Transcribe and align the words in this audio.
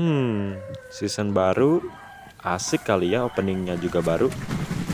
Hmm, 0.00 0.56
season 0.88 1.36
baru 1.36 1.84
asik 2.40 2.88
kali 2.88 3.12
ya 3.12 3.28
openingnya 3.28 3.76
juga 3.76 4.00
baru. 4.00 4.32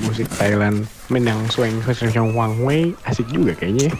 Musik 0.02 0.26
Thailand 0.34 0.82
main 1.06 1.22
yang 1.22 1.46
swing 1.46 1.78
swing 1.78 2.10
yang 2.10 2.34
wang 2.34 2.58
wei 2.66 2.90
asik 3.06 3.30
juga 3.30 3.54
kayaknya. 3.54 3.86
ya. 3.86 3.94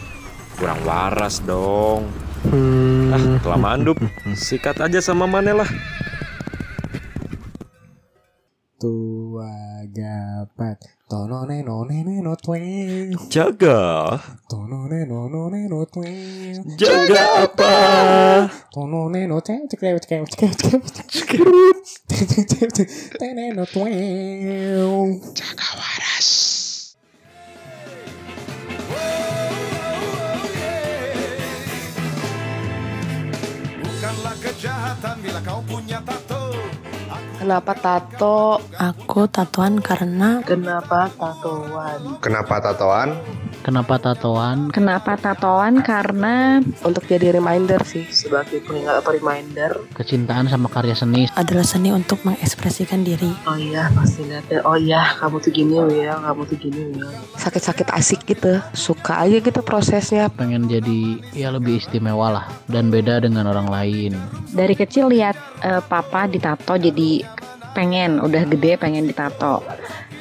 Kurang 0.59 0.83
waras 0.83 1.39
dong. 1.47 2.11
Hmm. 2.51 3.15
Ah, 3.15 3.39
kelamaan 3.39 3.87
dup. 3.87 3.95
Sikat 4.35 4.83
aja 4.83 4.99
sama 4.99 5.23
Mane 5.23 5.55
lah. 5.55 5.69
Tua 8.75 9.87
gapat 9.87 10.96
tonone 11.09 11.63
none 11.63 12.21
no 12.21 12.35
tweng 12.35 13.15
Jaga. 13.29 14.19
tonone 14.49 15.07
none 15.07 15.69
no 15.69 15.85
tweng 15.85 16.75
Jaga 16.75 17.47
apa? 17.47 18.51
tonone 18.75 19.23
no 19.25 19.39
tweng 19.39 19.63
cek 19.71 19.79
cek 19.79 20.03
cek 20.03 20.27
cek 22.11 22.47
cek 22.51 22.71
cek 22.75 22.89
tene 23.19 23.55
no 23.55 23.63
tweng 23.63 25.23
jaga 25.31 25.67
waras 25.79 26.27
Bukanlah 33.79 34.35
kejahatan 34.43 35.15
bila 35.23 35.39
kau 35.39 35.63
punya 35.63 36.03
tato 36.03 36.26
Kenapa 37.47 37.79
tato? 37.79 38.59
Aku 38.75 39.23
tatoan 39.31 39.79
karena 39.79 40.43
Kenapa 40.43 41.07
tatoan? 41.15 42.19
Kenapa 42.19 42.59
tatoan? 42.59 43.09
Kenapa 43.63 43.95
tatoan? 43.95 44.57
kenapa 44.75 45.15
tatoan 45.15 45.79
karena 45.79 46.59
Untuk 46.83 47.07
jadi 47.07 47.31
reminder 47.31 47.79
sih 47.87 48.03
sebagai 48.11 48.59
pengingat 48.67 48.99
atau 48.99 49.15
reminder. 49.15 49.79
Kecintaan 49.95 50.51
sama 50.51 50.67
karya 50.67 50.91
seni. 50.91 51.31
adalah 51.39 51.63
seni 51.63 51.95
untuk 51.95 52.19
mengekspresikan 52.27 53.07
diri. 53.07 53.31
Oh 53.47 53.55
iya 53.55 53.87
pasti 53.95 54.27
lihatnya. 54.27 54.67
Oh 54.67 54.75
iya 54.75 55.15
kamu 55.15 55.39
tuh 55.39 55.51
gini 55.55 55.79
ya, 56.03 56.19
kamu 56.19 56.51
tuh 56.51 56.57
gini 56.59 56.99
ya. 56.99 57.07
Sakit-sakit 57.39 57.87
asik 57.95 58.27
gitu. 58.27 58.59
Suka 58.75 59.23
aja 59.23 59.39
gitu 59.39 59.63
prosesnya. 59.63 60.27
Pengen 60.35 60.67
jadi 60.67 61.23
ya 61.31 61.55
lebih 61.55 61.79
istimewa 61.79 62.27
lah 62.43 62.45
dan 62.67 62.91
beda 62.91 63.23
dengan 63.23 63.47
orang 63.47 63.71
lain. 63.71 64.19
Dari 64.51 64.75
kecil 64.75 65.15
lihat 65.15 65.39
eh, 65.63 65.79
papa 65.79 66.27
ditato 66.27 66.75
jadi 66.75 67.36
pengen, 67.77 68.17
udah 68.17 68.41
gede 68.49 68.81
pengen 68.81 69.05
ditato. 69.05 69.61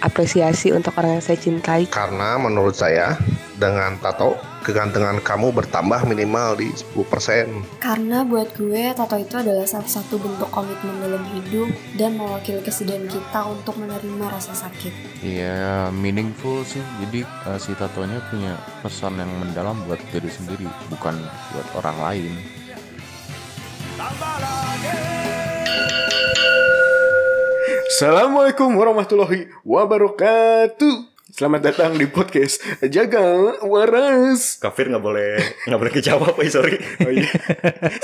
Apresiasi 0.04 0.76
untuk 0.76 0.92
orang 1.00 1.16
yang 1.16 1.24
saya 1.24 1.40
cintai. 1.40 1.88
Karena 1.88 2.36
menurut 2.36 2.76
saya 2.76 3.16
dengan 3.56 3.96
tato 3.96 4.36
kegantengan 4.60 5.24
kamu 5.24 5.56
bertambah 5.56 6.04
minimal 6.04 6.60
di 6.60 6.68
10%. 6.68 7.80
Karena 7.80 8.26
buat 8.28 8.52
gue, 8.58 8.92
tato 8.92 9.16
itu 9.16 9.40
adalah 9.40 9.64
salah 9.64 9.88
satu 9.88 10.20
bentuk 10.20 10.52
komitmen 10.52 11.00
dalam 11.00 11.24
hidup 11.32 11.72
dan 11.96 12.20
mewakili 12.20 12.60
kesedihan 12.60 13.08
kita 13.08 13.40
untuk 13.48 13.80
menerima 13.80 14.26
rasa 14.28 14.52
sakit. 14.52 15.24
Iya, 15.24 15.88
meaningful 15.94 16.66
sih. 16.68 16.82
Jadi 17.06 17.24
eh, 17.24 17.58
si 17.62 17.72
tatonya 17.78 18.20
punya 18.28 18.58
pesan 18.84 19.16
yang 19.16 19.32
mendalam 19.38 19.80
buat 19.88 20.02
diri 20.12 20.28
sendiri, 20.28 20.68
bukan 20.92 21.16
buat 21.54 21.68
orang 21.80 21.96
lain. 22.04 22.32
Assalamualaikum 27.96 28.76
warahmatullahi 28.76 29.48
wabarakatuh. 29.64 31.16
Selamat 31.32 31.72
datang 31.72 31.96
di 31.96 32.04
podcast 32.04 32.60
Jaga 32.92 33.56
Waras. 33.64 34.60
Kafir 34.60 34.92
nggak 34.92 35.00
boleh 35.00 35.40
nggak 35.64 35.80
boleh 35.80 35.94
kejawab, 35.96 36.36
eh, 36.44 36.52
sorry. 36.52 36.76
Oh 36.76 37.08
iya. 37.08 37.32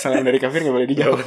Salam 0.00 0.24
dari 0.24 0.40
kafir 0.40 0.64
gak 0.64 0.72
boleh 0.72 0.88
dijawab. 0.88 1.20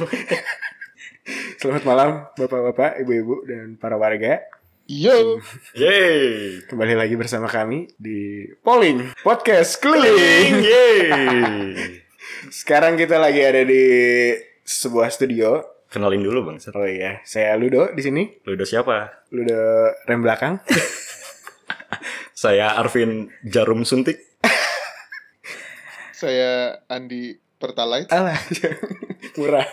Selamat 1.62 1.86
malam 1.86 2.26
Bapak-bapak, 2.34 3.06
ibu-ibu, 3.06 3.46
dan 3.46 3.78
para 3.78 3.94
warga. 3.94 4.42
Yo, 4.90 5.38
Yeay. 5.78 6.66
Kembali 6.66 6.98
lagi 6.98 7.14
bersama 7.14 7.46
kami 7.46 7.94
di 7.94 8.50
Polling 8.66 9.14
Podcast 9.22 9.78
Keliling 9.78 10.66
Yeay. 10.66 11.14
Sekarang 12.50 12.98
kita 12.98 13.14
lagi 13.22 13.46
ada 13.46 13.62
di 13.62 13.86
sebuah 14.66 15.14
studio 15.14 15.75
Kenalin 15.86 16.22
dulu 16.22 16.50
bang. 16.50 16.58
Oh 16.74 16.86
iya, 16.86 17.22
saya 17.22 17.54
Ludo 17.54 17.94
di 17.94 18.02
sini 18.02 18.22
Ludo 18.42 18.66
siapa? 18.66 19.26
Ludo 19.30 19.94
rem 20.04 20.20
belakang 20.20 20.58
Saya 22.36 22.76
Arvin 22.76 23.32
Jarum 23.46 23.86
Suntik. 23.86 24.20
Saya 26.20 26.82
Andi 26.90 27.38
Pertalite. 27.56 28.12
Alah, 28.12 28.36
murah 29.40 29.64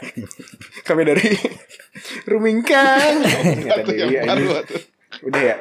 Kami 0.88 1.02
dari 1.03 1.35
Rumingkang 2.23 3.13
tuh. 4.40 4.63
Udah 5.28 5.41
ya 5.44 5.57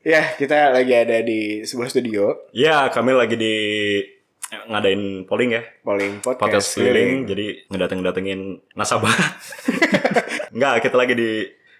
Ya, 0.00 0.32
kita 0.32 0.72
lagi 0.72 0.96
ada 0.96 1.20
di 1.20 1.60
sebuah 1.66 1.92
studio 1.92 2.48
Ya, 2.56 2.88
kami 2.88 3.12
lagi 3.12 3.36
di 3.36 3.56
ngadain 4.50 5.24
polling 5.26 5.50
ya. 5.54 5.62
Polling 5.86 6.18
Podcast 6.18 6.42
Podcast 6.42 6.68
keliling. 6.78 7.26
Jadi 7.26 7.46
ngedateng-datengin 7.70 8.60
nasabah. 8.74 9.14
Enggak, 10.54 10.82
kita 10.82 10.96
lagi 10.98 11.14
di 11.14 11.30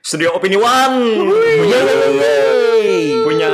Studio 0.01 0.39
Opini 0.39 0.55
One. 0.55 1.27
Punya 3.27 3.51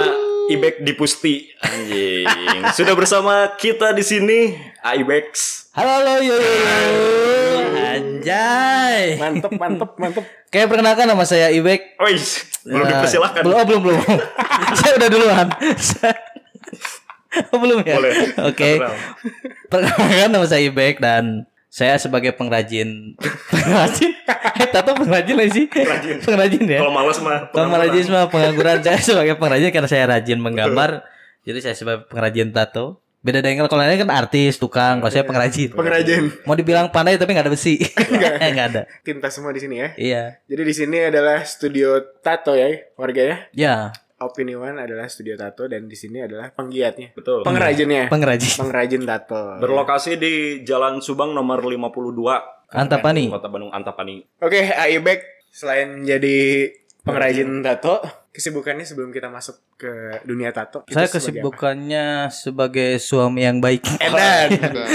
Ibex 0.46 0.74
di 0.84 0.92
Pusti. 0.94 1.34
Anjing. 1.64 2.26
Sudah 2.76 2.94
bersama 2.94 3.56
kita 3.56 3.96
di 3.96 4.04
sini 4.04 4.38
Ibex. 4.84 5.64
Halo 5.74 6.00
halo 6.00 6.14
yo 6.20 6.36
yo 6.36 6.52
yo. 6.52 6.72
Anjay. 7.76 9.16
Mantep, 9.16 9.52
mantep, 9.56 9.90
mantep 9.96 10.24
Kayak 10.52 10.72
perkenalkan 10.72 11.08
nama 11.08 11.24
saya 11.24 11.52
Ibek. 11.52 12.00
Belum 12.66 12.82
Nah, 12.82 12.90
dipersilahkan. 12.90 13.42
Belum, 13.46 13.56
oh, 13.60 13.64
belum, 13.66 13.82
belum. 13.82 14.02
saya 14.78 14.92
udah 14.98 15.08
duluan. 15.10 15.46
Oh, 17.52 17.58
belum 17.62 17.82
ya? 17.84 17.96
Boleh. 17.98 18.14
Oke. 18.48 18.70
Kenal. 18.80 18.94
Perkenalkan 19.66 20.30
nama 20.30 20.46
saya 20.46 20.62
Ibek 20.70 21.02
dan 21.02 21.46
saya 21.76 22.00
sebagai 22.00 22.32
pengrajin. 22.32 23.18
Pengrajin? 23.52 24.12
Eh 24.56 24.68
tato 24.72 24.96
pengrajin 24.96 25.36
lah 25.36 25.48
sih? 25.52 25.68
Pengrajin. 25.68 26.16
pengrajin 26.24 26.64
ya? 26.64 26.80
Kalau 26.80 26.92
malas 26.94 27.18
mah. 27.20 27.52
kalau 27.52 27.68
pengrajin 27.68 28.04
mah 28.08 28.24
pengangguran. 28.32 28.78
Saya 28.86 29.00
sebagai 29.02 29.36
pengrajin 29.36 29.68
karena 29.68 29.88
saya 29.90 30.04
rajin 30.08 30.38
menggambar. 30.40 31.04
Jadi 31.44 31.58
saya 31.60 31.74
sebagai 31.76 32.08
pengrajin 32.08 32.50
tato. 32.50 33.04
Beda 33.20 33.42
dengan 33.42 33.66
kalau 33.66 33.82
lainnya 33.82 34.06
kan 34.06 34.10
artis 34.14 34.56
tukang. 34.56 35.02
Kalau 35.02 35.12
saya 35.12 35.26
pengrajin. 35.26 35.74
Pengrajin. 35.74 36.30
Mau 36.46 36.54
dibilang 36.54 36.88
pandai 36.88 37.18
tapi 37.18 37.34
nggak 37.34 37.50
ada 37.50 37.52
besi. 37.52 37.76
Eh, 38.42 38.50
nggak 38.54 38.66
ada. 38.72 38.82
Tinta 39.02 39.28
semua 39.28 39.50
di 39.50 39.60
sini 39.60 39.82
ya? 39.82 39.88
Iya. 39.98 40.22
Jadi 40.46 40.62
di 40.62 40.74
sini 40.74 40.98
adalah 41.02 41.42
studio 41.42 41.98
tato 42.22 42.54
ya 42.54 42.70
warga 42.96 43.22
ya? 43.22 43.36
Ya 43.52 43.76
Opini 44.16 44.56
One 44.56 44.80
adalah 44.80 45.12
studio 45.12 45.36
tato 45.36 45.68
dan 45.68 45.84
di 45.84 45.96
sini 45.96 46.24
adalah 46.24 46.48
penggiatnya 46.48 47.12
Betul. 47.12 47.44
Pengrajinnya 47.44 48.08
pengrajin 48.08 48.52
Pengrajin 48.56 49.02
tato 49.04 49.60
Berlokasi 49.60 50.16
di 50.16 50.64
Jalan 50.64 51.04
Subang 51.04 51.36
nomor 51.36 51.60
52. 51.60 52.72
Antapani 52.72 53.28
Kota 53.28 53.52
Bandung 53.52 53.70
Antapani. 53.76 54.24
Oke, 54.40 54.72
Aibek 54.72 55.20
selain 55.52 56.04
menjadi 56.04 56.68
pengrajin 57.06 57.62
tato, 57.62 58.02
kesibukannya 58.36 58.84
sebelum 58.84 59.08
kita 59.08 59.32
masuk 59.32 59.56
ke 59.80 60.20
dunia 60.28 60.52
tato. 60.52 60.84
itu 60.84 60.92
saya 60.92 61.08
sebagai 61.08 61.16
kesibukannya 61.16 62.06
sebagai 62.28 62.90
suami 63.00 63.40
yang 63.42 63.58
baik 63.64 63.80
apa? 63.96 64.04
Edan. 64.04 64.50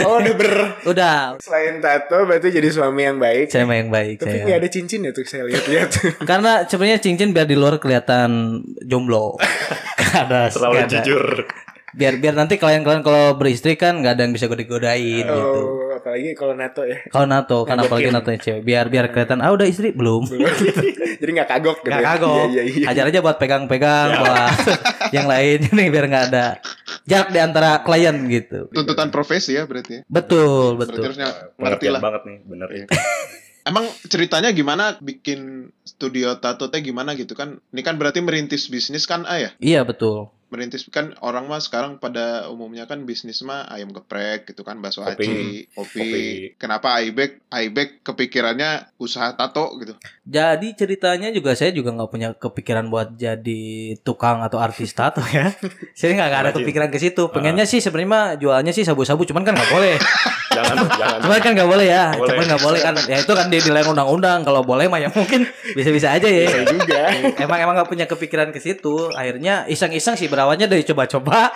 Oh, 0.06 0.22
udah 0.22 0.36
ber. 0.38 0.54
udah 0.86 1.18
Selain 1.42 1.82
tato 1.82 2.22
berarti 2.30 2.54
jadi 2.54 2.70
suami 2.70 3.02
yang 3.02 3.18
baik. 3.18 3.50
saya 3.50 3.66
mah 3.66 3.82
yang 3.82 3.90
baik 3.90 4.22
Tapi 4.22 4.46
nggak 4.46 4.60
ada 4.62 4.70
cincin 4.70 5.02
ya 5.02 5.12
tuh 5.12 5.26
saya 5.26 5.50
lihat-lihat. 5.50 5.90
Karena 6.30 6.70
sebenarnya 6.70 7.02
cincin 7.02 7.34
biar 7.34 7.50
di 7.50 7.58
luar 7.58 7.82
kelihatan 7.82 8.62
jomblo. 8.86 9.42
Gak 10.02 10.28
ada. 10.28 10.52
Terlalu 10.52 10.76
gak 10.76 10.86
ada. 10.86 10.98
jujur. 11.02 11.26
Biar 11.96 12.14
biar 12.20 12.36
nanti 12.36 12.60
kalian-kalian 12.60 13.00
kalau 13.00 13.40
beristri 13.40 13.80
kan 13.80 14.04
nggak 14.04 14.16
ada 14.20 14.22
yang 14.28 14.36
bisa 14.36 14.48
godain 14.52 15.24
gitu. 15.24 15.62
Apalagi 16.02 16.34
kalau 16.34 16.58
nato 16.58 16.82
ya. 16.82 16.98
Kalau 17.08 17.30
NATO 17.30 17.58
kan 17.64 17.78
apalagi 17.78 18.10
NATO 18.10 18.34
cewek. 18.34 18.66
Biar 18.66 18.90
biar 18.90 19.14
kelihatan 19.14 19.40
ah 19.40 19.54
udah 19.54 19.70
istri 19.70 19.94
belum. 19.94 20.26
jadi 21.22 21.30
nggak 21.38 21.50
kagok 21.50 21.78
gitu. 21.86 21.94
Gak 21.94 22.02
ya. 22.02 22.08
kagok. 22.18 22.46
Iya, 22.50 22.62
iya, 22.66 22.74
iya. 22.82 22.86
Ajar 22.90 23.06
aja 23.08 23.20
buat 23.22 23.38
pegang-pegang 23.38 24.10
buat 24.18 24.58
yang 25.16 25.30
lain 25.30 25.58
ini 25.72 25.84
biar 25.88 26.06
nggak 26.10 26.26
ada 26.34 26.46
jarak 27.06 27.30
di 27.30 27.40
antara 27.40 27.86
klien 27.86 28.18
gitu. 28.26 28.68
Tuntutan 28.74 29.14
profesi 29.14 29.54
ya 29.54 29.70
berarti 29.70 29.92
ya. 29.94 30.02
Betul, 30.10 30.82
Berarti 30.82 30.92
betul. 30.98 31.04
harusnya 31.06 31.28
ngerti 31.56 31.86
lah. 31.94 32.02
banget 32.02 32.22
nih, 32.26 32.38
bener 32.50 32.68
Iya. 32.74 32.86
itu. 32.90 32.94
Emang 33.62 33.86
ceritanya 34.10 34.50
gimana 34.50 34.98
bikin 34.98 35.70
studio 35.86 36.42
tato 36.42 36.74
teh 36.74 36.82
gimana 36.82 37.14
gitu 37.14 37.38
kan? 37.38 37.62
Ini 37.70 37.82
kan 37.86 38.02
berarti 38.02 38.18
merintis 38.18 38.66
bisnis 38.74 39.06
kan 39.06 39.22
ah 39.30 39.38
ya? 39.38 39.50
Iya 39.62 39.86
betul. 39.86 40.34
Merintis 40.52 40.84
kan 40.92 41.16
orang 41.24 41.48
mah 41.48 41.64
sekarang 41.64 41.98
pada 41.98 42.52
umumnya 42.52 42.84
kan 42.86 43.08
bisnis 43.08 43.40
mah 43.42 43.72
ayam 43.72 43.96
geprek 43.96 44.52
gitu 44.52 44.68
kan 44.68 44.84
bakso 44.84 45.02
aci 45.02 45.72
kopi. 45.72 45.72
Kopi. 45.72 46.12
kenapa 46.60 47.00
Aibek 47.00 47.48
Aibek 47.48 48.04
kepikirannya 48.04 48.92
usaha 49.00 49.32
tato 49.40 49.72
gitu 49.80 49.96
Jadi 50.28 50.76
ceritanya 50.76 51.32
juga 51.32 51.56
saya 51.56 51.72
juga 51.72 51.96
nggak 51.96 52.12
punya 52.12 52.30
kepikiran 52.36 52.92
buat 52.92 53.16
jadi 53.16 53.96
tukang 54.04 54.44
atau 54.44 54.60
artis 54.60 54.92
tato 54.92 55.24
ya. 55.32 55.52
saya 55.98 56.14
nggak 56.14 56.32
ada 56.32 56.52
kepikiran 56.54 56.90
ke 56.92 57.00
situ. 57.00 57.28
Pengennya 57.32 57.66
sih 57.66 57.80
sebenarnya 57.80 58.10
mah 58.10 58.26
jualnya 58.38 58.72
sih 58.76 58.86
sabu-sabu, 58.86 59.24
cuman 59.28 59.44
kan 59.48 59.54
nggak 59.58 59.72
boleh. 59.72 59.96
jangan 60.56 60.76
jangan 61.02 61.20
cuman 61.24 61.40
kan 61.40 61.52
nggak 61.56 61.70
boleh 61.70 61.86
ya. 61.88 62.06
Boleh. 62.16 62.28
Cuman 62.28 62.44
nggak 62.48 62.64
boleh 62.64 62.80
kan. 62.80 62.94
Ya 63.08 63.18
itu 63.24 63.34
kan 63.34 63.46
dia 63.48 63.62
dilarang 63.64 63.92
undang-undang. 63.94 64.40
Kalau 64.44 64.62
boleh 64.64 64.86
mah 64.92 65.00
ya 65.00 65.10
mungkin 65.12 65.48
bisa-bisa 65.74 66.14
aja 66.14 66.28
ya. 66.28 66.48
Juga. 66.68 67.04
emang 67.40 67.60
emang 67.60 67.76
nggak 67.82 67.90
punya 67.90 68.06
kepikiran 68.06 68.50
ke 68.54 68.60
situ. 68.60 69.12
Akhirnya 69.16 69.66
iseng-iseng 69.68 70.16
sih 70.20 70.28
berawalnya 70.42 70.66
dari 70.66 70.82
coba-coba. 70.82 71.54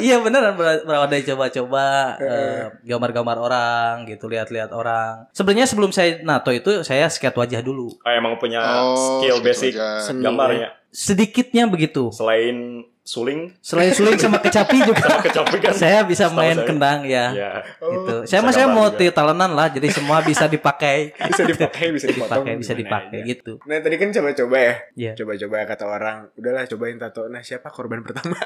iya 0.00 0.16
beneran 0.24 0.56
ber- 0.56 0.80
berawal 0.82 1.06
dari 1.06 1.22
coba-coba 1.22 1.84
eh, 2.16 2.64
gambar-gambar 2.82 3.36
orang 3.36 3.94
gitu, 4.08 4.26
lihat-lihat 4.26 4.72
orang. 4.72 5.28
Sebenarnya 5.30 5.68
sebelum 5.68 5.92
saya 5.92 6.24
nato 6.24 6.48
itu 6.48 6.80
saya 6.80 7.04
sketch 7.06 7.36
wajah 7.36 7.60
dulu. 7.60 7.92
Oh, 7.92 8.08
emang 8.10 8.40
punya 8.40 8.64
Oh, 8.80 9.20
skill 9.20 9.44
basic 9.44 9.76
gambarnya 10.14 10.72
Sedikitnya 10.88 11.68
begitu. 11.68 12.08
selain 12.08 12.88
suling 13.02 13.50
Selain 13.58 13.90
suling 13.90 14.14
sama 14.14 14.38
kecapi 14.38 14.78
juga. 14.80 15.18
kecapi 15.20 15.56
kan 15.58 15.72
saya 15.72 16.02
bisa 16.02 16.26
Setahu 16.26 16.38
main 16.38 16.54
saya. 16.54 16.64
kendang 16.64 17.00
ya. 17.02 17.26
ya 17.30 17.52
Gitu. 17.82 18.14
Bisa 18.20 18.28
Saya 18.28 18.40
mah 18.40 18.52
saya 18.52 18.66
gambar 18.66 18.78
multi 18.80 19.06
talentan 19.10 19.52
lah, 19.52 19.68
jadi 19.68 19.88
semua 19.88 20.18
bisa 20.20 20.46
dipakai. 20.46 21.10
Bisa 21.12 21.42
dipakai, 21.42 21.86
bisa 21.90 22.06
dipakai, 22.06 22.52
bisa 22.54 22.72
dipakai 22.72 23.18
aja. 23.18 23.26
gitu. 23.28 23.52
Nah 23.62 23.76
tadi 23.76 23.96
kan 23.96 24.08
coba-coba 24.12 24.56
ya. 24.56 24.74
Iya. 24.94 25.12
Coba-coba 25.14 25.56
kata 25.64 25.84
orang, 25.84 26.16
udahlah 26.34 26.62
cobain 26.64 26.96
tato. 26.96 27.26
Nah 27.26 27.40
siapa 27.40 27.68
korban 27.68 28.02
pertama? 28.06 28.38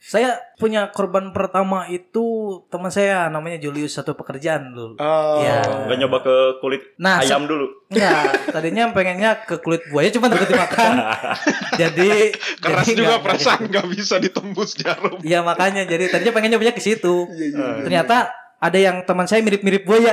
Saya 0.00 0.30
punya 0.54 0.88
korban 0.88 1.30
pertama 1.30 1.84
itu 1.86 2.24
teman 2.64 2.88
saya 2.88 3.28
namanya 3.28 3.60
Julius 3.60 3.92
satu 3.92 4.14
pekerjaan 4.14 4.72
dulu. 4.72 4.94
Oh. 4.96 5.36
Iya. 5.38 5.84
nggak 5.84 5.98
nyoba 5.98 6.18
ke 6.22 6.34
kulit 6.58 6.80
Nah, 6.96 7.20
ayam 7.20 7.44
dulu 7.44 7.66
Enggak, 7.88 8.52
tadinya 8.52 8.88
pengennya 8.90 9.42
ke 9.42 9.58
kulit 9.58 9.80
buaya 9.86 10.08
cuma 10.08 10.28
takut 10.28 10.44
dimakan. 10.46 10.92
jadi 11.80 12.32
keras 12.56 12.84
jadi 12.84 12.94
juga 12.94 13.08
nggak- 13.10 13.22
perasaan 13.22 13.60
nggak 13.88 13.96
bisa 14.04 14.20
ditembus 14.20 14.76
jarum 14.76 15.16
Iya 15.24 15.40
makanya 15.40 15.88
jadi 15.88 16.12
tadinya 16.12 16.36
pengen 16.36 16.52
nyobanya 16.52 16.76
ke 16.76 16.82
situ. 16.84 17.24
Iya, 17.32 17.88
Ternyata 17.88 18.28
ada 18.58 18.78
yang 18.78 19.06
teman 19.06 19.24
saya 19.24 19.40
mirip-mirip 19.40 19.86
buaya. 19.86 20.12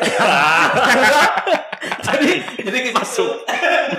jadi 2.07 2.31
jadi 2.61 2.79
masuk. 2.95 3.43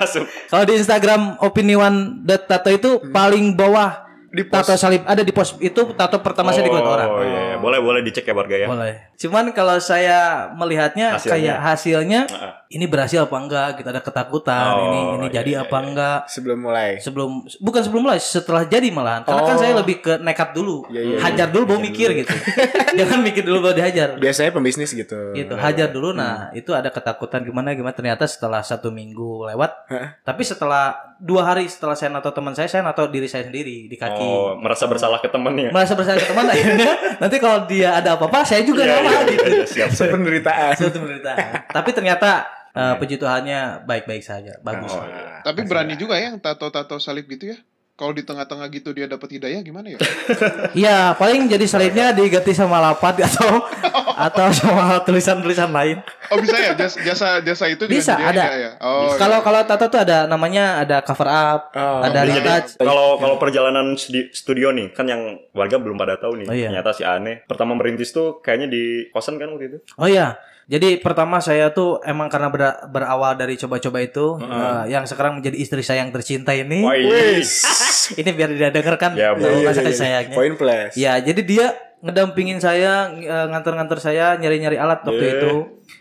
masuk 0.01 0.25
Kalau 0.49 0.65
di 0.65 0.75
Instagram 0.79 1.37
opiniwan 1.43 2.23
tato 2.25 2.71
itu 2.71 2.91
paling 3.11 3.59
bawah 3.59 4.06
Di 4.29 4.43
tato 4.45 4.73
salib 4.73 5.03
ada 5.03 5.21
di 5.21 5.31
post 5.31 5.57
itu 5.59 5.81
tato 5.93 6.19
pertama 6.19 6.51
saya 6.51 6.63
di 6.63 6.71
kulit 6.71 6.83
orang. 6.83 7.09
oh 7.09 7.21
iya 7.21 7.41
iya. 7.47 7.57
boleh 7.57 7.79
boleh 7.79 8.01
dicek 8.01 8.23
ya 8.23 8.33
warga 8.33 8.55
ya 8.55 8.67
Boleh. 8.67 8.95
Cuman 9.17 9.49
kalau 9.51 9.77
saya 9.77 10.19
melihatnya 10.53 11.17
Hasilnya. 11.17 11.33
kayak 11.33 11.57
hasilnya 11.59 12.21
Heeh. 12.27 12.53
ini 12.71 12.85
berhasil 12.85 13.23
apa 13.23 13.33
enggak? 13.35 13.69
Kita 13.77 13.89
ada 13.91 14.01
ketakutan 14.01 14.69
Oh, 14.69 14.83
ini 14.87 15.01
ini 15.17 15.27
iya, 15.27 15.35
jadi 15.37 15.51
iya, 15.53 15.63
apa 15.63 15.73
iya. 15.75 15.87
enggak? 15.87 16.19
Sebelum 16.29 16.59
mulai. 16.61 16.91
Sebelum 16.99 17.31
bukan 17.59 17.81
sebelum 17.81 18.03
mulai, 18.03 18.19
setelah 18.19 18.63
jadi 18.63 18.89
malahan. 18.91 19.23
Karena 19.23 19.43
kan 19.43 19.57
Oh. 19.57 19.61
saya 19.61 19.73
lebih 19.73 19.97
ke 20.01 20.13
nekat 20.19 20.53
dulu. 20.53 20.85
Iya, 20.89 21.01
iya, 21.03 21.17
hajar 21.19 21.49
iya. 21.49 21.55
dulu 21.55 21.65
baru 21.67 21.81
mikir 21.81 22.09
gitu. 22.15 22.35
Jangan 23.01 23.19
mikir 23.21 23.43
dulu 23.43 23.59
baru 23.63 23.75
dihajar. 23.75 24.09
Biasanya 24.17 24.51
pembisnis 24.53 24.91
gitu. 24.91 25.33
Gitu, 25.33 25.55
hajar 25.55 25.89
dulu. 25.89 26.13
Nah, 26.13 26.53
itu 26.53 26.71
ada 26.71 26.89
ketakutan 26.89 27.41
gimana 27.41 27.73
gimana. 27.73 27.93
Ternyata 27.93 28.25
setelah 28.25 28.61
satu 28.61 28.89
minggu 28.91 29.49
lewat, 29.49 29.89
tapi 30.23 30.43
setelah 30.45 30.93
dua 31.17 31.41
hari 31.47 31.65
setelah 31.67 31.97
saya 31.97 32.13
nato 32.13 32.29
teman 32.29 32.53
saya, 32.53 32.69
saya 32.69 32.85
nato 32.85 33.09
diri 33.09 33.25
saya 33.25 33.49
sendiri 33.49 33.89
di 33.89 33.97
kaki. 33.97 34.13
oh 34.13 34.16
merasa 34.59 34.85
bersalah 34.87 35.19
ke 35.19 35.29
temennya 35.29 35.69
Merasa 35.71 35.93
bersalah 35.93 36.19
ke 36.19 36.29
teman 36.29 36.47
akhirnya 36.47 36.93
nanti 37.23 37.37
kalau 37.37 37.59
dia 37.65 37.97
ada 37.97 38.17
apa-apa 38.17 38.43
saya 38.43 38.63
juga 38.65 38.85
Iya, 38.85 38.99
sama 38.99 39.11
iya, 39.11 39.21
gitu. 39.29 39.49
iya, 39.49 39.65
siap 39.67 39.91
saya. 39.93 40.11
Penderitaan. 40.15 40.73
Suatu 40.77 40.99
penderitaan. 41.03 41.39
Tapi 41.71 41.91
ternyata 41.93 42.31
eh, 42.73 42.95
puji 42.97 43.17
Tuhannya 43.17 43.85
baik-baik 43.85 44.23
saja, 44.23 44.57
bagus. 44.61 44.93
Oh, 44.93 45.03
iya. 45.05 45.41
tapi 45.41 45.65
berani 45.65 45.95
juga 45.97 46.17
ya 46.21 46.29
yang 46.33 46.39
tato-tato 46.39 46.99
salib 46.99 47.25
gitu 47.27 47.55
ya 47.55 47.59
kalau 47.97 48.13
di 48.13 48.21
tengah-tengah 48.21 48.69
gitu 48.71 48.93
dia 48.93 49.05
dapat 49.05 49.25
hidayah 49.31 49.61
gimana 49.61 49.89
ya 49.89 49.99
Iya, 50.79 50.99
paling 51.15 51.49
jadi 51.49 51.65
salibnya 51.65 52.13
diganti 52.13 52.53
sama 52.53 52.77
lapat 52.79 53.25
atau 53.25 53.65
atau 54.29 54.47
sama 54.51 55.01
tulisan-tulisan 55.03 55.69
lain. 55.71 56.01
oh 56.27 56.37
bisa 56.37 56.57
ya 56.57 56.73
jasa 56.73 56.97
jasa, 57.01 57.29
jasa 57.41 57.65
itu 57.67 57.83
juga 57.83 57.93
Bisa, 57.95 58.15
ada. 58.15 58.45
ya, 58.51 58.71
oh 58.79 59.13
Kalau 59.15 59.41
kalau 59.41 59.61
tato 59.63 59.89
tuh 59.89 59.97
ada 59.99 60.25
namanya 60.27 60.79
ada 60.79 61.01
cover 61.01 61.25
up, 61.25 61.73
Oh, 61.73 62.01
ada 62.03 62.21
retouch. 62.23 62.77
kalau 62.77 63.17
kalau 63.17 63.37
perjalanan 63.37 63.93
studi- 63.95 64.29
studio 64.31 64.71
nih 64.71 64.91
kan 64.91 65.05
yang 65.05 65.23
warga 65.51 65.77
belum 65.77 65.97
pada 65.97 66.17
tahu 66.17 66.37
nih 66.37 66.47
Oh, 66.47 66.55
iya. 66.55 66.69
ternyata 66.69 66.93
si 66.93 67.01
aneh 67.01 67.45
pertama 67.45 67.73
merintis 67.73 68.11
tuh 68.11 68.41
kayaknya 68.41 68.69
di 68.69 68.83
kosan 69.09 69.37
kan 69.37 69.49
waktu 69.49 69.69
itu 69.71 69.79
Oh 69.97 70.05
iya. 70.05 70.37
Jadi 70.67 70.99
pertama 70.99 71.39
saya 71.39 71.71
tuh 71.71 72.03
emang 72.03 72.27
karena 72.27 72.51
ber- 72.51 72.91
berawal 72.91 73.39
dari 73.39 73.55
coba-coba 73.55 74.03
itu 74.03 74.35
eh, 74.41 74.91
yang 74.91 75.07
sekarang 75.07 75.39
menjadi 75.39 75.57
istri 75.57 75.79
saya 75.81 76.03
yang 76.03 76.11
tercinta 76.11 76.51
ini. 76.51 76.83
Ini 78.21 78.31
biar 78.33 78.51
dia 78.51 78.71
dengarkan 78.71 79.15
Ya, 79.15 79.31
eh, 79.31 79.39
boleh. 79.39 79.63
rasa 79.63 79.83
kasih 79.83 79.99
sayangnya. 79.99 80.35
Poin 80.35 80.55
plus. 80.55 80.95
Ya, 80.95 81.19
jadi 81.19 81.43
dia 81.43 81.67
ngedampingin 81.99 82.59
saya, 82.59 83.11
eh, 83.11 83.47
nganter-nganter 83.47 83.99
saya, 83.99 84.35
nyari-nyari 84.37 84.75
alat 84.75 85.03
waktu 85.03 85.23
Yeah. 85.23 85.35
itu. 85.39 85.53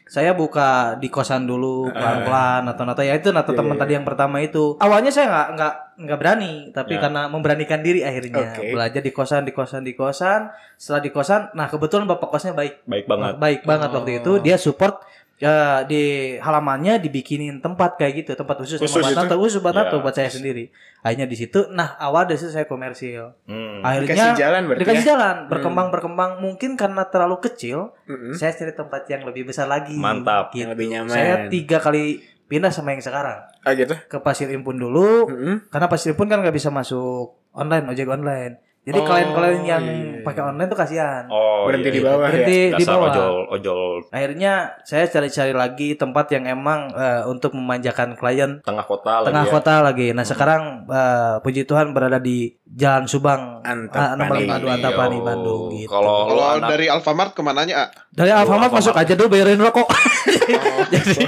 Saya 0.05 0.31
buka 0.33 0.97
di 0.97 1.09
kosan 1.09 1.45
dulu 1.45 1.89
pelan-pelan 1.89 2.65
atau 2.65 2.83
nato 2.85 3.01
ya 3.01 3.17
itu 3.17 3.29
nato 3.29 3.51
Yeah, 3.51 3.57
teman 3.57 3.73
yeah. 3.73 3.81
tadi 3.81 3.91
yang 3.93 4.05
pertama 4.05 4.37
itu. 4.37 4.77
Awalnya 4.77 5.09
saya 5.09 5.29
nggak 5.29 5.47
nggak 5.57 5.73
nggak 5.97 6.17
berani, 6.17 6.53
tapi 6.69 6.93
Ya. 6.93 7.01
karena 7.01 7.25
memberanikan 7.25 7.79
diri 7.79 7.99
akhirnya 8.01 8.53
Oke. 8.53 8.69
belajar 8.69 8.99
di 8.99 9.09
kosan, 9.09 9.41
di 9.41 9.51
kosan, 9.51 9.81
di 9.81 9.91
kosan. 9.91 10.47
Setelah 10.75 10.99
di 10.99 11.09
kosan, 11.09 11.41
nah 11.51 11.65
kebetulan 11.65 12.03
bapak 12.05 12.27
kosnya 12.29 12.51
baik, 12.51 12.83
baik 12.83 13.05
banget 13.05 13.33
baik 13.35 13.59
banget 13.63 13.89
waktu 13.89 14.11
itu. 14.19 14.31
Dia 14.39 14.55
support 14.55 14.99
ya 15.35 15.83
di 15.83 16.03
halamannya 16.37 16.95
dibikinin 16.97 17.59
tempat 17.59 17.95
kayak 17.95 18.13
gitu, 18.17 18.31
tempat 18.33 18.55
khusus, 18.55 18.75
Khusus 18.77 18.95
tempat 18.97 19.19
nato 19.21 19.35
khusus 19.35 19.59
buat 19.59 19.71
Ya. 19.71 19.83
nato 19.83 19.99
buat 19.99 20.11
saya 20.11 20.27
sendiri. 20.27 20.71
Akhirnya 21.01 21.25
di 21.25 21.35
situ, 21.35 21.67
nah 21.69 21.95
awal 21.95 22.23
dari 22.23 22.35
situ 22.35 22.49
saya 22.49 22.63
komersil. 22.63 23.35
Hmm. 23.43 23.83
Akhirnya 23.83 24.15
Dikasih 24.31 24.31
jalan 24.37 24.61
berarti 24.65 24.81
dikasih 24.81 24.99
ya? 25.01 25.07
jalan 25.11 25.35
berkembang 25.47 25.87
berkembang 25.89 26.31
mungkin 26.39 26.73
karena 26.73 27.03
terlalu 27.05 27.39
kecil 27.41 27.91
Mm-mm. 28.05 28.31
saya 28.33 28.51
cari 28.51 28.71
tempat 28.73 29.03
yang 29.05 29.21
lebih 29.23 29.43
besar 29.45 29.65
lagi 29.65 29.93
Mantap. 29.93 30.49
gitu. 30.49 30.63
Yang 30.63 30.69
lebih 30.71 30.87
nyaman. 30.89 31.11
saya 31.11 31.33
tiga 31.47 31.77
kali 31.79 32.23
pindah 32.45 32.69
sama 32.69 32.93
yang 32.93 33.01
sekarang 33.01 33.41
Ah 33.61 33.73
gitu. 33.73 33.93
ke 34.05 34.17
Pasir 34.19 34.49
Impun 34.49 34.77
dulu 34.77 35.25
Mm-mm. 35.27 35.69
karena 35.69 35.87
Pasir 35.87 36.13
Impun 36.13 36.29
kan 36.29 36.41
nggak 36.41 36.53
bisa 36.53 36.69
masuk 36.69 37.37
online 37.51 37.85
ojek 37.89 38.05
online 38.05 38.61
jadi 38.85 38.99
Oh, 39.01 39.05
klien-klien 39.09 39.61
yang 39.65 39.81
iya, 39.81 39.97
iya. 39.97 40.21
pakai 40.21 40.41
online 40.45 40.69
tuh 40.69 40.77
kasihan 40.77 41.25
oh 41.25 41.65
Berhenti 41.65 41.89
iya, 41.89 41.95
di 41.97 41.99
iya. 41.99 42.05
bawah 42.05 42.21
ya. 42.21 42.25
berhenti 42.29 42.59
di 42.61 42.83
dasar 42.85 42.93
bawah 42.93 43.09
ojol 43.09 43.35
ojol 43.57 43.89
akhirnya 44.13 44.53
saya 44.85 45.05
cari-cari 45.09 45.53
lagi 45.57 45.87
tempat 45.97 46.25
yang 46.37 46.45
emang 46.45 46.93
eh, 46.93 47.23
untuk 47.25 47.57
memanjakan 47.57 48.13
klien 48.13 48.61
tengah 48.61 48.85
kota 48.85 49.25
tengah 49.25 49.43
lagi 49.43 49.49
ya. 49.49 49.55
kota 49.57 49.73
lagi 49.81 50.07
nah 50.13 50.21
sekarang 50.21 50.85
eh, 50.85 51.35
puji 51.41 51.65
Tuhan 51.65 51.97
berada 51.97 52.21
di 52.21 52.53
Jalan 52.65 53.09
Subang 53.09 53.65
ah, 53.65 54.13
nomor 54.13 54.37
Antapani. 54.37 54.69
42 54.69 54.77
Antapani 54.77 55.17
Yo. 55.17 55.23
Bandung 55.25 55.61
gitu 55.73 55.89
kalau 55.89 56.29
kalau 56.29 56.45
anak 56.53 56.69
dari 56.77 56.85
Alfamart 56.85 57.31
ke 57.33 57.41
mananya 57.41 57.75
ah? 57.85 57.89
Dari 58.15 58.31
Alfamart 58.31 58.69
Alfamart. 58.71 58.79
masuk 58.79 58.95
aja 58.95 59.13
dulu 59.19 59.27
bayarin 59.35 59.59
rokok. 59.59 59.91
Jadi 60.93 61.25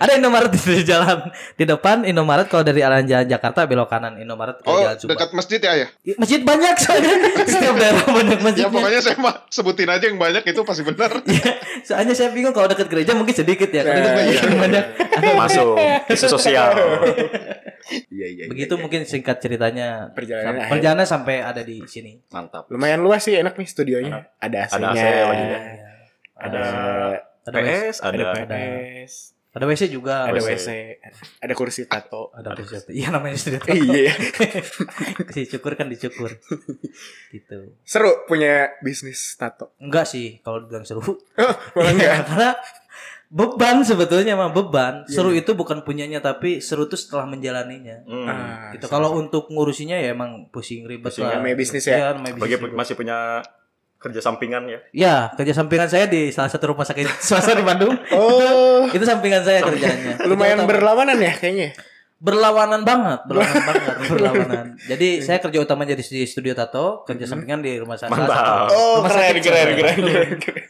ada 0.00 0.12
Indomaret 0.16 0.52
di 0.52 0.80
jalan 0.80 1.28
di 1.56 1.64
depan 1.68 2.08
Indomaret 2.08 2.48
kalau 2.48 2.64
dari 2.64 2.80
arah 2.80 3.04
jalan 3.04 3.28
Jakarta 3.28 3.68
belok 3.68 3.88
kanan 3.92 4.16
Indomaret 4.16 4.56
ke 4.60 4.68
oh 4.68 4.80
jalan 4.80 4.96
Subang. 4.96 5.12
dekat 5.16 5.30
masjid 5.36 5.60
ya 5.60 5.72
ya 5.76 5.88
Masjid 6.16 6.40
banyak 6.40 6.74
soalnya 6.82 6.99
setiap 7.52 7.74
daerah 7.74 8.04
banyak 8.04 8.34
ya 8.34 8.42
masjidnya. 8.42 8.70
pokoknya 8.70 9.00
saya 9.00 9.16
mah 9.16 9.34
sebutin 9.46 9.88
aja 9.88 10.04
yang 10.04 10.16
banyak 10.16 10.42
itu 10.42 10.60
pasti 10.62 10.82
benar 10.82 11.10
Soalnya 11.88 12.12
saya 12.12 12.30
bingung 12.30 12.50
kalau 12.50 12.66
dekat 12.66 12.86
gereja 12.86 13.12
mungkin 13.12 13.32
sedikit 13.32 13.68
ya. 13.68 13.80
Kalau 13.80 13.96
dekat 13.96 14.10
Nah, 14.10 14.16
masjid 14.20 14.40
iya. 14.42 14.56
banyak. 14.56 14.84
masuk 15.40 15.66
isu 16.08 16.26
sosial 16.28 16.68
Iya 18.06 18.26
iya. 18.28 18.44
Begitu 18.46 18.70
iya, 18.70 18.80
mungkin 18.80 19.00
singkat 19.02 19.40
ceritanya. 19.40 20.12
Perjalanan 20.12 20.46
Sam- 20.46 20.60
akhir. 20.60 20.70
perjalanan 20.70 21.06
sampai 21.08 21.36
ada 21.40 21.62
di 21.62 21.82
sini. 21.84 22.20
mantap 22.28 22.68
Lumayan 22.68 23.00
luas 23.00 23.20
sih 23.20 23.34
enak 23.34 23.56
nih 23.56 23.66
studionya. 23.66 24.30
Ada 24.36 24.68
Ada 24.68 24.86
AC-nya. 24.86 24.88
AC 24.92 25.04
lagi 25.26 25.44
ya. 25.44 25.60
Ada 26.36 26.60
Ada 27.40 27.56
WC, 27.56 27.66
PS 27.66 27.96
ada 27.98 28.24
ada 28.30 28.44
PS. 28.46 29.14
Ada 29.50 29.64
WC 29.66 29.90
juga. 29.90 30.30
Ada 30.30 30.38
WC. 30.38 30.50
WC. 30.54 30.68
Ada 31.42 31.54
kursi 31.58 31.82
tato. 31.84 32.30
Ada 32.30 32.54
WC. 32.54 32.94
Iya 32.94 33.10
namanya 33.10 33.34
studio. 33.34 33.58
Iya. 33.66 34.14
si 35.34 35.50
cukur 35.50 35.74
kan 35.74 35.90
dicukur. 35.90 36.30
gitu. 37.30 37.74
Seru 37.82 38.24
punya 38.24 38.70
bisnis 38.78 39.34
tato. 39.34 39.74
Enggak 39.82 40.06
sih 40.06 40.38
kalau 40.40 40.62
bilang 40.64 40.86
seru. 40.86 41.02
Enggak. 41.74 41.98
Iya, 41.98 42.14
karena 42.30 42.50
beban 43.30 43.82
sebetulnya 43.82 44.34
mah 44.34 44.50
beban. 44.50 45.06
Iya, 45.06 45.18
Seru 45.18 45.30
itu 45.30 45.54
bukan 45.54 45.82
punyanya 45.82 46.18
tapi 46.18 46.58
seru 46.58 46.86
itu 46.86 46.94
setelah 46.94 47.26
menjalaninya. 47.26 48.02
Hmm. 48.06 48.26
Ah, 48.26 48.70
Gitu. 48.74 48.86
Kalau 48.86 49.18
untuk 49.18 49.50
ngurusinya 49.50 49.94
ya 49.94 50.14
emang 50.14 50.46
pusing 50.50 50.86
ribet 50.86 51.10
Pusing, 51.10 51.26
lah. 51.26 51.38
namanya 51.38 51.56
bisnis 51.58 51.86
ya. 51.86 51.94
Iya, 51.98 52.06
namanya 52.18 52.38
bagi 52.38 52.54
bisnis. 52.54 52.74
masih 52.74 52.94
punya 52.94 53.42
kerja 54.00 54.18
sampingan 54.18 54.64
ya 54.64 54.78
Ya, 54.90 55.14
kerja 55.34 55.52
sampingan 55.52 55.84
saya 55.86 56.08
di 56.08 56.32
salah 56.32 56.48
satu 56.48 56.72
rumah 56.72 56.82
sakit 56.82 57.04
swasta 57.22 57.52
di 57.52 57.60
Bandung. 57.60 57.92
Oh, 58.10 58.88
itu 58.88 59.04
sampingan 59.04 59.44
saya 59.44 59.60
kerjanya. 59.60 60.16
lumayan 60.28 60.64
berlawanan 60.64 61.16
ya 61.16 61.30
kayaknya. 61.32 61.76
berlawanan 62.16 62.80
banget, 62.82 63.24
berlawanan 63.24 63.64
banget, 63.70 63.94
berlawanan. 64.06 64.66
Jadi 64.82 65.20
saya 65.20 65.36
kerja 65.38 65.56
utama 65.58 65.84
jadi 65.84 66.00
di 66.00 66.24
studio 66.24 66.52
tato, 66.52 67.00
kerja 67.02 67.24
sampingan 67.24 67.60
di 67.60 67.76
rumah 67.76 67.96
saya. 67.96 68.08
Mantap. 68.08 68.68
Oh, 68.68 69.00
rumah 69.00 69.08
keren, 69.08 69.24
sakit 69.30 69.42
keren, 69.42 69.68
keren, 69.70 69.96
keren, 69.96 70.30
keren. 70.36 70.64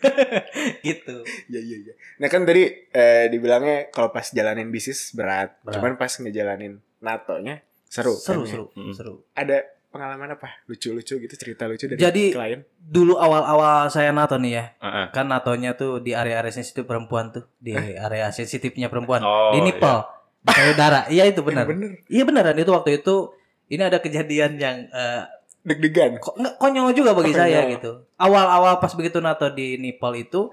gitu. 0.80 1.16
Iya, 1.48 1.60
iya, 1.60 1.76
iya. 1.80 1.92
Nah 2.18 2.26
kan 2.26 2.42
tadi 2.44 2.62
eh, 2.86 3.26
dibilangnya 3.26 3.90
kalau 3.90 4.10
pas 4.10 4.26
jalanin 4.26 4.68
bisnis 4.68 5.10
berat, 5.10 5.58
Berat. 5.60 5.74
cuman 5.74 5.92
pas 5.94 6.12
ngejalanin 6.12 6.78
natonya 6.98 7.66
seru. 7.84 8.14
Seru, 8.14 8.42
kan, 8.42 8.46
ya? 8.46 8.50
seru, 8.52 8.64
Mm. 8.70 8.92
seru. 8.94 9.14
Ada 9.32 9.58
pengalaman 9.90 10.30
apa? 10.30 10.62
Lucu-lucu 10.64 11.18
gitu, 11.18 11.34
cerita 11.34 11.66
lucu 11.66 11.84
dari 11.84 11.98
Jadi- 11.98 12.30
klien. 12.30 12.62
Dulu 12.80 13.14
awal-awal 13.14 13.86
saya 13.86 14.10
nato 14.10 14.34
nih 14.34 14.52
ya, 14.52 14.64
Heeh. 14.78 15.06
kan 15.10 15.26
natonya 15.26 15.74
tuh 15.74 15.98
di 15.98 16.10
area-area 16.10 16.50
sensitif 16.50 16.82
perempuan 16.84 17.30
tuh, 17.30 17.46
di 17.56 17.74
area 17.74 18.30
sensitifnya 18.30 18.86
perempuan, 18.86 19.20
Oh, 19.20 19.50
di 19.50 19.60
nipple, 19.60 19.98
di 20.40 20.48
payudara. 20.48 21.06
Iya 21.12 21.26
itu 21.26 21.40
benar. 21.40 21.66
Bener. 21.66 22.02
Iya 22.06 22.22
beneran 22.24 22.54
itu 22.54 22.70
waktu 22.70 22.98
itu 22.98 23.34
ini 23.68 23.82
ada 23.82 23.98
kejadian 23.98 24.56
yang 24.56 24.76
eh, 24.86 25.22
Deg-degan. 25.60 26.16
kok 26.16 26.34
nggak 26.34 26.56
konyol 26.56 26.90
juga 26.90 27.12
bagi 27.12 27.30
Konyol. 27.30 27.42
saya 27.44 27.60
gitu. 27.68 27.92
Awal-awal 28.16 28.78
pas 28.78 28.90
begitu 28.90 29.18
nato 29.18 29.46
di 29.48 29.76
nipple 29.76 30.16
itu 30.18 30.50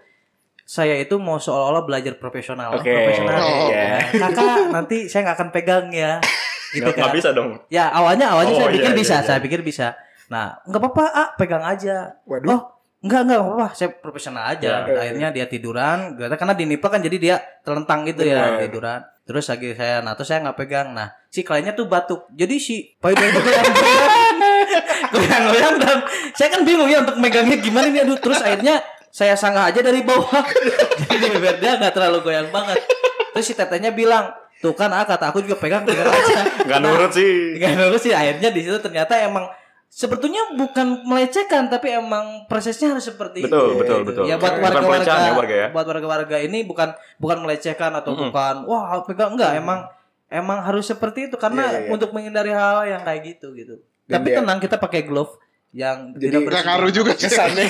saya 0.62 1.00
itu 1.00 1.15
mau 1.15 1.39
seolah-olah 1.39 1.82
belajar 1.82 2.17
profesional, 2.17 2.75
Oke. 2.75 2.91
profesional. 2.91 3.39
Oh, 3.39 3.72
Ya, 3.72 4.03
Kakak 4.12 4.67
nanti 4.67 5.08
saya 5.08 5.24
nggak 5.24 5.38
akan 5.38 5.50
pegang 5.51 5.86
ya. 5.89 6.20
Gitu 6.74 6.84
Nggak 6.84 6.96
nggak 7.00 7.12
kan. 7.12 7.18
bisa 7.18 7.30
dong. 7.32 7.50
Ya 7.72 7.86
awalnya 7.92 8.28
awalnya 8.34 8.54
Oh, 8.56 8.60
saya 8.60 8.70
pikir 8.74 8.92
iya, 8.92 8.98
bisa, 8.98 9.14
iya, 9.14 9.22
iya. 9.22 9.28
saya 9.28 9.40
pikir 9.40 9.60
bisa. 9.64 9.88
Nah 10.28 10.60
nggak 10.68 10.82
apa-apa, 10.84 11.06
ah 11.16 11.28
pegang 11.40 11.64
aja. 11.64 12.20
Waduh. 12.28 12.50
Oh 12.52 12.62
Enggak, 12.98 13.30
enggak 13.30 13.40
apa-apa, 13.46 13.68
saya 13.78 13.90
profesional 13.94 14.44
aja. 14.50 14.90
Ya. 14.90 14.98
Akhirnya 14.98 15.30
dia 15.30 15.46
tiduran, 15.46 16.18
karena 16.18 16.54
di 16.58 16.66
nipple 16.66 16.90
kan 16.90 16.98
jadi 16.98 17.18
dia 17.22 17.36
telentang 17.62 18.02
gitu 18.10 18.26
ya, 18.26 18.58
Bener. 18.58 18.68
tiduran. 18.68 19.00
Terus 19.22 19.46
lagi 19.54 19.70
saya 19.78 20.02
nato 20.02 20.26
saya 20.26 20.42
nggak 20.42 20.58
pegang. 20.58 20.98
Nah, 20.98 21.14
si 21.30 21.46
kliennya 21.46 21.78
tuh 21.78 21.86
batuk. 21.86 22.26
Jadi 22.34 22.58
si 22.58 22.76
payudara 22.98 23.30
itu 23.30 23.38
goyang-goyang. 23.44 24.38
goyang-goyang 25.14 25.76
dan 25.78 25.98
saya 26.34 26.50
kan 26.58 26.62
bingung 26.66 26.90
ya 26.90 27.06
untuk 27.06 27.22
megangnya 27.22 27.60
gimana 27.62 27.86
nih 27.92 28.02
aduh. 28.02 28.18
Terus 28.18 28.40
akhirnya 28.42 28.82
saya 29.14 29.38
sanggah 29.38 29.70
aja 29.70 29.84
dari 29.86 30.02
bawah. 30.02 30.42
jadi 31.12 31.38
dia 31.60 31.72
nggak 31.78 31.94
terlalu 31.94 32.24
goyang 32.26 32.50
banget. 32.50 32.82
Terus 33.36 33.46
si 33.46 33.54
tetenya 33.54 33.94
bilang, 33.94 34.34
"Tuh 34.58 34.74
kan 34.74 34.90
ah, 34.90 35.04
kata 35.04 35.30
aku 35.30 35.40
juga 35.40 35.56
pegang, 35.56 35.84
pegang 35.84 36.06
aja." 36.06 36.42
Nggak 36.68 36.80
nurut 36.80 37.12
sih. 37.12 37.56
Nggak 37.56 37.74
nurut 37.76 38.00
sih 38.00 38.12
akhirnya 38.12 38.50
di 38.50 38.62
situ 38.62 38.78
ternyata 38.78 39.14
emang 39.20 39.46
sebetulnya 39.88 40.52
bukan 40.54 41.04
melecehkan 41.04 41.68
tapi 41.68 41.92
emang 41.92 42.44
prosesnya 42.46 42.92
harus 42.92 43.06
seperti 43.06 43.42
Betul, 43.42 43.72
itu. 43.72 43.80
betul, 43.80 44.00
betul. 44.04 44.24
Ya 44.24 44.36
buat 44.36 44.54
warga-warga 44.54 45.08
ya, 45.08 45.32
warga 45.32 45.56
ya. 45.56 45.68
buat 45.72 45.86
warga-warga 45.86 46.38
ini 46.40 46.62
bukan 46.62 46.92
bukan 47.18 47.38
melecehkan 47.40 47.96
atau 47.96 48.12
Mm-mm. 48.12 48.28
bukan 48.28 48.56
wah 48.66 49.00
pegang 49.02 49.34
enggak 49.34 49.56
emang 49.56 49.88
emang 50.28 50.60
harus 50.60 50.84
seperti 50.84 51.32
itu 51.32 51.36
karena 51.36 51.64
Iya, 51.64 51.72
iya, 51.72 51.80
iya. 51.82 51.90
untuk 51.90 52.12
menghindari 52.12 52.52
hal 52.52 52.84
yang 52.86 53.02
kayak 53.02 53.22
gitu 53.26 53.56
gitu. 53.56 53.80
Dan 54.04 54.20
tapi 54.20 54.28
dia- 54.30 54.38
tenang 54.38 54.60
kita 54.60 54.76
pakai 54.76 55.02
glove 55.02 55.40
yang 55.72 56.12
Jadi 56.14 56.36
tidak 56.36 56.42
Nggak 56.48 56.64
ngaruh 56.64 56.92
juga 56.92 57.12
sih. 57.14 57.28
Kesannya. 57.28 57.66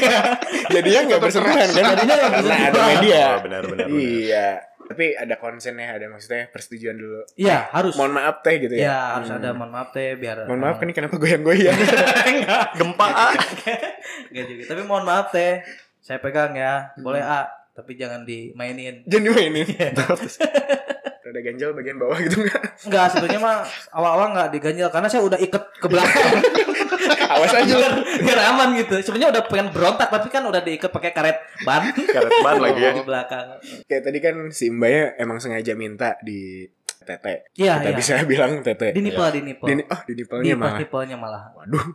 Jadinya 0.72 1.00
nggak 1.06 1.20
bersentuhan 1.20 1.56
kan? 1.56 1.68
Jadinya 1.72 2.14
nggak 2.16 2.32
Karena 2.32 2.52
ada 2.52 2.52
bersentuhan. 2.52 2.88
media. 2.92 3.22
Oh, 3.24 3.40
benar, 3.40 3.62
benar, 3.64 3.86
benar. 3.86 3.86
Iya. 3.88 4.48
Tapi 4.86 5.12
ada 5.12 5.34
konsennya, 5.36 5.98
ada 5.98 6.06
maksudnya 6.06 6.46
persetujuan 6.48 6.94
dulu. 6.94 7.20
Iya, 7.34 7.66
harus. 7.70 7.98
Mohon 7.98 8.22
maaf 8.22 8.36
teh 8.40 8.54
gitu 8.56 8.74
ya. 8.78 8.82
Ya, 8.86 8.98
harus 9.18 9.28
Hmm. 9.28 9.38
ada 9.38 9.48
mohon 9.50 9.70
maaf 9.70 9.90
teh 9.90 10.14
biar 10.14 10.46
Mohon 10.46 10.60
maaf 10.62 10.76
kan 10.78 10.86
ini 10.86 10.94
kenapa 10.94 11.14
goyang-goyang? 11.16 11.78
Gempa 12.78 13.06
ah. 13.06 13.34
Enggak 14.30 14.44
juga. 14.46 14.62
Tapi 14.70 14.82
mohon 14.82 15.04
maaf 15.04 15.28
teh. 15.30 15.60
Saya 15.98 16.22
pegang 16.22 16.54
ya. 16.54 16.94
Boleh 16.96 17.18
A, 17.18 17.44
tapi 17.72 17.98
jangan 17.98 18.22
dimainin. 18.22 19.02
Jangan 19.04 19.26
dimainin. 19.26 19.66
Ada 21.26 21.40
ganjal 21.42 21.74
bagian 21.74 21.98
bawah 21.98 22.14
gitu 22.22 22.38
enggak? 22.38 22.62
Enggak, 22.86 23.06
sebetulnya 23.10 23.40
mah 23.42 23.56
awal-awal 23.90 24.30
enggak 24.30 24.48
diganjel 24.54 24.88
karena 24.88 25.10
saya 25.10 25.26
udah 25.26 25.34
iket 25.36 25.64
ke 25.74 25.86
belakang. 25.90 26.38
Awas 27.36 27.52
aja. 27.52 27.74
biar, 27.74 27.94
biar 28.22 28.38
aman 28.54 28.68
gitu. 28.78 28.94
Sebenarnya 29.02 29.28
udah 29.34 29.42
pengen 29.46 29.68
berontak 29.74 30.08
tapi 30.08 30.28
kan 30.30 30.42
udah 30.46 30.60
diikat 30.62 30.90
pakai 30.90 31.10
karet 31.12 31.38
ban. 31.66 31.90
Karet 31.92 32.32
ban 32.42 32.56
lagi 32.62 32.80
ya. 32.82 32.92
di 32.98 33.04
belakang. 33.04 33.46
Kayak 33.86 34.02
tadi 34.06 34.18
kan 34.22 34.34
si 34.54 34.70
Mbaknya 34.70 35.04
emang 35.20 35.38
sengaja 35.42 35.72
minta 35.74 36.16
di 36.22 36.64
tete. 37.06 37.54
Iya, 37.54 37.78
Kita 37.78 37.90
iya. 37.94 37.96
bisa 37.96 38.12
bilang 38.26 38.52
tete. 38.66 38.90
Di 38.90 39.00
nipple, 39.00 39.30
di 39.30 39.40
nipple. 39.46 39.66
Di, 39.70 39.74
oh, 39.86 40.00
di 40.02 40.12
Di 40.12 40.14
nipelnya 40.26 40.54
malah. 40.58 40.82
malah. 41.16 41.42
Waduh. 41.54 41.86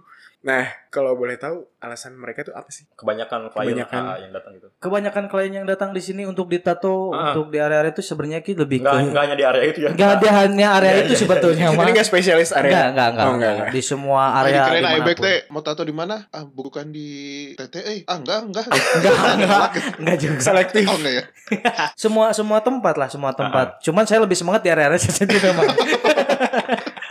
Nah, 0.41 0.65
kalau 0.89 1.13
boleh 1.13 1.37
tahu 1.37 1.69
alasan 1.77 2.17
mereka 2.17 2.41
tuh 2.41 2.49
apa 2.51 2.65
sih? 2.67 2.89
Kebanyakan 2.91 3.47
klien 3.47 3.77
Kebanyakan. 3.77 4.01
AA 4.01 4.15
yang 4.19 4.31
datang 4.33 4.51
gitu. 4.57 4.67
Kebanyakan 4.75 5.25
klien 5.29 5.53
yang 5.53 5.67
datang 5.69 5.93
di 5.93 6.01
sini 6.01 6.25
untuk 6.25 6.49
ditato, 6.49 7.13
Ah. 7.13 7.29
untuk 7.29 7.47
di 7.47 7.61
area-area 7.61 7.91
itu 7.91 8.01
sebenarnya 8.01 8.41
ki 8.41 8.57
lebih 8.57 8.81
Enggak 8.81 8.89
ke 8.91 9.01
enggak 9.05 9.21
hanya 9.21 9.35
di 9.37 9.45
area 9.45 9.63
itu 9.63 9.79
ya. 9.79 9.89
Enggak 9.93 10.09
ada 10.17 10.29
hanya 10.35 10.67
area 10.73 10.91
Iya, 10.91 10.99
itu 10.99 11.13
iya, 11.13 11.21
sebetulnya. 11.21 11.65
Ini 11.69 11.91
nggak 11.93 12.07
spesialis 12.07 12.49
area. 12.51 12.73
Enggak, 12.73 12.85
enggak, 12.89 13.07
enggak, 13.07 13.21
Oh, 13.21 13.31
enggak, 13.31 13.51
enggak. 13.51 13.53
enggak. 13.61 13.75
Di 13.77 13.81
semua 13.85 14.21
Ah, 14.23 14.39
area 14.41 14.51
dikirain 14.57 14.73
di 14.73 14.81
mana 14.81 14.89
pun. 14.89 14.97
Aibek 14.99 15.17
teh 15.19 15.37
mau 15.47 15.61
tato 15.61 15.83
di 15.83 15.93
mana? 15.93 16.15
Ah, 16.27 16.43
bukan 16.43 16.85
di 16.89 17.09
TTE. 17.53 17.95
Ah, 18.03 18.17
enggak, 18.17 18.39
enggak. 18.43 18.65
Enggak, 18.65 19.13
enggak, 19.37 19.69
enggak 20.01 20.17
juga. 20.17 20.41
Selektif. 20.41 20.85
Oh, 20.85 20.97
enggak 20.97 21.13
ya. 21.13 21.23
Semua 22.01 22.33
semua 22.33 22.59
tempat 22.59 22.97
lah, 22.97 23.07
semua 23.07 23.29
tempat. 23.31 23.77
Cuman 23.79 24.09
saya 24.09 24.17
lebih 24.19 24.33
semangat 24.33 24.65
di 24.65 24.73
area-area 24.73 24.97
sensitif 24.97 25.37
memang. 25.39 25.69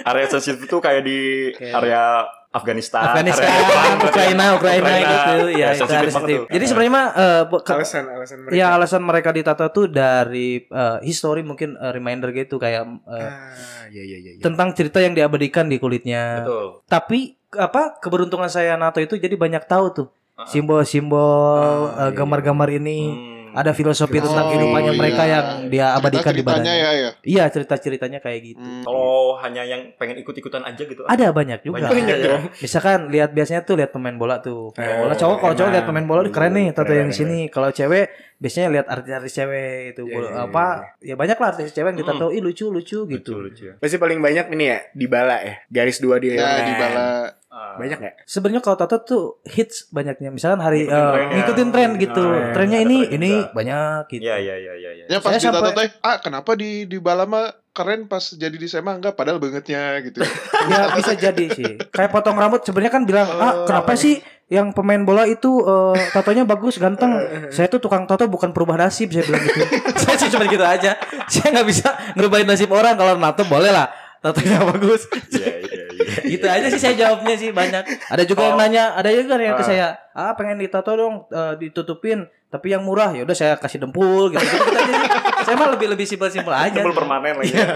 Area 0.02 0.26
sensitif 0.26 0.61
itu 0.62 0.76
kayak 0.76 1.02
di 1.02 1.19
Kayak- 1.52 1.75
area 1.76 2.02
Afghanistan, 2.50 3.07
Afghanistan, 3.07 3.47
area 3.47 3.62
Jepang, 3.62 3.95
Ukraina, 4.02 4.45
Ukraina, 4.52 4.88
gitu. 4.90 5.35
Ya, 5.52 5.59
Ya, 5.62 5.69
itu 5.73 5.87
sensitif. 5.87 6.38
Jadi 6.49 6.64
sebenarnya 6.66 6.92
mah 6.92 7.07
eh, 7.12 7.42
ke- 7.47 7.73
Alasan 7.73 8.04
alasan 8.11 8.37
mereka. 8.40 8.57
ya 8.57 8.66
alasan 8.71 9.02
mereka 9.02 9.30
ditato 9.30 9.66
tuh 9.71 9.87
dari 9.87 10.49
eh, 10.61 10.99
history 11.00 11.42
mungkin 11.42 11.75
eh, 11.75 11.90
reminder 11.90 12.33
gitu 12.33 12.57
kayak 12.57 12.83
eh, 13.07 13.23
Ah, 13.23 13.54
iya 13.87 14.02
iya 14.04 14.19
iya. 14.19 14.30
iya. 14.35 14.42
tentang 14.42 14.73
cerita 14.73 14.99
yang 14.99 15.14
diabadikan 15.14 15.64
di 15.64 15.76
kulitnya. 15.76 16.42
Betul. 16.42 16.83
Tapi 16.85 17.19
apa 17.52 17.95
keberuntungan 17.97 18.47
saya 18.47 18.75
nato 18.75 18.99
itu 18.99 19.14
jadi 19.14 19.35
banyak 19.37 19.64
tahu 19.64 19.87
tuh 19.92 20.09
Ah. 20.35 20.42
simbol-simbol 20.45 21.62
eh, 21.92 22.11
gambar-gambar 22.11 22.69
ini. 22.73 22.99
Hmm. 23.07 23.30
Ada 23.52 23.71
filosofi 23.73 24.19
tentang 24.19 24.42
Oh, 24.42 24.50
kehidupannya 24.50 24.92
iya. 24.92 24.99
mereka 24.99 25.23
yang 25.25 25.47
dia 25.66 25.87
abadikan 25.92 26.30
di 26.30 26.42
badannya. 26.42 26.75
ya, 26.75 26.90
ya. 26.92 27.11
Iya 27.21 27.45
cerita-ceritanya 27.47 28.19
kayak 28.19 28.40
gitu. 28.45 28.61
Hmm. 28.61 28.83
Kalau 28.83 29.11
hanya 29.38 29.62
yang 29.62 29.92
pengen 29.95 30.16
ikut-ikutan 30.19 30.62
aja 30.62 30.80
gitu. 30.80 31.02
Ada 31.02 31.30
banyak 31.30 31.61
juga. 31.61 31.75
Banyak. 31.80 31.90
Banyak 31.92 32.16
dong. 32.21 32.42
Misalkan 32.57 32.99
lihat 33.09 33.30
biasanya 33.30 33.62
tuh 33.62 33.75
lihat 33.75 33.90
pemain 33.90 34.14
bola 34.14 34.38
tuh. 34.38 34.71
Pemain 34.73 34.90
Oh, 34.92 35.00
bola 35.02 35.14
cowok 35.14 35.37
kalau 35.38 35.54
cowok 35.54 35.64
emang. 35.64 35.75
lihat 35.75 35.87
pemain 35.87 36.07
bola 36.07 36.21
"Ih, 36.23 36.30
keren 36.30 36.52
nih 36.52 36.66
tato 36.71 36.92
yang 36.92 37.09
di 37.09 37.16
sini. 37.16 37.38
Kalau 37.47 37.69
cewek 37.71 38.04
biasanya 38.37 38.69
lihat 38.71 38.87
artis-artis 38.87 39.33
cewek 39.35 39.71
itu 39.90 40.02
Iya, 40.02 40.16
iya, 40.19 40.30
apa 40.42 40.64
ya 40.99 41.14
banyak 41.14 41.37
lah 41.37 41.49
artis 41.50 41.71
cewek 41.71 41.90
yang 41.90 41.99
Hmm. 41.99 42.09
ditato 42.09 42.26
ih 42.30 42.40
lucu 42.40 42.66
lucu 42.69 42.99
gitu. 43.07 43.33
Lucu, 43.33 43.45
lucu 43.45 43.62
ya. 43.66 43.75
Pasti 43.76 43.97
paling 43.97 44.19
banyak 44.19 44.47
ini 44.50 44.64
ya 44.66 44.78
di 44.90 45.07
bala 45.07 45.37
ya. 45.38 45.54
Garis 45.66 45.99
dua 45.99 46.16
di 46.16 46.30
Ya, 46.30 46.40
lengan. 46.40 46.64
di 46.64 46.75
bala. 46.75 47.09
Ah. 47.50 47.75
Banyak 47.75 47.99
nggak? 47.99 48.14
Sebenarnya 48.25 48.62
kalau 48.62 48.78
tato 48.78 49.02
tuh 49.02 49.23
hits 49.42 49.90
banyaknya. 49.90 50.30
Misalkan 50.30 50.62
hari 50.62 50.87
Ngikutin 50.87 50.95
eh, 50.95 51.11
trennya. 51.11 51.35
ngikutin 51.35 51.69
tren 51.69 51.90
gitu. 51.99 52.23
Ah, 52.23 52.30
iya. 52.33 52.52
Trennya 52.54 52.78
ini 52.80 52.97
tren 53.00 53.14
ini 53.16 53.30
juga. 53.33 53.50
banyak 53.50 54.02
gitu. 54.09 54.23
Iya, 54.23 54.37
iya, 54.38 54.54
iya, 54.57 54.73
iya, 54.76 54.90
iya. 54.95 55.04
Ya 55.09 55.19
pas 55.19 55.30
Saya 55.30 55.38
di 55.40 55.47
tato 55.49 55.59
sampai- 55.66 55.75
teh, 55.76 55.88
ah 56.00 56.16
kenapa 56.16 56.50
di 56.54 56.71
di 56.87 56.97
bala 56.97 57.26
mah 57.26 57.45
keren 57.71 58.07
pas 58.07 58.23
jadi 58.23 58.54
di 58.54 58.66
Sema 58.66 58.95
enggak 58.95 59.14
padahal 59.14 59.38
bangetnya 59.38 59.83
gitu. 60.00 60.23
Ya 60.71 60.95
bisa 60.95 61.12
jadi 61.12 61.45
sih. 61.50 61.73
Kayak 61.88 62.11
potong 62.12 62.37
rambut 62.37 62.62
sebenarnya 62.62 62.92
kan 62.92 63.02
bilang, 63.02 63.26
Oh, 63.26 63.42
"Ah, 63.42 63.54
kenapa 63.64 63.95
sih 63.95 64.23
yang 64.47 64.71
pemain 64.71 65.02
bola 65.02 65.26
itu 65.26 65.50
eh, 65.61 65.99
tatonya 66.11 66.45
bagus, 66.45 66.78
ganteng. 66.78 67.19
Saya 67.49 67.66
tuh 67.66 67.80
tukang 67.80 68.07
tato 68.07 68.26
bukan 68.26 68.54
perubah 68.54 68.78
nasib." 68.78 69.11
Saya 69.11 69.26
bilang 69.26 69.42
gitu. 69.42 69.59
saya 70.00 70.14
sih 70.16 70.30
cuma 70.30 70.47
gitu 70.47 70.62
aja. 70.62 70.95
Saya 71.26 71.50
nggak 71.50 71.66
bisa 71.66 71.88
ngerubahin 72.14 72.47
nasib 72.47 72.71
orang 72.71 72.95
kalau 72.95 73.19
nato 73.19 73.42
boleh 73.45 73.75
lah. 73.75 73.90
Tatonya 74.21 74.61
bagus. 74.69 75.09
Iya, 75.33 75.50
iya. 75.64 75.80
gitu 76.33 76.47
aja 76.47 76.66
sih 76.66 76.78
saya 76.78 76.95
jawabnya 76.97 77.35
sih 77.35 77.50
banyak. 77.50 77.83
Ada 78.07 78.23
juga 78.23 78.42
yang 78.45 78.57
Oh. 78.57 78.61
nanya, 78.61 78.85
ada 78.92 79.09
juga 79.09 79.37
yang 79.37 79.54
ke 79.54 79.62
Ah. 79.62 79.69
saya, 79.69 79.87
"Ah, 80.11 80.33
pengen 80.33 80.57
ditato 80.57 80.90
dong, 80.90 81.26
eh, 81.26 81.54
ditutupin 81.59 82.23
tapi 82.47 82.71
yang 82.71 82.80
murah." 82.80 83.11
Ya 83.11 83.23
udah 83.23 83.33
saya 83.33 83.54
kasih 83.54 83.78
dempul 83.78 84.28
gitu. 84.28 84.40
gitu, 84.40 84.57
aja 84.66 84.80
sih. 84.83 85.09
Saya 85.42 85.54
mah 85.57 85.71
lebih 85.71 85.88
lebih 85.88 86.04
simpel-simpel 86.04 86.50
aja. 86.50 86.73
Simpel 86.75 86.92
permanen 86.92 87.35
lagi. 87.35 87.50
Iya. 87.50 87.69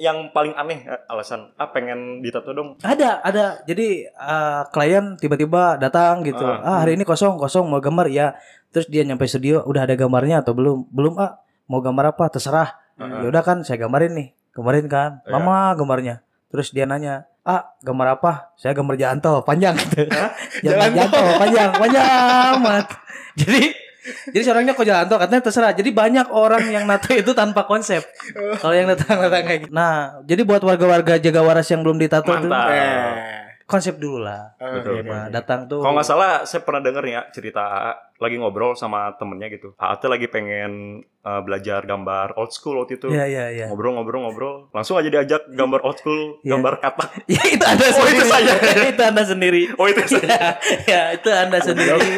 Yang 0.00 0.16
paling 0.30 0.54
aneh 0.54 0.82
eh, 0.84 1.00
alasan 1.06 1.54
ah 1.54 1.68
pengen 1.68 2.18
ditato 2.18 2.50
dong. 2.50 2.74
Ada, 2.80 3.20
ada. 3.20 3.44
Jadi 3.62 4.06
uh, 4.10 4.66
klien 4.68 5.14
tiba-tiba 5.14 5.76
datang 5.76 6.22
gitu. 6.22 6.42
Ah, 6.42 6.58
Ah. 6.64 6.78
hari 6.80 6.94
ini 6.94 7.02
kosong, 7.02 7.36
kosong 7.36 7.66
mau 7.66 7.78
gambar 7.78 8.06
ya. 8.08 8.34
Terus 8.68 8.86
dia 8.86 9.02
nyampe 9.02 9.24
studio, 9.24 9.62
udah 9.62 9.84
ada 9.84 9.94
gambarnya 9.94 10.40
atau 10.40 10.52
belum? 10.52 10.88
Belum, 10.88 11.14
Ah. 11.14 11.38
Mau 11.64 11.78
gambar 11.78 12.12
apa? 12.12 12.26
Terserah. 12.28 12.74
Ah. 12.94 13.20
Ya 13.20 13.28
udah 13.28 13.40
kan 13.40 13.62
saya 13.62 13.78
gambarin 13.78 14.12
nih. 14.12 14.28
Gambarin 14.50 14.86
kan. 14.86 15.10
Iya. 15.22 15.32
Mama 15.32 15.72
gambarnya. 15.72 16.20
Terus 16.52 16.68
dia 16.70 16.84
nanya, 16.84 17.24
"Ah, 17.42 17.72
gambar 17.80 18.20
apa?" 18.20 18.52
Saya 18.60 18.76
gambar 18.76 18.94
jalan 19.00 19.18
tol 19.24 19.40
panjang 19.42 19.72
gitu. 19.80 20.04
jalan, 20.62 20.92
jalan 20.92 21.08
tol 21.08 21.28
panjang, 21.40 21.70
panjang 21.72 22.54
banget. 22.60 22.86
Jadi 23.40 23.62
jadi 24.02 24.42
seorangnya 24.42 24.74
kok 24.74 24.82
jalan 24.82 25.06
tol 25.06 25.18
katanya 25.22 25.42
terserah. 25.46 25.72
Jadi 25.78 25.94
banyak 25.94 26.26
orang 26.34 26.66
yang 26.74 26.90
nato 26.90 27.14
itu 27.14 27.30
tanpa 27.38 27.70
konsep. 27.70 28.02
Kalau 28.62 28.74
yang 28.74 28.90
datang-datang 28.90 29.42
kayak 29.46 29.60
gitu. 29.66 29.72
Nah, 29.72 30.22
jadi 30.26 30.42
buat 30.42 30.62
warga-warga 30.62 31.22
jaga 31.22 31.40
waras 31.46 31.70
yang 31.70 31.86
belum 31.86 32.02
ditato 32.02 32.26
tuh 32.26 32.50
Mantap. 32.50 32.66
Eh, 32.74 33.41
konsep 33.72 33.96
dulu 33.96 34.20
lah. 34.20 34.52
Oh, 34.60 34.68
Betul, 34.76 35.00
iya, 35.00 35.02
iya. 35.02 35.20
datang 35.32 35.64
tuh. 35.64 35.80
Kalau 35.80 35.96
nggak 35.96 36.04
salah, 36.04 36.44
saya 36.44 36.60
pernah 36.60 36.84
denger 36.84 37.04
ya 37.08 37.20
cerita 37.32 37.64
lagi 38.20 38.36
ngobrol 38.36 38.76
sama 38.76 39.16
temennya 39.16 39.48
gitu. 39.48 39.72
AA 39.74 39.94
tuh 39.96 40.06
lagi 40.06 40.28
pengen 40.28 41.00
uh, 41.24 41.40
belajar 41.40 41.82
gambar 41.82 42.36
old 42.36 42.52
school 42.52 42.78
waktu 42.78 43.00
itu. 43.00 43.08
Iya, 43.08 43.24
iya, 43.24 43.44
iya. 43.50 43.66
Ngobrol-ngobrol-ngobrol, 43.66 44.68
langsung 44.70 44.94
aja 44.94 45.08
diajak 45.08 45.48
gambar 45.48 45.80
old 45.82 45.96
school, 45.96 46.36
Iya. 46.40 46.54
gambar 46.54 46.74
katak. 46.78 47.10
Ya, 47.32 47.42
itu 47.48 47.64
Anda 47.64 47.82
Oh, 47.82 47.92
sendiri. 47.96 48.12
itu 48.12 48.24
saya. 48.28 48.54
itu 48.92 49.02
Anda 49.02 49.22
sendiri. 49.24 49.62
Oh 49.74 49.86
itu 49.88 50.04
saya. 50.06 50.60
ya, 50.84 51.02
itu 51.16 51.28
Anda 51.32 51.58
sendiri. 51.58 52.10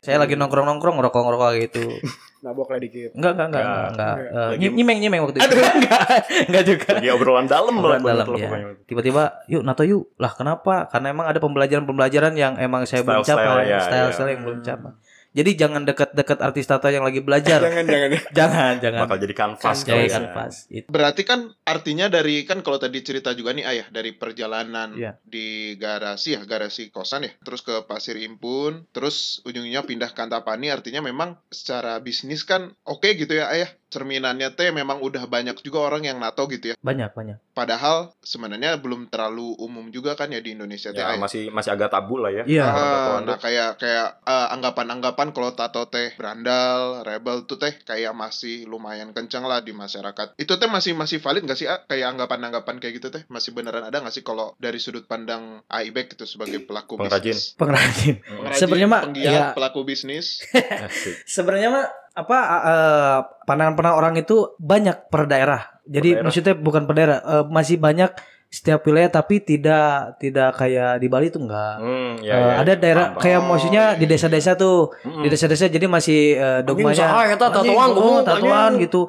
Saya 0.00 0.16
lagi 0.16 0.32
nongkrong-nongkrong 0.32 0.96
ngerokok-ngerokok 0.96 1.50
gitu. 1.68 1.84
Nabok 2.44 2.72
lah 2.72 2.80
dikit. 2.80 3.12
Enggak, 3.12 3.36
enggak, 3.36 3.48
enggak, 3.52 3.88
Enggak. 3.92 4.14
Eh, 4.32 4.52
nyimeng-nyimeng 4.72 5.20
waktu 5.28 5.44
itu. 5.44 5.60
enggak, 5.60 6.04
enggak 6.48 6.64
juga. 6.64 6.88
Lagi 6.96 7.08
obrolan 7.12 7.44
dalam 7.44 7.74
Obrolan 7.76 8.00
lah, 8.00 8.24
dalam 8.24 8.26
ya. 8.32 8.48
pokoknya. 8.48 8.66
Tiba-tiba, 8.88 9.22
yuk 9.44 9.60
Nato 9.60 9.84
yuk. 9.84 10.08
Lah 10.16 10.32
kenapa? 10.32 10.88
Karena 10.88 11.12
emang 11.12 11.28
ada 11.28 11.36
pembelajaran-pembelajaran 11.36 12.32
yang 12.40 12.56
emang 12.56 12.88
saya 12.88 13.04
belum 13.04 13.20
Style-style, 13.20 13.60
capai, 13.60 13.68
ya, 13.68 13.80
style-style 13.84 14.28
ya. 14.28 14.32
yang 14.32 14.42
belum 14.48 14.58
capai. 14.64 14.92
Jadi 15.30 15.50
jangan 15.54 15.86
dekat-dekat 15.86 16.38
artis 16.42 16.66
tato 16.66 16.90
yang 16.90 17.06
lagi 17.06 17.22
belajar. 17.22 17.62
Jangan 17.62 17.86
jangan. 17.86 18.10
jangan, 18.38 18.72
jangan. 18.82 19.00
Bakal 19.06 19.18
jadi 19.22 19.34
kanvas. 19.34 19.78
Jadi 19.86 20.06
ya. 20.06 20.14
kanvas. 20.18 20.54
Itu. 20.66 20.86
Berarti 20.90 21.22
kan 21.22 21.54
artinya 21.62 22.10
dari 22.10 22.42
kan 22.42 22.66
kalau 22.66 22.82
tadi 22.82 22.98
cerita 23.06 23.30
juga 23.32 23.54
nih 23.54 23.64
ayah 23.66 23.86
dari 23.94 24.10
perjalanan 24.14 24.92
Iya. 24.94 25.16
di 25.22 25.78
garasi 25.78 26.34
ya 26.34 26.42
garasi 26.42 26.90
kosan 26.90 27.26
ya 27.26 27.32
terus 27.46 27.62
ke 27.62 27.86
Pasir 27.86 28.18
Impun 28.18 28.84
terus 28.90 29.40
ujungnya 29.46 29.86
pindah 29.86 30.10
ke 30.12 30.20
Antapani 30.20 30.68
artinya 30.68 31.00
memang 31.00 31.38
secara 31.48 32.02
bisnis 32.02 32.42
kan 32.42 32.74
oke 32.84 33.06
gitu 33.14 33.38
ya 33.38 33.48
ayah 33.54 33.70
cerminannya 33.90 34.54
teh 34.54 34.70
memang 34.70 35.02
udah 35.02 35.26
banyak 35.26 35.58
juga 35.60 35.82
orang 35.84 36.06
yang 36.06 36.16
nato 36.16 36.46
gitu 36.46 36.72
ya 36.72 36.76
Banyak, 36.78 37.10
banyak. 37.12 37.36
padahal 37.52 38.14
sebenarnya 38.22 38.78
belum 38.78 39.10
terlalu 39.10 39.58
umum 39.58 39.90
juga 39.90 40.14
kan 40.14 40.30
ya 40.30 40.38
di 40.38 40.54
Indonesia 40.54 40.90
teh 40.90 41.02
Ya, 41.02 41.18
masih 41.18 41.50
masih 41.50 41.74
agak 41.74 41.90
tabu 41.90 42.16
lah 42.16 42.30
ya. 42.30 42.44
Iya. 42.46 42.64
Tatoan 42.64 43.22
nah 43.24 43.36
kayak 43.36 43.70
kayak 43.76 44.08
eh, 44.22 44.48
anggapan-anggapan 44.54 45.34
kalau 45.34 45.50
tato 45.50 45.82
teh 45.86 46.14
berandal, 46.14 47.02
rebel 47.02 47.42
tuh 47.44 47.58
teh 47.58 47.74
kayak 47.82 48.14
masih 48.14 48.64
lumayan 48.64 49.10
kencang 49.10 49.42
lah 49.42 49.58
di 49.58 49.74
masyarakat. 49.74 50.38
Itu 50.38 50.54
teh 50.54 50.70
masih 50.70 50.94
masih 50.94 51.18
valid 51.18 51.42
gak 51.42 51.58
sih 51.58 51.66
ah? 51.66 51.82
kayak 51.82 52.14
anggapan-anggapan 52.14 52.78
kayak 52.78 53.02
gitu 53.02 53.08
teh 53.10 53.26
masih 53.26 53.50
beneran 53.50 53.82
ada 53.82 53.98
gak 53.98 54.14
sih 54.14 54.22
kalau 54.22 54.54
dari 54.56 54.78
sudut 54.78 55.02
pandang 55.04 55.64
Aibek 55.66 56.14
gitu 56.14 56.24
sebagai 56.24 56.62
pelaku 56.62 56.94
Pengrajin. 56.94 57.34
bisnis? 57.34 57.58
Pengrajin. 57.58 58.14
Pengrajin, 58.22 58.60
Sebenarnya 58.60 58.88
mah, 58.88 59.02
ya. 59.16 59.50
pelaku 59.50 59.82
bisnis. 59.82 60.46
Asik. 60.86 61.26
Sebenarnya 61.26 61.68
mah 61.72 61.86
apa 62.20 62.38
eh, 62.62 63.18
pandangan-pandangan 63.44 63.98
orang 63.98 64.14
itu 64.18 64.52
banyak 64.56 65.08
per 65.08 65.24
daerah. 65.26 65.62
Jadi 65.84 66.08
Per 66.08 66.14
daerah. 66.20 66.24
maksudnya 66.28 66.54
bukan 66.54 66.82
per 66.84 66.94
daerah, 66.94 67.18
eh, 67.20 67.44
masih 67.48 67.76
banyak 67.76 68.10
setiap 68.50 68.82
wilayah 68.82 69.06
tapi 69.14 69.38
tidak 69.38 70.18
tidak 70.18 70.58
kayak 70.58 70.98
di 70.98 71.06
Bali 71.06 71.30
itu 71.30 71.38
enggak. 71.38 71.78
Hmm, 71.78 72.18
ya, 72.18 72.34
ya. 72.34 72.54
ada 72.58 72.72
daerah 72.74 73.06
Paham, 73.14 73.22
kayak 73.22 73.38
paham. 73.38 73.50
maksudnya 73.54 73.82
di 73.94 74.04
iya, 74.04 74.10
desa-desa 74.10 74.58
tuh, 74.58 74.90
Mm-mm. 75.06 75.22
di 75.22 75.28
desa-desa 75.30 75.70
jadi 75.70 75.86
masih 75.86 76.34
eh, 76.34 76.60
dogmanya 76.66 77.30
eta 77.30 77.46
anjing, 77.46 77.70
tatoan, 77.70 77.88
oh, 77.94 78.18
tatoan 78.26 78.72
gitu. 78.82 79.06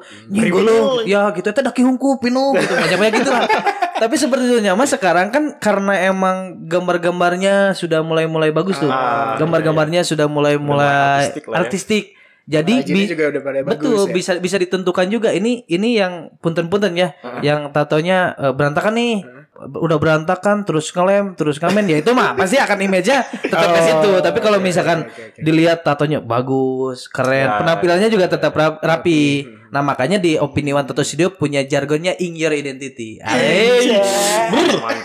Ya 1.10 1.34
gitu 1.34 1.46
eta 1.50 1.58
daki 1.66 1.82
hungkup 1.82 2.22
pinu 2.22 2.54
gitu 2.54 2.70
banyak-banyak 2.70 3.14
gitu 3.18 3.30
lah. 3.34 3.42
Tapi 4.02 4.14
sebetulnya 4.14 4.78
mah 4.78 4.86
sekarang 4.86 5.34
kan 5.34 5.58
karena 5.58 6.06
emang 6.06 6.62
gambar-gambarnya 6.70 7.74
sudah 7.74 7.98
mulai-mulai 8.02 8.54
bagus 8.54 8.78
tuh. 8.78 8.90
Ah, 8.90 9.34
Gambar-gambarnya 9.42 10.06
sudah 10.06 10.30
mulai-mulai 10.30 11.26
artistik 11.34 11.44
lah 11.50 11.54
ya. 11.54 11.58
artistik. 11.66 12.04
Jadi 12.44 12.74
Rajinnya 12.76 12.98
bi- 12.98 13.06
juga 13.08 13.24
udah 13.28 13.40
pada 13.40 13.58
bagus 13.60 13.70
betul 13.72 14.00
ya. 14.02 14.12
bisa 14.12 14.32
bisa 14.36 14.56
ditentukan 14.56 15.06
juga 15.06 15.30
ini 15.30 15.62
ini 15.64 15.94
yang 15.94 16.12
punten-punten 16.36 16.90
ya, 16.92 17.14
yang 17.38 17.70
tatonya 17.70 18.34
eh, 18.34 18.50
berantakan 18.50 18.92
nih. 18.92 19.16
Udah 19.62 19.94
berantakan 19.94 20.62
terus 20.62 20.90
ngelem 20.90 21.32
terus 21.32 21.56
ngamen 21.56 21.86
ya 21.86 21.96
itu 21.96 22.10
mah 22.10 22.34
pasti 22.40 22.56
akan 22.56 22.82
image-nya 22.82 23.22
tetap 23.42 23.68
ke 23.68 23.78
Oh, 23.78 23.84
situ. 23.84 24.10
Tapi 24.20 24.38
kalau 24.38 24.58
misalkan 24.58 25.06
oke, 25.06 25.22
oke. 25.28 25.38
dilihat 25.38 25.80
tatonya 25.80 26.18
bagus, 26.18 27.06
keren, 27.06 27.46
Ya, 27.46 27.56
penampilannya 27.56 28.08
juga 28.08 28.26
tetap 28.26 28.50
ra- 28.52 28.74
rapi. 28.76 29.46
Nah, 29.72 29.80
makanya 29.80 30.20
di 30.20 30.36
Opini 30.36 30.68
One 30.70 30.84
Tattoo 30.84 31.00
Studio 31.00 31.32
punya 31.32 31.64
jargonnya 31.64 32.12
in 32.20 32.36
your 32.36 32.52
identity. 32.52 33.16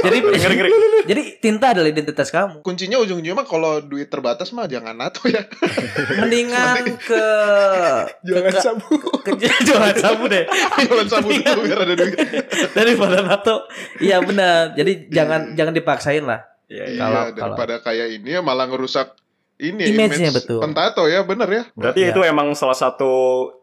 Jadi 0.04 0.18
jadi 1.08 1.22
tinta 1.40 1.72
adalah 1.72 1.88
identitas 1.88 2.28
kamu. 2.28 2.68
Kuncinya 2.68 3.00
ujung-ujungnya 3.00 3.32
mah 3.32 3.48
kalau 3.48 3.80
duit 3.80 4.12
terbatas 4.12 4.52
mah 4.52 4.68
jangan 4.68 4.92
nato 4.92 5.24
ya. 5.24 5.48
Mendingan 6.20 7.00
ke 7.00 7.24
Jangan 8.28 8.52
ke, 8.52 8.60
sabu. 8.60 8.92
ke, 9.24 9.32
jangan 9.72 9.96
sabu 9.96 10.28
deh. 10.28 10.44
Jualan 10.84 11.08
sabun 11.08 11.32
dulu 11.40 11.60
biar 11.64 11.80
ada 11.88 11.96
duit. 11.96 12.18
daripada 12.76 13.24
nato. 13.24 13.64
Iya 14.04 14.20
benar. 14.20 14.76
Jadi 14.76 15.08
jangan 15.08 15.56
jangan 15.56 15.72
dipaksain 15.72 16.28
lah. 16.28 16.44
Iya, 16.68 16.86
iya. 16.92 17.00
Iya, 17.00 17.04
Kalau- 17.08 17.56
daripada 17.56 17.76
kayak 17.80 18.08
ini 18.20 18.36
ya 18.36 18.44
malah 18.44 18.68
ngerusak 18.68 19.16
ini 19.58 19.90
Image-nya, 19.90 20.30
image 20.30 20.38
betul. 20.38 20.60
pentato 20.62 21.10
ya, 21.10 21.26
bener 21.26 21.50
ya. 21.50 21.64
Berarti 21.74 22.02
Ya. 22.06 22.14
itu 22.14 22.22
emang 22.22 22.54
salah 22.54 22.78
satu 22.78 23.10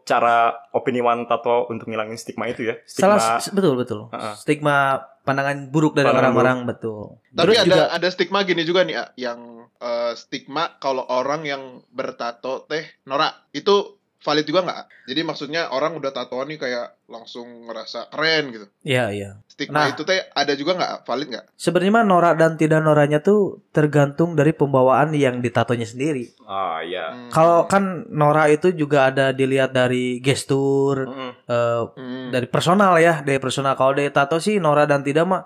cara 0.03 0.51
opini 0.71 0.99
one 0.99 1.23
tato 1.23 1.71
untuk 1.71 1.87
ngilangin 1.87 2.19
stigma 2.19 2.45
itu 2.45 2.67
ya. 2.67 2.75
Stigma 2.83 3.15
Salah 3.15 3.39
betul 3.49 3.73
betul. 3.79 3.99
Ha-ha. 4.11 4.35
Stigma 4.35 4.77
pandangan 5.23 5.71
buruk 5.71 5.95
dari 5.95 6.11
orang-orang 6.11 6.67
betul. 6.67 7.17
Tapi 7.31 7.55
Terus 7.55 7.55
ada 7.57 7.65
juga 7.65 7.83
ada 7.89 8.07
stigma 8.11 8.43
gini 8.43 8.61
juga 8.61 8.83
nih, 8.83 8.95
A, 8.95 9.05
yang 9.15 9.39
eh, 9.75 10.11
stigma 10.13 10.75
kalau 10.77 11.07
orang 11.07 11.47
yang 11.47 11.63
bertato 11.89 12.67
teh 12.67 12.83
norak 13.03 13.47
itu 13.51 13.94
valid 14.25 14.43
juga 14.43 14.65
nggak? 14.65 14.81
Jadi 15.05 15.21
maksudnya 15.21 15.61
orang 15.69 15.93
udah 15.93 16.09
tatoan 16.09 16.49
nih 16.49 16.57
kayak 16.57 16.87
langsung 17.05 17.45
ngerasa 17.69 18.09
keren 18.09 18.49
gitu. 18.49 18.65
Iya 18.81 19.13
iya. 19.13 19.29
Stigma 19.45 19.85
Nah. 19.85 19.93
itu 19.93 20.01
teh 20.01 20.19
ada 20.19 20.51
juga 20.51 20.73
nggak? 20.73 21.05
Valid 21.05 21.27
nggak? 21.29 21.45
Sebenarnya 21.55 21.93
mah 21.93 22.03
norak 22.03 22.33
dan 22.35 22.51
tidak 22.57 22.81
noraknya 22.81 23.21
tuh 23.21 23.61
tergantung 23.69 24.33
dari 24.33 24.51
pembawaan 24.51 25.13
yang 25.13 25.39
ditatonya 25.39 25.85
sendiri. 25.85 26.33
Ah, 26.43 26.81
iya. 26.81 27.13
Hmm. 27.13 27.29
Kalau 27.29 27.63
kan 27.63 28.09
norak 28.09 28.51
itu 28.51 28.75
juga 28.75 29.07
ada 29.07 29.31
dilihat 29.31 29.71
dari 29.71 30.19
gestur, 30.19 31.07
Mm-mm. 31.07 31.31
eh, 31.45 31.81
Hmm. 31.95 32.27
dari 32.33 32.49
personal 32.49 32.97
ya, 32.97 33.21
dari 33.21 33.37
personal. 33.37 33.77
Kalau 33.77 33.93
dari 33.93 34.09
tato 34.09 34.41
sih 34.41 34.57
norak 34.57 34.89
dan 34.89 35.05
tidak 35.05 35.23
mah 35.23 35.41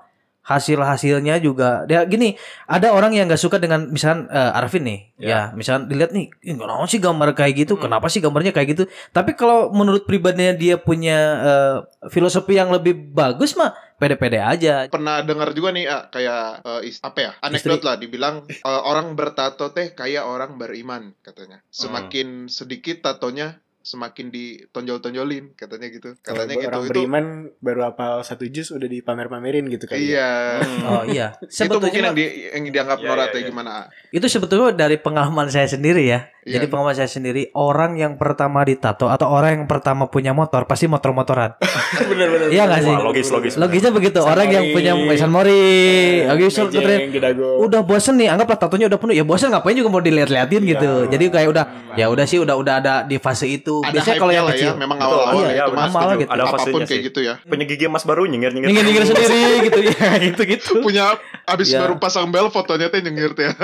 hasil 0.50 0.82
hasilnya 0.82 1.38
juga. 1.38 1.86
Dia 1.86 2.10
gini 2.10 2.34
ada 2.66 2.90
orang 2.90 3.14
yang 3.14 3.30
nggak 3.30 3.38
suka 3.38 3.62
dengan 3.62 3.86
misalkan 3.94 4.26
eh, 4.34 4.58
Arvin 4.58 4.82
nih 4.82 5.00
ya, 5.22 5.54
misalkan 5.54 5.86
dilihat 5.86 6.10
nih 6.10 6.34
"Ih, 6.42 6.58
kenapa 6.58 6.90
sih 6.90 6.98
gambar 6.98 7.30
kayak 7.38 7.54
gitu 7.54 7.74
kenapa 7.78 8.10
sih 8.10 8.18
gambarnya 8.18 8.50
kayak 8.50 8.68
gitu? 8.74 8.84
Tapi 9.14 9.38
kalau 9.38 9.70
menurut 9.70 10.10
pribadinya 10.10 10.58
dia 10.58 10.82
punya 10.82 11.18
eh, 11.46 11.76
filosofi 12.10 12.58
yang 12.58 12.74
lebih 12.74 13.14
bagus 13.14 13.54
mah 13.54 13.78
pede-pede 14.00 14.40
aja. 14.40 14.88
Pernah 14.88 15.22
dengar 15.28 15.52
juga 15.52 15.70
nih 15.76 15.86
A, 15.86 16.08
kayak 16.10 16.66
eh, 16.66 16.82
is- 16.90 17.04
apa 17.06 17.20
ya 17.20 17.32
anekdot 17.46 17.84
lah 17.86 18.00
dibilang 18.00 18.48
eh, 18.50 18.82
orang 18.82 19.14
bertato 19.14 19.70
teh 19.70 19.94
kayak 19.94 20.26
orang 20.26 20.58
beriman 20.58 21.14
katanya. 21.22 21.62
Semakin 21.70 22.50
sedikit 22.50 23.06
tatonya 23.06 23.60
semakin 23.90 24.30
ditonjol-tonjolin 24.30 25.58
katanya 25.58 25.90
gitu 25.90 26.14
Kalau 26.22 26.46
katanya 26.46 26.62
gitu 26.62 26.70
orang 26.70 26.82
itu 26.86 26.90
beriman 26.94 27.26
baru 27.58 27.82
hafal 27.90 28.22
satu 28.22 28.46
juz 28.46 28.70
udah 28.70 28.86
dipamer-pamerin 28.86 29.66
gitu 29.66 29.90
kan. 29.90 29.98
iya 29.98 30.62
oh 30.86 31.04
iya 31.10 31.34
itu 31.42 31.50
mungkin 31.66 31.82
sebetulnya 31.82 32.14
yang, 32.14 32.14
di, 32.14 32.26
yang 32.54 32.64
dianggap 32.70 32.98
Iya, 33.00 33.08
norak 33.10 33.28
iya, 33.34 33.40
iya. 33.42 33.48
gimana 33.50 33.70
A? 33.74 33.84
itu 34.14 34.28
sebetulnya 34.30 34.78
dari 34.78 35.02
pengalaman 35.02 35.50
saya 35.50 35.66
sendiri 35.66 36.06
ya 36.06 36.30
Iya. 36.40 36.56
jadi 36.62 36.66
pengalaman 36.72 36.96
saya 36.96 37.10
sendiri 37.10 37.50
orang 37.58 37.98
yang 37.98 38.14
pertama 38.16 38.62
ditato 38.62 39.10
atau 39.10 39.28
orang 39.28 39.60
yang 39.60 39.68
pertama 39.68 40.08
punya 40.08 40.32
motor 40.38 40.70
pasti 40.70 40.86
motor-motoran 40.86 41.58
Bener-bener. 42.10 42.48
Iya 42.54 42.64
nggak 42.70 42.82
sih? 42.82 42.94
Wah, 42.94 43.04
logis, 43.10 43.28
logis. 43.32 43.54
Logisnya 43.58 43.92
begitu. 43.92 44.20
Orang 44.22 44.48
yang 44.50 44.66
punya 44.72 44.94
San 45.18 45.32
Mori, 45.34 46.24
keren. 46.26 47.12
Gedago. 47.12 47.66
udah 47.66 47.82
bosen 47.84 48.16
nih, 48.20 48.30
anggaplah 48.32 48.58
tatonya 48.60 48.86
udah 48.88 49.00
penuh. 49.00 49.16
Ya 49.16 49.24
bosen 49.26 49.52
ngapain 49.52 49.76
juga 49.76 49.90
mau 49.92 50.02
dilihat-liatin 50.02 50.62
gitu. 50.64 50.92
Jadi 51.10 51.24
kayak 51.30 51.50
udah 51.50 51.66
ya 51.98 52.06
udah 52.08 52.26
sih 52.26 52.40
udah 52.40 52.56
udah 52.56 52.74
ada 52.82 52.94
di 53.04 53.18
fase 53.20 53.50
itu. 53.50 53.79
Ada 53.82 53.94
Biasanya 53.94 54.18
kalau 54.18 54.32
yang 54.32 54.48
kecil. 54.48 54.68
ya 54.68 54.74
memang 54.76 54.98
awal-awal 54.98 55.34
iya, 55.36 55.46
ya, 55.46 55.52
iya, 55.52 55.64
itu 55.64 55.74
mas 55.74 55.92
awal 55.92 56.10
gitu. 56.16 56.30
Ada 56.30 56.42
apa 56.42 56.50
pun 56.50 56.60
fasenya 56.60 56.80
kayak 56.82 56.90
sih. 56.92 57.08
gitu 57.08 57.20
ya 57.22 57.34
Punya 57.42 57.66
gigi 57.66 57.86
emas 57.86 58.04
baru 58.04 58.22
nyengir 58.24 58.52
nyengir. 58.52 58.68
Nyengir-nyengir 58.70 59.04
sendiri 59.06 59.40
gitu 59.66 59.80
ya, 59.82 60.10
gitu-gitu. 60.22 60.72
punya 60.86 61.06
abis 61.46 61.68
Iya. 61.70 61.80
baru 61.82 61.94
pasang 61.98 62.28
bel 62.28 62.48
fotonya 62.48 62.88
teh 62.88 63.00
nyengir 63.00 63.32
teh 63.32 63.50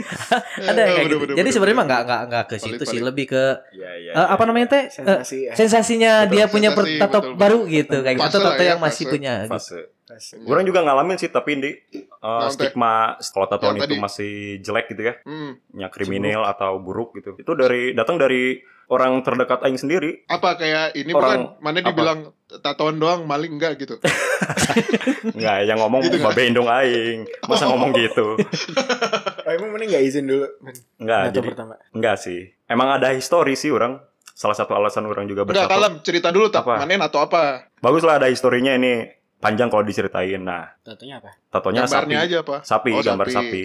ada 0.00 0.80
yang 0.80 0.96
kayak 0.96 0.96
Bener, 0.96 1.04
gitu. 1.06 1.16
bener, 1.22 1.36
Jadi 1.36 1.48
sebenarnya 1.50 1.76
mah 1.76 1.86
nggak 1.86 2.02
nggak 2.02 2.22
nggak 2.24 2.44
ke 2.46 2.56
situ 2.56 2.82
sih, 2.84 3.00
lebih 3.00 3.26
ke 3.28 3.44
Iya, 3.70 3.90
iya. 4.00 4.12
eh, 4.14 4.28
apa 4.30 4.42
namanya 4.42 4.66
teh? 4.70 4.82
Eh, 4.82 4.90
Sensasi 4.90 5.38
ya. 5.44 5.52
sensasinya 5.54 6.12
Betul, 6.20 6.32
dia 6.32 6.44
punya 6.48 6.70
sensasi, 6.72 6.96
tato 6.96 7.18
betul, 7.20 7.36
baru 7.36 7.58
gitu 7.66 7.96
kayak 8.00 8.16
gitu. 8.16 8.38
Tato 8.40 8.50
ya, 8.56 8.64
yang 8.66 8.80
masih 8.80 9.04
punya 9.06 9.32
gitu. 9.44 9.52
Fase. 9.52 9.78
Orang 10.42 10.64
juga 10.64 10.80
ngalamin 10.80 11.16
sih 11.16 11.28
tapi 11.28 11.50
di 11.54 11.70
uh, 12.20 12.48
stigma 12.48 12.94
kalau 13.26 13.46
tatoan 13.46 13.74
itu 13.74 13.84
tadi. 13.86 13.96
masih 13.96 14.32
jelek 14.58 14.86
gitu 14.88 15.02
ya, 15.02 15.14
Hmm. 15.22 15.56
nya 15.72 15.88
kriminal 15.88 16.44
atau 16.44 16.76
buruk 16.76 17.12
gitu. 17.14 17.34
Itu 17.34 17.52
dari 17.52 17.92
datang 17.92 18.16
dari 18.16 18.60
orang 18.86 19.20
terdekat 19.20 19.62
aing 19.62 19.76
sendiri. 19.76 20.26
apa 20.26 20.56
kayak 20.56 20.94
ini 20.94 21.10
Orang- 21.10 21.54
bukan 21.54 21.62
mana 21.62 21.78
apa? 21.78 21.88
dibilang 21.88 22.20
tatoan 22.56 22.96
doang 22.96 23.22
maling 23.22 23.54
enggak 23.54 23.78
gitu 23.78 24.02
Enggak, 25.30 25.56
yang 25.64 25.78
ngomong 25.78 26.00
Gitu 26.02 26.16
nggak? 26.16 26.32
babe 26.32 26.42
indong 26.44 26.68
aing. 26.68 27.18
Masa 27.44 27.64
ngomong 27.66 27.90
gitu? 27.92 28.34
Oh, 29.40 29.52
emang 29.52 29.72
mana 29.72 29.82
nggak 29.84 30.04
izin 30.04 30.24
dulu? 30.24 30.46
men? 30.60 30.76
Enggak, 30.96 31.22
Tato 31.24 31.34
jadi 31.34 31.48
pertama. 31.50 31.74
enggak 31.90 32.16
sih. 32.18 32.40
Emang 32.64 32.88
ada 32.92 33.10
histori 33.10 33.54
sih 33.54 33.68
orang. 33.68 33.98
Salah 34.30 34.54
satu 34.54 34.72
alasan 34.72 35.04
orang 35.04 35.26
juga 35.26 35.42
enggak 35.42 35.66
bertato. 35.66 35.72
kalem 35.72 35.92
cerita 36.00 36.28
dulu 36.30 36.46
tak 36.48 36.62
Apa? 36.62 36.80
mana 36.80 37.02
atau 37.02 37.20
apa 37.20 37.66
Bagus 37.76 38.00
lah 38.00 38.16
ada 38.16 38.26
historinya 38.26 38.70
ini. 38.72 39.10
Panjang 39.40 39.66
kalau 39.66 39.82
diceritain. 39.82 40.38
Nah, 40.38 40.70
Tatonya 40.80 41.18
apa? 41.18 41.30
tatonya 41.48 41.82
sapi. 41.84 42.12
Aja 42.12 42.36
apa? 42.40 42.56
Sapi, 42.60 42.90
Oh, 42.90 43.00
gambar 43.00 43.26
sapi. 43.26 43.34
sapi. 43.34 43.64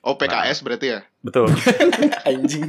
Oh 0.00 0.14
PKS 0.16 0.62
berarti 0.62 0.86
ya? 0.88 1.00
Betul. 1.20 1.46
Anjing. 2.28 2.66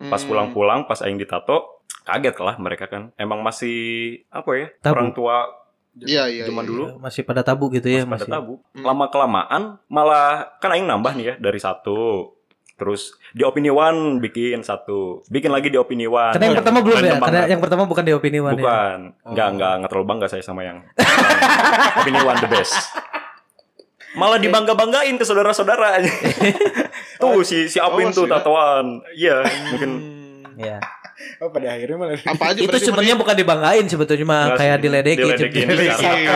Pas 0.00 0.16
Hmm. 0.16 0.26
pulang-pulang, 0.26 0.84
pas 0.84 1.00
aing 1.00 1.16
ditato, 1.16 1.82
kaget 2.02 2.36
lah 2.38 2.54
mereka 2.56 2.86
kan. 2.86 3.10
Emang 3.14 3.40
masih 3.40 3.76
apa 4.28 4.50
ya? 4.54 4.66
Tabu. 4.80 4.94
Orang 4.94 5.10
tua 5.12 5.36
Iya 5.98 6.30
iya. 6.30 6.46
zaman 6.46 6.62
iya. 6.62 6.70
dulu 6.70 6.84
Masih 7.02 7.26
pada 7.26 7.42
tabu 7.42 7.66
gitu 7.68 7.90
ya 7.90 8.06
pada 8.06 8.22
masih. 8.22 8.30
tabu. 8.30 8.54
Hmm. 8.70 8.86
Lama 8.86 9.06
kelamaan 9.08 9.62
malah 9.88 10.46
kan 10.56 10.70
aing 10.70 10.86
nambah 10.86 11.10
nih 11.12 11.24
ya 11.24 11.34
dari 11.38 11.58
satu. 11.58 12.30
Terus 12.78 13.10
di 13.34 13.42
opini 13.42 13.68
one 13.68 14.22
bikin 14.22 14.62
satu, 14.62 15.26
bikin 15.26 15.50
lagi 15.50 15.66
di 15.66 15.74
opini 15.74 16.06
one. 16.06 16.30
Karena 16.30 16.54
yang 16.54 16.58
pertama 16.62 16.78
belum 16.78 16.94
ya, 16.94 17.02
karena 17.02 17.18
banget. 17.18 17.48
yang 17.50 17.60
pertama 17.60 17.82
bukan 17.90 18.04
di 18.06 18.12
opini 18.14 18.38
one 18.38 18.54
ya. 18.54 18.62
Bukan, 18.62 18.98
nggak 19.34 19.48
nggak 19.58 19.72
nggak 19.82 19.90
terlalu 19.90 20.06
bangga 20.06 20.26
saya 20.30 20.42
sama 20.46 20.62
yang 20.62 20.78
opini 22.00 22.22
one 22.22 22.38
the 22.38 22.46
best. 22.46 22.78
Malah 24.14 24.38
dibangga 24.38 24.72
banggain 24.72 25.18
ke 25.18 25.26
saudara-saudara. 25.26 25.98
tuh 27.22 27.42
si 27.42 27.66
si 27.66 27.82
Apin 27.82 28.08
Oh, 28.08 28.14
tuh 28.14 28.24
ya. 28.24 28.38
tatoan. 28.38 28.86
Iya, 29.10 29.36
mungkin 29.74 29.90
Iya. 30.58 30.78
Oh 31.42 31.50
pada 31.50 31.74
akhirnya 31.74 31.98
malah 31.98 32.14
Apa 32.14 32.54
aja 32.54 32.62
Itu 32.62 32.78
sebenarnya 32.78 33.18
bukan 33.18 33.34
dibanggain 33.34 33.86
sebetulnya 33.90 34.26
mah 34.26 34.42
kayak 34.54 34.78
diledekin, 34.82 35.34
diledekin, 35.34 35.66
diledekin. 35.66 36.26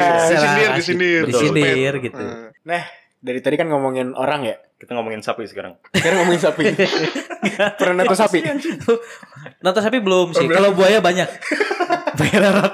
Disindir, 0.78 1.22
disindir. 1.26 1.94
gitu. 2.02 2.22
Eh, 2.66 2.84
dari 3.22 3.38
tadi 3.38 3.54
kan 3.54 3.70
ngomongin 3.70 4.12
orang 4.12 4.42
ya. 4.44 4.56
kita 4.76 4.98
ngomongin 4.98 5.22
sapi 5.22 5.46
sekarang. 5.46 5.78
Sekarang 5.94 6.26
ngomongin 6.26 6.42
sapi. 6.42 6.66
Pernah 7.78 8.02
nato 8.02 8.18
sapi? 8.18 8.42
Nonton 9.62 9.78
sapi 9.78 10.02
belum 10.02 10.34
sih. 10.34 10.50
Kalau 10.50 10.74
buaya 10.74 10.98
banyak. 10.98 11.30
Berat. 12.18 12.72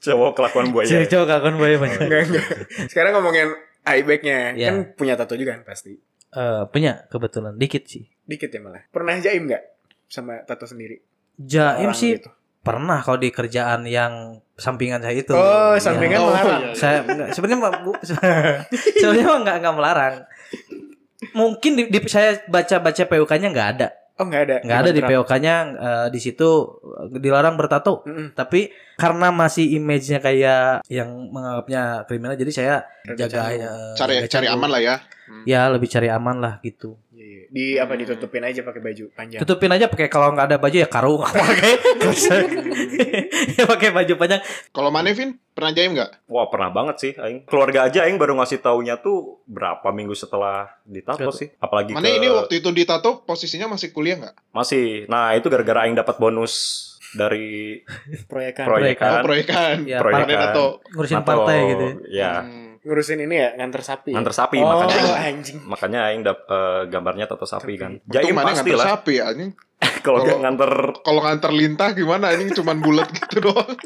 Cowok 0.00 0.32
kelakuan 0.32 0.72
buaya. 0.72 1.04
Coba 1.04 1.24
kakak 1.36 1.52
buaya 1.60 1.76
banyak. 1.76 2.00
Enggak, 2.00 2.20
enggak. 2.32 2.46
Sekarang 2.88 3.20
ngomongin 3.20 3.52
eye 3.84 4.00
bagnya 4.00 4.56
Iya. 4.56 4.68
kan 4.72 4.76
punya 4.96 5.14
tato 5.20 5.36
juga 5.36 5.60
kan 5.60 5.68
pasti. 5.68 6.00
Eh, 6.32 6.62
punya 6.72 7.04
kebetulan 7.12 7.60
dikit 7.60 7.84
sih. 7.84 8.08
Dikit 8.24 8.48
ya 8.48 8.60
malah. 8.64 8.88
Pernah 8.88 9.20
jaim 9.20 9.44
nggak 9.44 9.62
sama 10.08 10.40
tato 10.48 10.64
sendiri? 10.64 11.04
Jaim 11.36 11.92
Orang 11.92 11.96
sih 11.96 12.16
gitu. 12.16 12.32
Pernah 12.60 13.00
kalau 13.00 13.16
di 13.16 13.28
kerjaan 13.28 13.84
yang 13.84 14.36
sampingan 14.54 15.00
saya 15.00 15.16
itu. 15.16 15.32
Oh, 15.32 15.72
Iya. 15.72 15.80
sampingan 15.80 16.18
Oh, 16.20 16.28
melarang. 16.28 16.62
iya. 16.62 16.74
saya 16.74 16.96
enggak, 17.02 17.28
sebenarnya 17.32 17.58
bu, 17.80 17.92
sebenarnya 19.00 19.26
mah 19.26 19.38
enggak 19.40 19.56
enggak 19.58 19.76
melarang. 19.76 20.14
Mungkin 21.32 21.70
di, 21.74 21.82
di- 21.88 22.04
saya 22.06 22.40
baca-baca 22.46 23.02
PUK-nya 23.02 23.48
enggak 23.48 23.70
ada. 23.76 23.88
Oh, 24.16 24.28
nggak 24.28 24.42
ada. 24.42 24.56
Enggak 24.60 24.78
ada 24.78 24.90
di 24.90 25.00
Terap. 25.00 25.10
PUK-nya 25.16 25.54
eh, 25.72 26.06
di 26.08 26.20
situ 26.20 26.48
eh, 26.82 27.18
dilarang 27.18 27.56
bertato. 27.56 28.04
Mm-mm. 28.04 28.32
Tapi 28.32 28.68
karena 28.94 29.28
masih 29.30 29.64
image-nya 29.74 30.20
kayak 30.20 30.84
yang 30.86 31.08
menganggapnya 31.30 32.04
kriminal 32.04 32.36
jadi 32.36 32.52
saya 32.52 32.74
jaga 33.16 33.48
eh, 33.48 33.64
Cari 33.96 34.14
cari 34.20 34.26
canggung. 34.28 34.60
aman 34.60 34.68
lah 34.70 34.80
ya. 34.82 34.96
Ya, 35.46 35.70
lebih 35.70 35.88
cari 35.88 36.08
aman 36.08 36.36
lah 36.36 36.60
gitu. 36.60 37.00
Di 37.48 37.80
apa 37.80 37.96
ditutupin 37.96 38.44
aja 38.44 38.60
pakai 38.60 38.82
baju 38.84 39.04
panjang. 39.16 39.40
Tutupin 39.40 39.72
aja 39.72 39.88
pakai 39.88 40.12
kalau 40.12 40.36
nggak 40.36 40.46
ada 40.52 40.58
baju 40.60 40.76
ya 40.76 40.88
karung 40.90 41.24
pakai. 41.24 41.72
ya 43.56 43.64
pakai 43.72 43.90
baju 43.94 44.12
panjang. 44.20 44.40
Kalau 44.70 44.90
mana 44.92 45.14
Vin? 45.16 45.40
Pernah 45.50 45.72
jaim 45.72 45.92
nggak? 45.96 46.30
Wah 46.30 46.46
pernah 46.48 46.70
banget 46.72 46.96
sih 47.00 47.12
Aing. 47.16 47.44
Keluarga 47.44 47.88
aja 47.88 48.04
Aing 48.04 48.16
baru 48.16 48.36
ngasih 48.38 48.60
taunya 48.60 48.96
tuh 49.00 49.40
berapa 49.44 49.88
minggu 49.92 50.12
setelah 50.12 50.68
ditato 50.84 51.20
Betul. 51.28 51.36
sih. 51.36 51.48
Apalagi 51.58 51.92
Mana 51.92 52.08
ke... 52.08 52.16
ini 52.16 52.28
waktu 52.32 52.54
itu 52.64 52.68
ditato 52.72 53.24
posisinya 53.24 53.68
masih 53.72 53.92
kuliah 53.92 54.16
nggak? 54.20 54.34
Masih. 54.52 55.04
Nah 55.08 55.34
itu 55.36 55.46
gara-gara 55.52 55.84
Aing 55.84 55.96
dapat 55.98 56.16
bonus 56.16 56.86
dari 57.10 57.82
Proyekan. 58.30 58.64
proyekan. 58.66 59.10
Oh 59.10 59.26
proyekan. 59.26 59.76
Ya, 59.82 59.98
Proyekan. 59.98 60.54
Atau 60.54 60.66
Ngurusin 60.94 61.16
Nato, 61.18 61.26
partai 61.26 61.58
gitu. 61.74 61.86
ya. 62.06 62.14
Ya. 62.14 62.32
Hmm. 62.46 62.69
Ngurusin 62.80 63.20
ini 63.20 63.36
ya 63.36 63.48
nganter 63.54 63.82
sapi. 63.82 64.10
ya? 64.10 64.16
Nganter 64.16 64.32
sapi 64.32 64.56
oh, 64.56 64.66
makanya 64.66 64.96
Aing, 64.96 65.20
anjing. 65.36 65.58
makanya 65.62 66.00
Aing 66.06 66.20
dap, 66.22 66.40
eh, 66.44 66.82
gambarnya 66.86 67.26
tato 67.26 67.44
sapi 67.44 67.76
kan. 67.76 68.00
Jaim 68.04 68.32
mana 68.32 68.52
nganter 68.52 68.72
lah. 68.74 68.86
sapi 68.96 69.12
ya 69.16 69.28
anjing. 69.28 69.52
Kalau 70.00 70.20
nggak 70.22 70.40
nganter 70.40 70.72
Kalau 70.98 71.20
nganter 71.20 71.50
lintah 71.50 71.88
gimana 71.92 72.28
anjing 72.28 72.52
cuman 72.52 72.76
bulat 72.78 73.08
gitu 73.18 73.36
doang. 73.42 73.76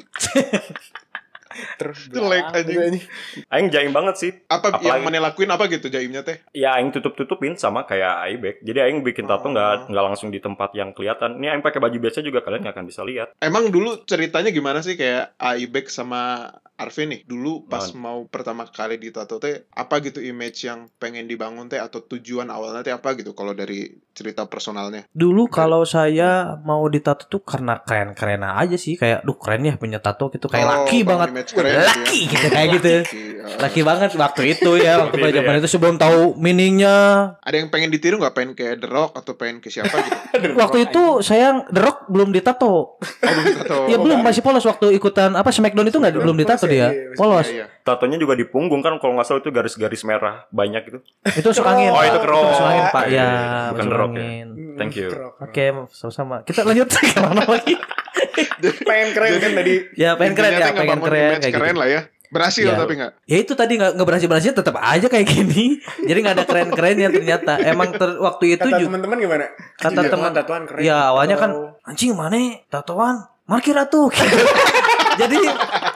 Terus 1.78 2.10
Jelek, 2.10 2.50
anjing. 2.50 2.66
gitu, 2.68 2.82
anjing. 2.82 3.04
Aing 3.46 3.68
jaim 3.70 3.90
banget 3.90 4.14
sih. 4.16 4.30
Apa 4.44 4.74
Apalagi- 4.74 4.90
yang 4.90 5.02
mana 5.04 5.22
lakuin 5.24 5.46
apa 5.48 5.66
gitu 5.66 5.86
jaimnya 5.86 6.22
teh? 6.22 6.42
Ya 6.50 6.74
Aing 6.74 6.90
tutup-tutupin 6.90 7.54
sama 7.54 7.82
kayak 7.84 8.26
Aibek. 8.26 8.58
Jadi 8.60 8.78
Aing 8.80 9.02
bikin 9.02 9.22
tato 9.24 9.46
Oh. 9.46 9.50
nggak 9.50 9.86
nggak 9.86 10.04
langsung 10.04 10.30
di 10.30 10.38
tempat 10.38 10.70
yang 10.72 10.90
kelihatan. 10.90 11.38
Ini 11.38 11.50
Aing 11.50 11.62
pakai 11.62 11.78
baju 11.78 11.94
biasa 11.96 12.22
juga 12.22 12.42
kalian 12.42 12.58
nggak 12.60 12.74
akan 12.74 12.86
bisa 12.86 13.02
lihat. 13.02 13.38
Emang 13.38 13.70
dulu 13.70 14.02
ceritanya 14.02 14.50
gimana 14.50 14.82
sih 14.82 14.94
kayak 14.94 15.34
Aibek 15.36 15.86
sama 15.86 16.50
Arvin 16.76 17.06
nih 17.08 17.20
dulu 17.22 17.64
pas 17.64 17.86
mau 17.92 18.24
pertama 18.24 18.64
kali 18.64 18.96
ditato 18.96 19.36
teh 19.36 19.70
apa 19.70 19.94
gitu 20.00 20.18
image 20.18 20.64
yang 20.64 20.90
pengen 20.94 21.24
dibangun 21.24 21.64
teh 21.64 21.76
atau 21.76 22.02
tujuan 22.02 22.46
awalnya 22.46 22.82
teh 22.82 22.90
apa 22.90 23.14
gitu 23.14 23.30
kalau 23.30 23.52
dari 23.52 23.86
cerita 24.10 24.44
personalnya 24.44 25.06
Dulu 25.08 25.46
kalau 25.46 25.82
saya 25.82 26.34
mau 26.60 26.82
ditato 26.86 27.26
tuh 27.28 27.40
karena 27.40 27.78
keren-keren 27.78 28.42
aja 28.44 28.74
sih 28.74 28.94
kayak 28.94 29.22
duh 29.22 29.34
keren 29.34 29.62
ya 29.62 29.74
punya 29.74 29.98
tato 29.98 30.26
gitu 30.28 30.46
kayak 30.46 30.62
Oh, 30.64 30.70
laki 30.82 30.98
banget. 31.02 31.28
keren 31.46 31.46
gitu 31.46 31.62
ya. 31.64 31.82
Laki 31.84 32.18
gitu 32.24 32.46
kayak 32.48 32.68
gitu. 32.72 32.88
Laki, 32.96 33.22
ya. 33.34 33.44
Laki 33.56 33.80
banget 33.82 34.10
waktu 34.14 34.42
itu 34.50 34.70
ya 34.76 34.92
waktu 35.02 35.14
Gitu 35.14 35.26
ya. 35.26 35.34
zaman 35.36 35.54
itu 35.56 35.68
sebelum 35.68 35.94
tahu 35.96 36.20
meaningnya. 36.36 36.96
ada 37.38 37.54
yang 37.54 37.68
pengen 37.68 37.88
ditiru 37.88 38.16
nggak 38.16 38.32
pengen 38.32 38.52
kayak 38.52 38.78
The 38.78 38.88
Rock 38.88 39.14
atau 39.14 39.34
pengen 39.34 39.58
ke 39.58 39.68
siapa 39.68 39.94
gitu 39.94 40.54
Waktu 40.60 40.78
itu 40.84 41.02
saya 41.20 41.62
The 41.68 41.80
Rock 41.80 42.06
belum 42.08 42.30
ditato. 42.30 42.66
oh, 42.66 42.86
belum 43.00 43.44
ditato 43.46 43.76
Ya 43.86 43.96
belum 43.96 44.18
masih 44.20 44.40
polos 44.40 44.64
waktu 44.64 44.90
ikutan 44.92 45.34
apa 45.34 45.48
Smackdown 45.48 45.86
itu 45.86 45.96
nggak 45.96 46.14
belum 46.16 46.34
ditato 46.36 46.63
dia. 46.66 46.88
Polos. 47.14 47.46
Iya, 47.46 47.54
iya. 47.54 47.66
Tatonya 47.80 48.16
juga 48.16 48.32
di 48.32 48.44
punggung 48.44 48.80
kan 48.80 48.96
kalau 48.96 49.14
nggak 49.14 49.24
salah 49.24 49.40
itu 49.40 49.48
garis-garis 49.48 50.02
merah 50.02 50.44
banyak 50.48 50.82
gitu. 50.84 50.98
Itu 51.26 51.46
masuk 51.50 51.64
angin. 51.64 51.90
Oh, 51.90 52.00
itu 52.00 52.18
kerok. 52.18 52.42
Masuk 52.46 52.66
angin 52.66 52.84
Pak. 52.88 53.02
Iya, 53.04 53.14
Ya, 53.14 53.22
iya, 53.22 53.34
iya. 53.34 53.60
Bukan 53.70 53.86
Rock 53.88 54.10
ya. 54.10 54.20
angin. 54.20 54.48
Thank 54.74 54.94
you. 54.94 55.08
Oke, 55.38 55.64
sama-sama. 55.90 56.36
Kita 56.42 56.60
lanjut 56.62 56.88
ke 57.12 57.18
mana 57.18 57.42
lagi? 57.44 57.74
pengen 58.88 59.08
keren 59.12 59.32
kan 59.36 59.52
tadi. 59.54 59.74
Ya, 59.94 60.10
pengen 60.14 60.32
keren 60.32 60.52
ya, 60.52 60.68
pengen 60.70 60.98
keren 60.98 61.36
kayak 61.38 61.52
keren 61.52 61.74
gitu. 61.74 61.82
lah 61.82 61.88
ya 61.88 62.02
berhasil 62.24 62.66
Ya. 62.66 62.74
tapi 62.74 62.98
nggak 62.98 63.12
Ya 63.30 63.36
itu 63.38 63.54
tadi 63.54 63.78
nggak 63.78 63.94
nggak 63.94 64.06
berhasil 64.10 64.26
berhasil 64.26 64.50
tetap 64.50 64.74
aja 64.76 65.06
kayak 65.06 65.22
gini. 65.24 65.78
Jadi 66.08 66.18
nggak 66.18 66.34
ada 66.34 66.44
keren 66.44 66.68
kerennya 66.68 67.08
ternyata. 67.08 67.62
Emang 67.62 67.94
ter- 67.94 68.18
waktu 68.18 68.58
itu 68.58 68.66
Kata 68.66 68.74
juga 68.74 68.90
teman-teman 68.90 69.16
gimana? 69.20 69.44
kata 69.78 70.00
Iya, 70.00 70.10
teman 70.10 70.30
tatoan 70.34 70.62
keren. 70.66 70.80
Ya 70.82 71.14
awalnya 71.14 71.36
kan 71.38 71.50
anjing 71.86 72.10
mana 72.10 72.34
tatoan 72.66 73.22
markir 73.46 73.78
atuh. 73.78 74.10
Jadi 75.14 75.38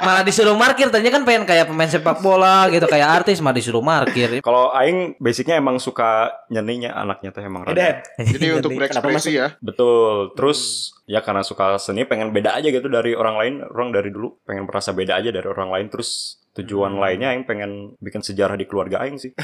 malah 0.02 0.22
disuruh 0.22 0.54
markir 0.54 0.88
tadinya 0.88 1.20
kan 1.20 1.24
pengen 1.26 1.44
kayak 1.44 1.66
pemain 1.68 1.90
sepak 1.90 2.22
bola 2.22 2.70
gitu 2.70 2.86
kayak 2.86 3.22
artis 3.22 3.42
malah 3.42 3.56
disuruh 3.58 3.82
markir. 3.82 4.40
Kalau 4.40 4.70
Aing 4.72 5.18
basicnya 5.18 5.58
emang 5.58 5.82
suka 5.82 6.30
nyeninya 6.48 6.94
anaknya 6.94 7.30
tuh 7.34 7.42
emang 7.44 7.66
rada. 7.66 8.02
jadi 8.32 8.58
untuk 8.58 8.74
berekspresi 8.74 9.30
ya 9.34 9.58
Betul. 9.58 10.32
Terus 10.38 10.92
ya 11.08 11.20
karena 11.24 11.42
suka 11.42 11.76
seni 11.80 12.06
pengen 12.06 12.30
beda 12.30 12.58
aja 12.58 12.68
gitu 12.70 12.86
dari 12.86 13.12
orang 13.12 13.36
lain. 13.36 13.54
Orang 13.66 13.90
dari 13.90 14.08
dulu 14.14 14.38
pengen 14.46 14.64
merasa 14.64 14.94
beda 14.94 15.18
aja 15.18 15.30
dari 15.34 15.46
orang 15.46 15.70
lain. 15.70 15.86
Terus 15.90 16.40
tujuan 16.58 16.94
lainnya 16.94 17.30
Aing 17.30 17.42
pengen 17.42 17.70
bikin 17.96 18.20
sejarah 18.20 18.54
di 18.54 18.64
keluarga 18.64 19.00
Aing 19.00 19.16
sih. 19.16 19.32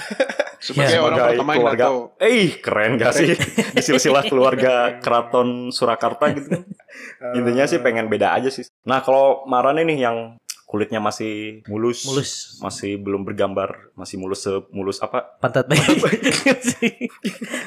sebagai 0.58 0.96
Ya, 0.96 1.00
orang 1.00 1.18
Sebagai 1.18 1.32
pertama 1.36 1.50
yang 1.50 1.60
keluarga. 1.60 1.84
nato 1.84 2.00
Eh 2.18 2.48
keren 2.56 2.92
gak 2.96 3.12
sih? 3.12 3.28
Di 3.70 3.82
silsilah 3.82 4.24
keluarga 4.24 4.74
keraton 5.04 5.48
Surakarta 5.68 6.24
gitu. 6.32 6.64
Intinya 7.32 7.64
sih 7.64 7.78
pengen 7.78 8.08
beda 8.08 8.32
aja 8.32 8.48
sih. 8.48 8.64
Nah 8.82 8.98
kalau 8.98 9.44
Marane 9.44 9.84
nih 9.84 9.98
yang 10.00 10.18
kulitnya 10.64 10.98
masih 10.98 11.60
mulus, 11.68 12.02
Mulus. 12.02 12.30
masih 12.58 12.96
belum 12.96 13.22
bergambar, 13.22 13.94
masih 13.94 14.16
mulus 14.16 14.42
semulus 14.42 14.98
apa? 14.98 15.36
pantat 15.38 15.68
bayi. 15.68 16.00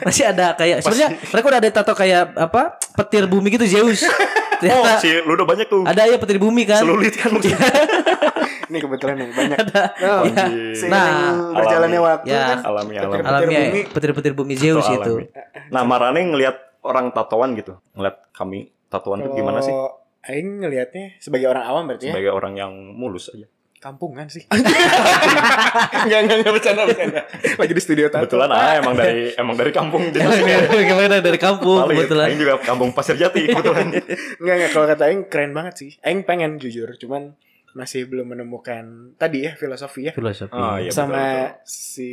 Masih 0.03 0.23
ada 0.27 0.51
kayak 0.53 0.81
sebenarnya 0.81 1.09
mereka 1.31 1.45
udah 1.47 1.59
ada 1.61 1.69
tato 1.71 1.93
kayak 1.93 2.35
apa? 2.35 2.75
Petir 2.97 3.23
bumi 3.25 3.53
gitu 3.53 3.63
Zeus. 3.63 4.03
Oh, 4.03 4.11
Ternyata 4.59 4.97
si 4.97 5.13
lu 5.21 5.37
udah 5.37 5.45
banyak 5.45 5.67
tuh. 5.69 5.85
ada 5.85 6.03
ya 6.03 6.17
petir 6.17 6.35
bumi 6.35 6.65
kan. 6.65 6.81
Selulit 6.81 7.13
kan. 7.15 7.29
Ini 8.67 8.77
kebetulan 8.77 9.15
yang 9.17 9.31
banyak. 9.31 9.57
Ya. 9.63 9.83
Oh, 10.05 10.21
Anjing. 10.21 10.87
Nah, 10.87 11.07
berjalannya 11.53 11.87
alami. 11.95 12.09
waktu 12.09 12.27
Ya. 12.29 12.43
kan. 12.45 12.57
alami 12.61 12.93
alami. 12.93 13.11
Petir- 13.13 13.25
Alami 13.25 13.47
ya, 13.47 13.61
bumi. 13.63 13.81
petir-petir 13.87 14.33
bumi 14.33 14.53
Zeus 14.55 14.83
Itu 14.83 14.93
itu. 14.93 15.13
alami. 15.13 15.25
Nah, 15.67 15.81
Marane 15.83 16.21
ngelihat 16.21 16.55
orang 16.81 17.11
tatoan 17.11 17.53
gitu. 17.53 17.79
Ngeliat 17.93 18.27
kami 18.31 18.59
tatoan 18.85 19.19
tuh 19.21 19.31
gimana 19.33 19.59
sih? 19.59 19.71
Aing 20.23 20.59
ngelihatnya 20.59 21.15
sebagai 21.17 21.47
orang 21.47 21.63
awam 21.63 21.83
berarti 21.85 22.05
ya. 22.05 22.11
Sebagai 22.11 22.31
orang 22.31 22.53
yang 22.53 22.71
mulus 22.91 23.29
aja. 23.29 23.47
Kampungan 23.77 24.27
sih. 24.27 24.43
Enggak, 25.99 26.19
enggak, 26.19 26.37
enggak 26.37 26.53
bercanda, 26.53 26.81
bercanda. 26.83 27.21
Lagi 27.55 27.71
di 27.71 27.81
studio 27.81 28.05
tato. 28.07 28.25
Kebetulan 28.25 28.49
ah 28.49 28.73
emang 28.75 28.93
dari 28.93 29.31
emang 29.33 29.55
dari 29.55 29.71
kampung 29.71 30.01
jadi 30.09 30.23
Emang 30.23 30.33
sini. 30.35 30.49
dari- 30.49 30.85
Gimana 30.85 31.15
dari 31.19 31.39
kampung 31.39 31.77
Valid. 31.81 31.95
kebetulan. 31.95 32.25
Aing 32.27 32.39
juga 32.39 32.53
kampung 32.59 32.89
Pasir 32.91 33.15
Jati 33.15 33.41
kebetulan. 33.45 33.85
Enggak, 34.35 34.55
enggak. 34.57 34.71
Kalau 34.71 34.85
kata 34.87 35.03
Aing 35.05 35.21
keren 35.25 35.51
banget 35.53 35.73
sih. 35.75 35.89
Aing 36.01 36.21
pengen 36.23 36.57
jujur, 36.57 36.89
cuman 36.97 37.37
masih 37.75 38.07
belum 38.07 38.37
menemukan 38.37 39.15
tadi 39.19 39.47
ya 39.47 39.57
filosofi 39.57 40.07
ya. 40.07 40.13
Filosofi. 40.15 40.55
Oh, 40.55 40.77
iya, 40.79 40.91
sama 40.93 41.17
betul, 41.17 41.67
si 41.67 42.09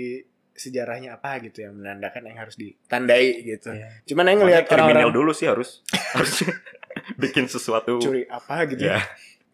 sejarahnya 0.54 1.18
apa 1.18 1.42
gitu 1.42 1.66
yang 1.66 1.74
menandakan 1.74 2.30
yang 2.30 2.38
harus 2.38 2.54
ditandai 2.54 3.42
gitu. 3.42 3.74
Iya. 3.74 4.06
Cuman 4.06 4.24
Makanya 4.30 4.38
ngelihat 4.38 4.64
kriminal 4.70 4.86
orang-orang 4.86 5.14
dulu 5.18 5.30
sih 5.34 5.46
harus 5.50 5.82
harus 6.14 6.34
bikin 7.22 7.50
sesuatu 7.50 7.98
curi 7.98 8.24
apa 8.30 8.64
gitu. 8.70 8.86
ya. 8.86 9.02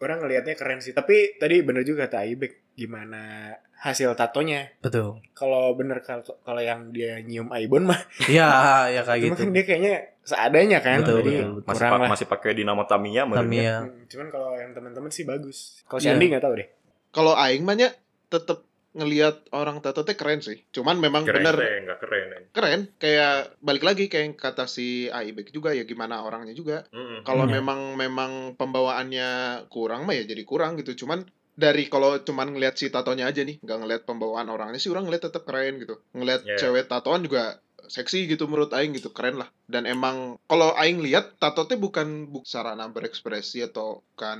orang 0.01 0.17
ngelihatnya 0.25 0.57
keren 0.57 0.81
sih. 0.81 0.93
Tapi 0.97 1.37
tadi 1.37 1.61
bener 1.61 1.85
juga 1.85 2.09
kata 2.09 2.25
Aibek 2.25 2.73
gimana 2.73 3.53
hasil 3.81 4.13
tatonya. 4.13 4.69
Betul. 4.77 5.17
Kalau 5.31 5.73
bener 5.73 5.99
kalau 5.99 6.21
kalau 6.39 6.61
yang 6.61 6.89
dia 6.89 7.17
nyium 7.19 7.49
Aibon 7.49 7.83
mah 7.83 7.97
Iya, 8.23 8.47
ya 8.87 9.01
kayak 9.01 9.19
gitu. 9.23 9.33
kan 9.35 9.49
dia 9.49 9.63
kayaknya 9.63 9.93
seadanya 10.21 10.79
kan. 10.79 11.01
Betul, 11.01 11.17
Jadi 11.19 11.31
betul, 11.33 11.49
betul. 11.51 11.65
Masih, 11.65 11.73
kurang 11.75 11.91
pa- 11.91 11.97
lah. 11.97 12.09
masih 12.09 12.25
pakai 12.27 12.51
dinamo 12.53 12.83
Tamiya. 12.85 13.21
Tamiya. 13.25 13.75
Hmm, 13.81 14.05
cuman 14.05 14.27
kalau 14.29 14.49
yang 14.55 14.71
teman-teman 14.71 15.09
sih 15.09 15.25
bagus. 15.25 15.81
Kalau 15.83 15.97
si 15.97 16.05
Iya. 16.05 16.13
Andi 16.15 16.25
nggak 16.27 16.43
tahu 16.43 16.53
deh. 16.55 16.67
Kalau 17.09 17.33
aing 17.33 17.63
mah 17.63 17.75
nya 17.75 17.89
tetep 18.27 18.63
ngelihat 18.91 19.47
orang 19.49 19.79
tato 19.79 20.03
teh 20.03 20.13
keren 20.13 20.39
sih. 20.39 20.61
Cuman 20.69 20.99
memang 20.99 21.23
Keren 21.23 21.41
bener 21.41 21.55
teh, 21.55 21.75
nggak 21.81 21.99
keren. 21.99 22.27
eh. 22.29 22.43
keren 22.51 22.81
kayak 22.95 23.33
balik 23.57 23.81
lagi 23.81 24.05
kayak 24.05 24.23
yang 24.25 24.35
kata 24.35 24.67
si 24.67 25.07
Aibek 25.07 25.49
juga 25.49 25.71
ya 25.71 25.83
gimana 25.83 26.21
orangnya 26.21 26.51
juga. 26.51 26.85
Mm-mm. 26.91 27.23
Kalau 27.23 27.43
Iya. 27.45 27.57
memang 27.57 27.95
memang 27.95 28.31
pembawaannya 28.55 29.29
kurang 29.67 30.03
mah 30.03 30.13
ya 30.13 30.23
jadi 30.23 30.43
kurang 30.43 30.75
gitu. 30.75 30.93
Cuman 30.99 31.23
dari 31.53 31.87
kalau 31.87 32.17
cuman 32.17 32.55
ngelihat 32.55 32.75
si 32.75 32.87
tatonya 32.87 33.27
aja 33.27 33.43
nih, 33.43 33.59
nggak 33.59 33.77
ngelihat 33.83 34.03
pembawaan 34.05 34.47
orangnya 34.47 34.79
sih 34.79 34.89
orang 34.89 35.07
ngelihat 35.07 35.29
tetap 35.29 35.43
keren 35.43 35.77
gitu. 35.77 35.99
Ngelihat 36.15 36.41
Iya. 36.43 36.57
cewek 36.57 36.87
tatoan 36.87 37.23
juga 37.27 37.59
seksi 37.81 38.23
gitu 38.23 38.47
menurut 38.47 38.71
aing 38.71 38.95
gitu, 38.95 39.11
keren 39.11 39.35
lah. 39.35 39.51
Dan 39.67 39.83
emang 39.83 40.39
kalau 40.47 40.71
aing 40.79 41.03
lihat 41.03 41.35
tato 41.43 41.67
teh 41.67 41.75
bukan 41.75 42.31
bu 42.31 42.39
sarana 42.47 42.87
berekspresi 42.87 43.59
atau 43.59 44.05
bukan 44.15 44.39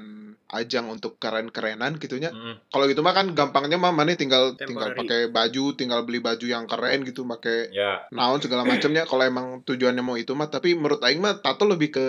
ajang 0.56 0.88
untuk 0.88 1.20
keren-kerenan 1.20 2.00
gitunya. 2.00 2.32
Mm-mm. 2.32 2.72
Kalau 2.72 2.86
gitu 2.88 3.04
mah 3.04 3.12
kan 3.12 3.36
gampangnya 3.36 3.76
mah 3.76 3.92
mana 3.92 4.16
tinggal 4.16 4.56
tinggal 4.56 4.96
Temporary. 4.96 5.00
pakai 5.04 5.22
baju, 5.28 5.64
tinggal 5.76 6.08
beli 6.08 6.24
baju 6.24 6.46
yang 6.48 6.64
keren 6.64 7.04
gitu, 7.04 7.28
pakai 7.28 7.76
Ya, 7.76 8.08
naon 8.16 8.40
segala 8.40 8.64
macamnya 8.64 9.04
kalau 9.04 9.28
emang 9.28 9.66
tujuannya 9.68 10.04
mau 10.06 10.16
itu 10.16 10.32
mah 10.32 10.48
tapi 10.48 10.72
menurut 10.78 11.04
aing 11.04 11.20
mah 11.20 11.44
tato 11.44 11.68
lebih 11.68 11.92
ke 11.92 12.06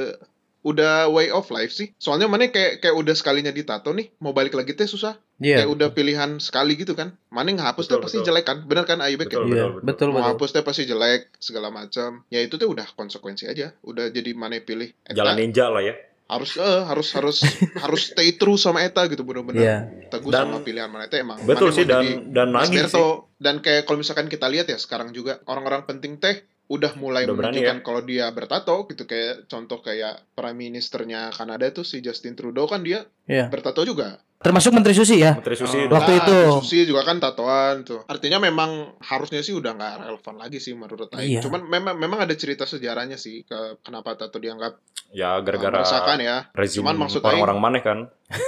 udah 0.63 1.07
way 1.09 1.29
of 1.29 1.47
life 1.49 1.71
sih 1.71 1.91
soalnya 1.97 2.25
mana 2.25 2.47
kayak 2.47 2.79
kayak 2.79 2.95
udah 2.95 3.13
sekalinya 3.13 3.51
ditato 3.51 3.91
nih 3.91 4.15
mau 4.17 4.31
balik 4.31 4.53
lagi 4.53 4.73
teh 4.73 4.87
susah 4.87 5.19
Iya. 5.37 5.59
kayak 5.59 5.71
udah 5.71 5.89
pilihan 5.91 6.39
sekali 6.39 6.75
gitu 6.77 6.95
kan 6.95 7.19
mana 7.27 7.51
ngehapus 7.51 7.85
teh 7.85 7.99
pasti 7.99 8.17
betul. 8.17 8.29
jelek 8.29 8.45
kan 8.45 8.59
bener 8.63 8.85
kan 8.85 8.99
Ayubek 8.99 9.27
betul, 9.29 9.43
ya 9.45 9.67
betul, 9.67 9.71
betul. 9.73 9.83
betul 9.85 10.09
mau 10.09 10.15
betul. 10.17 10.31
hapus 10.33 10.51
teh 10.53 10.63
pasti 10.63 10.83
jelek 10.85 11.21
segala 11.37 11.69
macam 11.69 12.23
ya 12.29 12.39
itu 12.39 12.55
tuh 12.55 12.69
udah 12.69 12.87
konsekuensi 12.89 13.45
aja 13.45 13.75
udah 13.83 14.09
jadi 14.09 14.31
mana 14.33 14.57
pilih 14.57 14.95
Eta 15.03 15.19
Jalan 15.19 15.35
ninja 15.37 15.67
lah 15.67 15.83
ya. 15.83 15.99
harus 16.25 16.55
eh, 16.55 16.83
harus 16.85 17.09
harus 17.13 17.39
harus 17.83 18.03
stay 18.09 18.33
true 18.33 18.55
sama 18.55 18.81
eta 18.81 19.03
gitu 19.05 19.21
bener-bener 19.21 19.61
Iya. 19.61 19.77
teguh 20.09 20.31
Dan- 20.31 20.47
sama 20.49 20.63
pilihan 20.63 20.87
mana 20.87 21.05
teh 21.07 21.19
emang 21.19 21.43
Betul 21.43 21.69
sih 21.71 21.85
dan 21.85 22.31
dan 22.31 22.49
lagi 22.49 22.79
sih. 22.79 23.03
Dan 23.37 23.59
kayak 23.59 23.83
kalau 23.83 23.99
misalkan 23.99 24.31
kita 24.31 24.47
lihat 24.47 24.65
ya 24.65 24.79
sekarang 24.79 25.11
juga 25.11 25.43
orang-orang 25.45 25.83
penting 25.85 26.17
teh 26.17 26.47
udah 26.73 26.97
mulai 26.97 27.29
Udah 27.29 27.37
berani 27.37 27.61
menunjukkan 27.61 27.79
ya. 27.79 27.85
kalau 27.85 28.01
dia 28.01 28.27
bertato 28.33 28.75
gitu 28.89 29.05
kayak 29.05 29.45
contoh 29.45 29.85
kayak 29.85 30.25
prime 30.33 30.57
ministernya 30.57 31.29
Kanada 31.29 31.69
tuh 31.69 31.85
si 31.85 32.01
Justin 32.01 32.33
Trudeau 32.33 32.65
kan 32.65 32.81
dia 32.81 33.05
Iya. 33.29 33.53
bertato 33.53 33.85
juga. 33.85 34.25
Termasuk 34.43 34.75
Menteri 34.75 34.93
Susi 34.93 35.23
ya. 35.23 35.39
Menteri 35.39 35.55
Susi. 35.55 35.87
Oh, 35.87 35.95
Waktu 35.95 36.13
nah, 36.13 36.21
itu. 36.21 36.39
Susi 36.61 36.79
juga 36.83 37.07
kan 37.07 37.23
tatoan 37.23 37.87
tuh. 37.87 38.03
Artinya 38.05 38.43
memang 38.43 38.99
harusnya 38.99 39.39
sih 39.41 39.55
udah 39.55 39.73
nggak 39.73 39.95
relevan 40.11 40.37
lagi 40.37 40.59
sih 40.59 40.75
menurut 40.75 41.09
Aing. 41.15 41.39
Iya. 41.39 41.41
Cuman 41.47 41.63
memang 41.65 41.95
memang 41.95 42.19
ada 42.27 42.35
cerita 42.35 42.67
sejarahnya 42.67 43.15
sih 43.17 43.47
ke 43.47 43.79
kenapa 43.81 44.19
tato 44.19 44.43
dianggap 44.43 44.77
Ya 45.13 45.37
uh, 45.37 45.45
gara-gara 45.45 45.79
meresahkan 45.79 46.19
ya. 46.19 46.37
rezim 46.53 46.83
Cuman 46.83 46.97
maksud 46.99 47.21
Aing- 47.23 47.39
orang-orang 47.39 47.59
maneh 47.63 47.83
kan. 47.83 47.99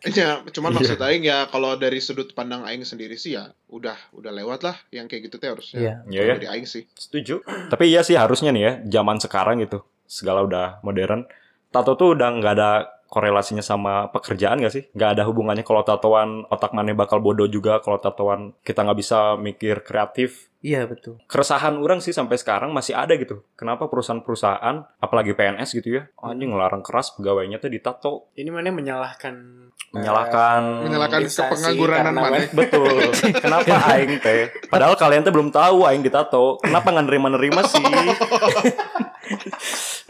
Ya, 0.00 0.40
cuman 0.48 0.72
Iya. 0.72 0.76
maksud 0.80 0.98
Aing 1.04 1.24
ya 1.28 1.44
kalau 1.52 1.76
dari 1.76 2.00
sudut 2.00 2.32
pandang 2.32 2.64
Aing 2.64 2.88
sendiri 2.88 3.20
sih 3.20 3.36
ya 3.36 3.52
udah 3.68 3.92
udah 4.16 4.32
lewat 4.32 4.64
lah 4.64 4.72
yang 4.88 5.04
kayak 5.04 5.28
gitu 5.28 5.36
teh 5.36 5.52
harusnya. 5.52 5.76
Iya. 5.76 5.94
Iya 6.08 6.20
ya. 6.24 6.34
Dari 6.40 6.48
Aing 6.56 6.64
sih. 6.64 6.88
Setuju. 6.96 7.44
Tapi 7.68 7.84
iya 7.92 8.00
sih 8.00 8.16
harusnya 8.16 8.48
nih 8.48 8.62
ya, 8.64 8.72
zaman 8.88 9.20
sekarang 9.20 9.60
gitu, 9.60 9.84
segala 10.08 10.40
udah 10.40 10.80
modern. 10.80 11.28
Tato 11.68 12.00
tuh 12.00 12.16
udah 12.16 12.32
nggak 12.32 12.52
ada 12.56 12.70
korelasinya 13.10 13.60
sama 13.60 14.06
pekerjaan 14.14 14.62
gak 14.62 14.70
sih? 14.70 14.86
Nggak 14.94 15.18
ada 15.18 15.22
hubungannya 15.26 15.66
kalau 15.66 15.82
tatoan 15.82 16.46
otak 16.46 16.70
maneh 16.70 16.94
bakal 16.94 17.18
bodoh 17.18 17.50
juga 17.50 17.82
kalau 17.82 17.98
tatoan 17.98 18.54
kita 18.62 18.86
nggak 18.86 18.98
bisa 19.02 19.34
mikir 19.34 19.82
kreatif. 19.82 20.46
Iya 20.60 20.84
betul. 20.84 21.16
Keresahan 21.24 21.80
orang 21.80 22.04
sih 22.04 22.12
sampai 22.12 22.36
sekarang 22.36 22.70
masih 22.70 22.92
ada 22.92 23.16
gitu. 23.16 23.48
Kenapa 23.56 23.88
perusahaan-perusahaan, 23.88 24.84
apalagi 25.00 25.32
PNS 25.32 25.72
gitu 25.72 25.96
ya, 25.96 26.02
anjing 26.20 26.52
ngelarang 26.52 26.84
keras 26.84 27.16
pegawainya 27.16 27.56
tuh 27.56 27.72
ditato, 27.72 28.28
Ini 28.36 28.52
mana 28.52 28.68
menyalahkan 28.68 29.34
menyalahkan 29.96 30.84
Menyalahkan 30.84 31.20
instansi 31.24 31.48
kepengangguran 31.48 32.12
mana? 32.12 32.38
Betul. 32.60 33.08
Kenapa 33.40 33.72
aing 33.96 34.20
teh? 34.20 34.52
Padahal 34.68 34.94
kalian 35.00 35.24
tuh 35.24 35.32
belum 35.32 35.48
tahu 35.48 35.88
aing 35.88 36.04
ditato. 36.04 36.60
Kenapa 36.60 36.92
nggak 36.92 37.08
nerima-nerima 37.08 37.64
sih? 37.64 37.80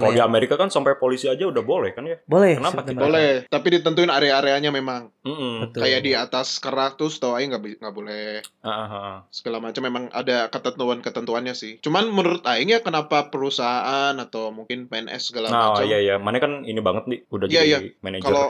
Kalau 0.00 0.16
di 0.16 0.22
Amerika 0.22 0.56
kan 0.56 0.72
sampai 0.72 0.96
polisi 0.96 1.28
aja 1.28 1.44
udah 1.44 1.60
boleh 1.60 1.92
kan 1.92 2.08
ya? 2.08 2.16
Boleh. 2.24 2.56
Kenapa 2.56 2.80
kita-. 2.82 3.04
Boleh, 3.04 3.30
tapi 3.46 3.66
ditentuin 3.76 4.08
area-areanya 4.08 4.72
memang. 4.72 5.12
Mm-mm. 5.22 5.68
Betul. 5.68 5.80
Kayak 5.84 6.00
di 6.00 6.12
atas 6.16 6.56
kerak 6.56 6.96
tuh 6.96 7.12
setahu 7.12 7.36
Aing 7.36 7.52
nggak 7.52 7.92
boleh 7.92 8.40
ah. 8.64 9.28
segala 9.28 9.60
macam 9.60 9.84
memang 9.84 10.08
ada 10.10 10.48
ketentuan-ketentuannya 10.48 11.52
sih. 11.52 11.76
Cuman 11.84 12.08
menurut 12.08 12.40
Aing 12.48 12.72
ya 12.72 12.80
kenapa 12.80 13.28
perusahaan 13.28 14.16
atau 14.16 14.48
mungkin 14.50 14.88
PNS 14.88 15.32
segala 15.32 15.52
Nah, 15.52 15.76
macam. 15.76 15.84
iya 15.84 15.98
iya, 16.00 16.14
mana 16.16 16.40
kan 16.40 16.64
ini 16.64 16.80
banget 16.80 17.04
nih 17.06 17.18
udah 17.28 17.46
Iya, 17.52 17.60
jadi 17.60 17.68
iya. 17.68 17.78
manajer. 18.00 18.24
Kalau 18.24 18.46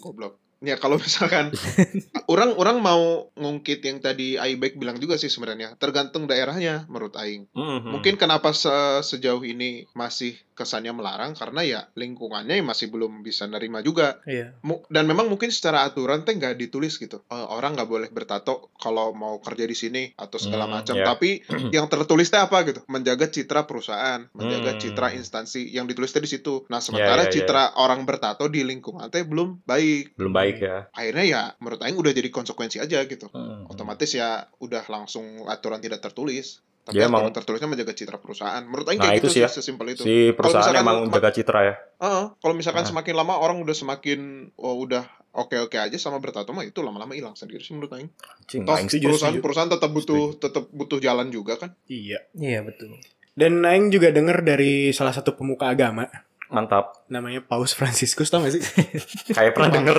goblok. 0.00 0.40
Ya 0.58 0.74
kalau 0.74 0.98
misalkan 0.98 1.54
orang 2.32 2.58
orang 2.58 2.82
mau 2.82 3.30
ngungkit 3.38 3.78
yang 3.78 4.02
tadi 4.02 4.34
Aibek 4.34 4.74
bilang 4.74 4.98
juga 4.98 5.14
sih 5.14 5.30
sebenarnya 5.30 5.78
tergantung 5.78 6.26
daerahnya 6.26 6.82
menurut 6.90 7.14
Aing. 7.14 7.46
Mhm. 7.54 7.94
Mungkin 7.94 8.18
kenapa 8.18 8.50
se- 8.50 9.06
sejauh 9.06 9.46
ini 9.46 9.86
masih 9.94 10.34
kesannya 10.58 10.90
melarang 10.90 11.32
karena 11.32 11.62
ya 11.62 11.80
lingkungannya 11.94 12.58
masih 12.60 12.90
belum 12.90 13.22
bisa 13.22 13.46
nerima 13.46 13.78
juga. 13.78 14.18
Iya. 14.24 14.58
Dan 14.88 15.06
memang 15.06 15.28
mungkin 15.28 15.48
secara 15.48 15.86
aturan 15.86 16.22
teh 16.22 16.34
nggak 16.34 16.58
ditulis 16.58 16.98
gitu. 16.98 17.22
Eh, 17.24 17.46
orang 17.46 17.72
nggak 17.72 17.86
boleh 17.86 18.08
bertato 18.08 18.74
kalau 18.74 19.14
mau 19.14 19.38
kerja 19.38 19.62
di 19.62 19.72
sini 19.72 20.02
atau 20.12 20.36
segala 20.36 20.66
Hmm, 20.66 20.74
macam. 20.74 20.94
ya. 20.94 21.06
Tapi 21.06 21.46
yang 21.70 21.86
tertulis 21.86 22.26
teh 22.26 22.36
apa 22.36 22.58
gitu? 22.64 22.82
Menjaga 22.86 23.28
citra 23.28 23.62
perusahaan, 23.62 24.26
menjaga 24.32 24.74
Hmm. 24.74 24.80
citra 24.80 25.08
instansi 25.12 25.68
yang 25.68 25.86
ditulis 25.86 26.08
teh 26.08 26.18
di 26.18 26.26
situ. 26.28 26.66
Nah 26.66 26.80
sementara 26.80 27.24
ya, 27.24 27.28
ya. 27.28 27.32
citra 27.32 27.62
orang 27.76 28.02
bertato 28.02 28.48
di 28.48 28.62
lingkungan 28.62 29.06
teh 29.06 29.22
belum 29.22 29.62
baik. 29.62 30.16
belum 30.16 30.32
baik 30.32 30.56
ya. 30.58 30.90
Akhirnya 30.90 31.24
ya 31.24 31.42
menurut 31.58 31.78
Aing 31.78 31.94
udah 31.94 32.10
jadi 32.10 32.26
konsekuensi 32.28 32.78
aja 32.78 32.98
gitu. 33.04 33.28
Mhm. 33.28 33.68
Otomatis 33.68 34.10
ya 34.10 34.28
udah 34.58 34.82
langsung 34.88 35.24
aturan 35.46 35.78
tidak 35.78 36.00
tertulis. 36.00 36.64
Tapi 36.88 36.94
Dia 36.94 37.04
emang- 37.04 37.28
tertulisnya 37.28 37.68
menjaga 37.68 37.92
citra 37.92 38.16
perusahaan. 38.16 38.62
Menurut 38.62 38.88
Aing 38.88 38.96
Nah, 38.96 39.06
kayak 39.06 39.18
itu 39.18 39.22
gitu 39.22 39.28
sih 39.28 39.36
sih, 39.36 39.44
ya. 39.44 39.48
sesimpel 39.52 39.86
itu. 39.90 40.02
Si 40.02 40.32
perusahaan 40.32 40.64
misalkan 40.64 40.80
emang 40.80 40.96
ma- 41.04 41.12
jaga 41.12 41.30
citra 41.30 41.60
ya. 41.60 41.74
Heeh, 41.98 42.24
kalau 42.34 42.54
misalkan 42.54 42.82
Nah. 42.82 42.88
semakin 42.88 43.14
lama 43.14 43.34
orang 43.36 43.56
udah 43.58 43.72
semakin 43.72 44.20
oh, 44.54 44.80
udah 44.80 45.04
oke-oke 45.30 45.76
aja 45.76 45.94
sama 45.94 46.16
bertato 46.16 46.48
mah 46.50 46.64
itu 46.64 46.80
lama-lama 46.80 47.12
hilang 47.12 47.32
sendiri 47.32 47.60
sih 47.60 47.70
menurut 47.70 47.92
Aing. 47.92 48.08
Cing, 48.46 48.64
Toh 48.64 48.72
aing 48.72 48.88
setuju, 48.88 49.04
perusahaan 49.06 49.30
setuju. 49.30 49.44
perusahaan 49.44 49.70
tetap 49.70 49.90
butuh 49.90 50.22
tetap 50.34 50.64
butuh 50.70 50.98
jalan 50.98 51.28
juga 51.28 51.54
kan. 51.56 51.76
Iya. 51.84 52.24
Iya 52.32 52.64
betul. 52.64 52.96
Dan 53.32 53.60
Aing 53.62 53.88
juga 53.88 54.08
denger 54.08 54.40
dari 54.40 54.72
salah 54.90 55.12
satu 55.12 55.30
pemuka 55.32 55.68
agama 55.68 56.08
Mantap. 56.48 57.04
namanya 57.06 57.38
Paus 57.40 57.70
Franciscus 57.70 58.26
tau 58.26 58.40
gak 58.40 58.50
sih? 58.50 58.64
Kayak 59.36 59.52
pernah 59.52 59.70
denger. 59.74 59.98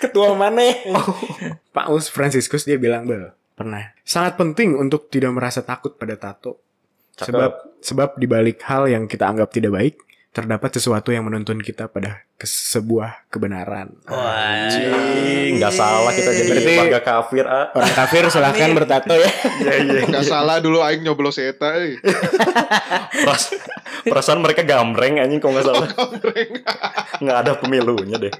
Ketua 0.00 0.32
mana? 0.32 0.64
Paus 1.70 2.08
Franciscus 2.08 2.64
dia 2.64 2.76
bilang 2.76 3.04
bel 3.04 3.30
pernah 3.62 3.94
sangat 4.02 4.34
penting 4.34 4.74
untuk 4.74 5.06
tidak 5.06 5.30
merasa 5.30 5.62
takut 5.62 5.94
pada 5.94 6.18
tato 6.18 6.58
Cakep. 7.14 7.24
sebab 7.30 7.52
sebab 7.78 8.08
di 8.16 8.26
balik 8.26 8.58
hal 8.66 8.86
yang 8.86 9.06
kita 9.06 9.24
anggap 9.24 9.48
tidak 9.48 9.70
baik 9.70 9.94
terdapat 10.32 10.72
sesuatu 10.72 11.12
yang 11.12 11.28
menuntun 11.28 11.60
kita 11.60 11.92
pada 11.92 12.24
ke 12.40 12.48
sebuah 12.48 13.28
kebenaran. 13.28 13.92
Anjing, 14.08 15.60
nggak 15.60 15.68
salah 15.70 16.08
kita 16.08 16.32
jadi 16.32 16.48
Berarti- 16.56 16.80
warga 16.80 17.00
kafir, 17.04 17.44
ah. 17.44 17.68
Orang 17.76 17.92
kafir 17.92 18.22
silahkan 18.32 18.72
bertato 18.72 19.12
ya. 19.12 19.28
Iya, 19.60 19.74
iya. 19.84 20.00
Gak 20.08 20.24
salah 20.24 20.56
dulu 20.58 20.80
Aing 20.80 21.04
nyoblos 21.04 21.36
eta 21.36 21.76
euy. 21.76 22.00
Peras- 23.12 23.52
perasaan 24.08 24.40
mereka 24.40 24.64
gambreng 24.64 25.20
anjing 25.20 25.36
kok 25.36 25.52
nggak 25.52 25.66
salah. 25.68 25.88
Nggak 27.22 27.36
ada 27.36 27.52
pemilunya 27.60 28.16
deh. 28.16 28.32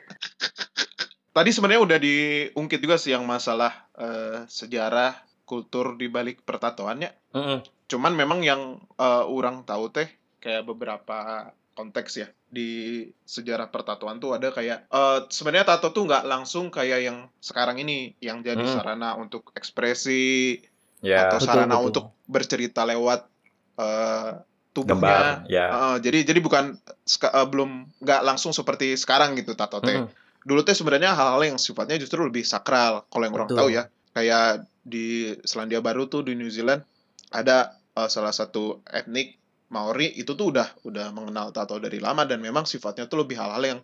Tadi 1.33 1.49
sebenarnya 1.49 1.81
udah 1.81 1.99
diungkit 1.99 2.81
juga 2.81 3.01
sih 3.01 3.17
yang 3.17 3.25
masalah 3.25 3.73
eh, 3.97 4.45
sejarah 4.47 5.17
kultur 5.49 5.97
di 5.97 6.13
balik 6.13 6.45
pertatoannya. 6.45 7.09
Mm-mm. 7.33 7.65
Cuman 7.89 8.13
memang 8.13 8.45
yang 8.45 8.81
eh, 9.01 9.25
orang 9.25 9.65
tahu 9.65 9.89
teh 9.89 10.09
kayak 10.45 10.69
beberapa 10.69 11.49
konteks 11.73 12.21
ya 12.21 12.29
di 12.53 13.01
sejarah 13.25 13.73
pertatuan 13.73 14.21
tuh 14.21 14.37
ada 14.37 14.53
kayak 14.53 14.93
eh, 14.93 15.19
sebenarnya 15.33 15.73
tato 15.73 15.89
tuh 15.91 16.05
nggak 16.05 16.29
langsung 16.29 16.69
kayak 16.69 17.01
yang 17.01 17.19
sekarang 17.41 17.81
ini 17.81 18.13
yang 18.21 18.45
jadi 18.45 18.61
Hmm. 18.61 18.77
sarana 18.77 19.17
untuk 19.17 19.51
ekspresi 19.57 20.61
Ya, 21.03 21.27
atau 21.27 21.43
betul, 21.43 21.49
sarana 21.51 21.75
betul. 21.75 21.87
untuk 21.91 22.07
bercerita 22.31 22.87
lewat 22.87 23.27
gambar. 23.75 24.39
tubuhnya. 24.73 25.19
Ya. 25.51 25.67
Heeh, 25.69 25.95
jadi 25.99 26.19
jadi 26.31 26.41
bukan 26.41 26.79
eh, 26.79 27.47
belum 27.51 27.71
nggak 27.99 28.21
langsung 28.23 28.55
seperti 28.55 28.95
sekarang 28.95 29.35
gitu 29.35 29.59
tato 29.59 29.83
teh. 29.83 29.99
Mm-mm. 29.99 30.21
Dulu 30.43 30.61
teh 30.63 30.75
sebenarnya 30.75 31.15
hal-hal 31.15 31.55
yang 31.55 31.59
sifatnya 31.59 31.97
justru 31.99 32.23
lebih 32.23 32.43
sakral 32.43 33.07
kalau 33.09 33.25
yang 33.27 33.35
orang 33.39 33.49
Betul. 33.51 33.59
tahu 33.59 33.69
ya. 33.73 33.83
Kayak 34.13 34.67
di 34.83 35.33
Selandia 35.47 35.79
Baru 35.81 36.11
tuh 36.11 36.27
di 36.27 36.35
New 36.35 36.51
Zealand 36.51 36.83
ada 37.31 37.79
eh, 37.95 38.09
salah 38.11 38.35
satu 38.35 38.83
etnik 38.91 39.39
Maori 39.73 40.13
itu 40.21 40.37
tuh 40.37 40.53
udah 40.53 40.69
udah 40.85 41.09
mengenal 41.17 41.49
tato 41.49 41.81
dari 41.81 41.97
lama 41.97 42.29
dan 42.29 42.45
memang 42.45 42.69
sifatnya 42.69 43.09
tuh 43.09 43.25
lebih 43.25 43.41
hal-hal 43.41 43.63
yang 43.63 43.81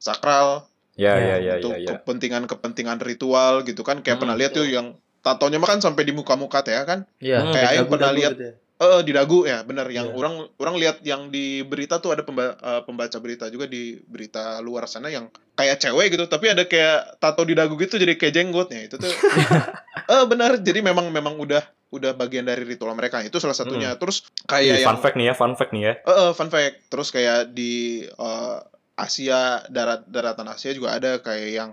sakral 0.00 0.68
Ya, 0.96 1.12
ya, 1.20 1.36
ya, 1.36 1.60
untuk 1.60 1.76
ya, 1.76 1.84
ya. 1.84 1.88
kepentingan-kepentingan 2.00 3.04
ritual 3.04 3.60
gitu 3.68 3.84
kan 3.84 4.00
kayak 4.00 4.16
Hmm, 4.16 4.22
pernah 4.24 4.36
lihat 4.40 4.56
tuh 4.56 4.64
yang 4.64 4.96
tatonya 5.20 5.60
mah 5.60 5.68
kan 5.68 5.84
sampai 5.84 6.08
di 6.08 6.16
muka-muka 6.16 6.64
teh 6.64 6.72
ya 6.72 6.88
kan 6.88 7.04
Iya. 7.20 7.44
Hmm, 7.44 7.52
kayak 7.52 7.68
Aing 7.68 7.78
dagu-dagu 7.84 7.92
pernah 7.92 8.12
lihat 8.16 8.32
gitu 8.32 8.44
ya. 8.48 8.54
Eh 8.76 9.00
di 9.00 9.10
dagu 9.10 9.42
ya 9.42 9.60
benar. 9.60 9.88
Yang 9.88 10.10
Iya. 10.10 10.16
orang 10.16 10.34
orang 10.54 10.74
lihat 10.76 10.96
yang 11.00 11.28
di 11.28 11.60
berita 11.62 11.96
tuh 11.96 12.12
ada 12.12 12.20
pemba- 12.20 12.54
eh, 12.54 12.82
pembaca 12.82 13.16
berita 13.16 13.48
juga 13.48 13.64
di 13.64 13.96
berita 14.00 14.60
luar 14.60 14.84
sana 14.84 15.08
yang 15.08 15.26
kayak 15.52 15.80
cewek 15.80 16.12
gitu 16.12 16.28
tapi 16.28 16.52
ada 16.52 16.64
kayak 16.64 17.16
tato 17.16 17.40
di 17.40 17.56
dagu 17.56 17.72
gitu 17.74 17.96
jadi 17.96 18.12
kayak 18.14 18.34
jenggotnya 18.34 18.84
itu 18.84 18.96
tuh 18.96 19.08
eh 20.12 20.24
benar. 20.26 20.58
Jadi 20.58 20.80
memang 20.80 21.08
memang 21.08 21.34
udah 21.34 21.64
udah 21.88 22.12
bagian 22.12 22.44
dari 22.44 22.62
ritual 22.62 22.92
mereka. 22.92 23.22
Itu 23.22 23.38
salah 23.38 23.56
satunya. 23.56 23.96
Terus 23.96 24.28
kayak 24.44 24.62
Ih, 24.62 24.82
yang 24.84 24.88
fun 24.92 24.98
fact 25.00 25.16
nih 25.16 25.26
ya, 25.26 25.34
fun 25.34 25.54
fact 25.54 25.72
nih 25.72 25.82
ya. 25.82 25.92
Eh, 26.02 26.12
eh, 26.12 26.30
fun 26.32 26.48
fact. 26.48 26.76
Terus 26.88 27.08
kayak 27.08 27.50
di 27.50 27.72
eh, 28.04 28.58
Asia, 28.96 29.60
darat 29.68 30.04
daratan 30.04 30.48
Asia 30.48 30.72
juga 30.72 30.92
ada. 30.92 31.20
Kayak 31.20 31.48
yang 31.48 31.70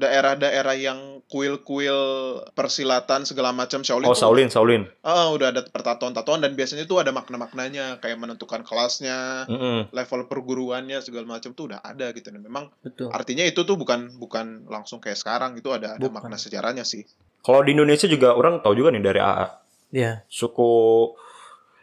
daerah-daerah 0.00 0.74
yang 0.74 0.98
kuil-kuil 1.28 1.94
persilatan 2.50 3.22
segala 3.22 3.52
macam 3.52 3.84
Shaolin. 3.84 4.08
Oh, 4.08 4.16
tuh, 4.16 4.24
Shaolin, 4.24 4.48
Shaolin. 4.48 4.82
eh, 4.88 5.26
udah 5.30 5.52
ada 5.52 5.60
pertatoan-tatoan 5.62 6.40
dan 6.40 6.56
biasanya 6.56 6.84
tuh 6.84 6.98
ada 6.98 7.12
makna-maknanya 7.12 8.00
kayak 8.00 8.16
menentukan 8.16 8.64
kelasnya, 8.64 9.44
Mm-mm. 9.46 9.92
level 9.92 10.26
perguruannya 10.26 10.98
segala 10.98 11.28
macam 11.28 11.52
tuh 11.52 11.70
udah 11.70 11.80
ada 11.80 12.10
gitu. 12.10 12.32
Dan 12.32 12.40
memang 12.40 12.72
Betul. 12.80 13.12
artinya 13.12 13.44
itu 13.44 13.62
tuh 13.62 13.76
bukan 13.76 14.16
bukan 14.16 14.64
langsung 14.66 14.98
kayak 14.98 15.16
sekarang 15.16 15.54
itu 15.54 15.68
ada 15.70 15.94
ada 15.94 16.02
Bukan. 16.02 16.16
makna 16.16 16.34
sejarahnya 16.34 16.82
sih. 16.82 17.04
Kalau 17.40 17.60
di 17.60 17.72
Indonesia 17.72 18.04
juga 18.04 18.32
orang 18.32 18.60
tahu 18.60 18.74
juga 18.74 18.90
nih 18.90 19.04
dari 19.04 19.20
AA. 19.20 19.46
Iya. 19.90 20.12
Suku 20.26 20.72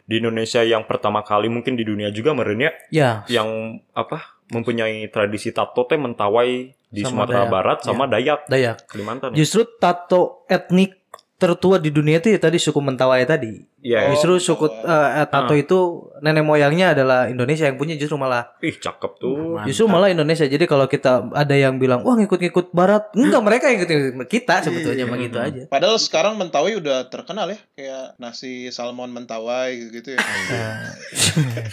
di 0.04 0.16
Indonesia 0.18 0.60
yang 0.60 0.84
pertama 0.84 1.20
kali 1.20 1.46
mungkin 1.46 1.76
di 1.76 1.84
dunia 1.84 2.08
juga 2.08 2.32
merenya 2.32 2.72
Ya. 2.88 3.28
yang 3.28 3.76
apa 3.92 4.37
mempunyai 4.52 5.08
tradisi 5.12 5.52
tato 5.52 5.84
teh 5.84 5.96
mentawai 6.00 6.50
di 6.88 7.02
Sama 7.04 7.24
Sumatera 7.24 7.44
Dayak. 7.44 7.52
Barat 7.52 7.78
sama 7.84 8.04
Dayak 8.08 8.40
Dayak. 8.48 8.76
Kalimantan. 8.88 9.28
ya? 9.32 9.44
Justru 9.44 9.68
tato 9.76 10.48
etnik 10.48 11.07
tertua 11.38 11.78
di 11.78 11.88
dunia 11.88 12.18
itu 12.18 12.28
ya 12.28 12.38
tadi 12.38 12.58
suku 12.58 12.82
Mentawai 12.82 13.22
tadi. 13.22 13.62
Iya. 13.78 14.10
Oh, 14.10 14.18
Justru 14.18 14.42
suku 14.42 14.66
eh, 14.82 15.22
tato 15.24 15.54
Ah. 15.54 15.56
itu 15.56 15.78
nenek 16.18 16.42
moyangnya 16.42 16.92
adalah 16.92 17.30
Indonesia 17.30 17.62
yang 17.62 17.78
punya 17.78 17.94
justru 17.94 18.18
malah 18.18 18.50
Ih, 18.58 18.74
cakep 18.74 19.12
tuh. 19.16 19.54
justru 19.62 19.86
malah 19.86 20.10
Indonesia. 20.10 20.42
Jadi 20.44 20.66
kalau 20.66 20.84
kita 20.84 21.30
ada 21.30 21.54
yang 21.54 21.78
bilang 21.78 22.02
wah 22.02 22.18
ngikut-ngikut 22.18 22.74
barat, 22.74 23.14
enggak 23.14 23.38
mereka 23.38 23.70
yang 23.70 23.78
ngikut 23.80 24.26
kita 24.26 24.66
sebetulnya 24.66 25.06
Iya. 25.06 25.12
begitu 25.14 25.38
aja. 25.38 25.62
Padahal 25.70 25.94
sekarang 25.96 26.34
Mentawai 26.34 26.74
udah 26.74 27.06
terkenal 27.06 27.48
ya 27.48 27.58
kayak 27.72 28.18
nasi 28.18 28.66
salmon 28.68 29.14
Mentawai 29.14 29.78
gitu 29.94 30.12
ya. 30.12 30.20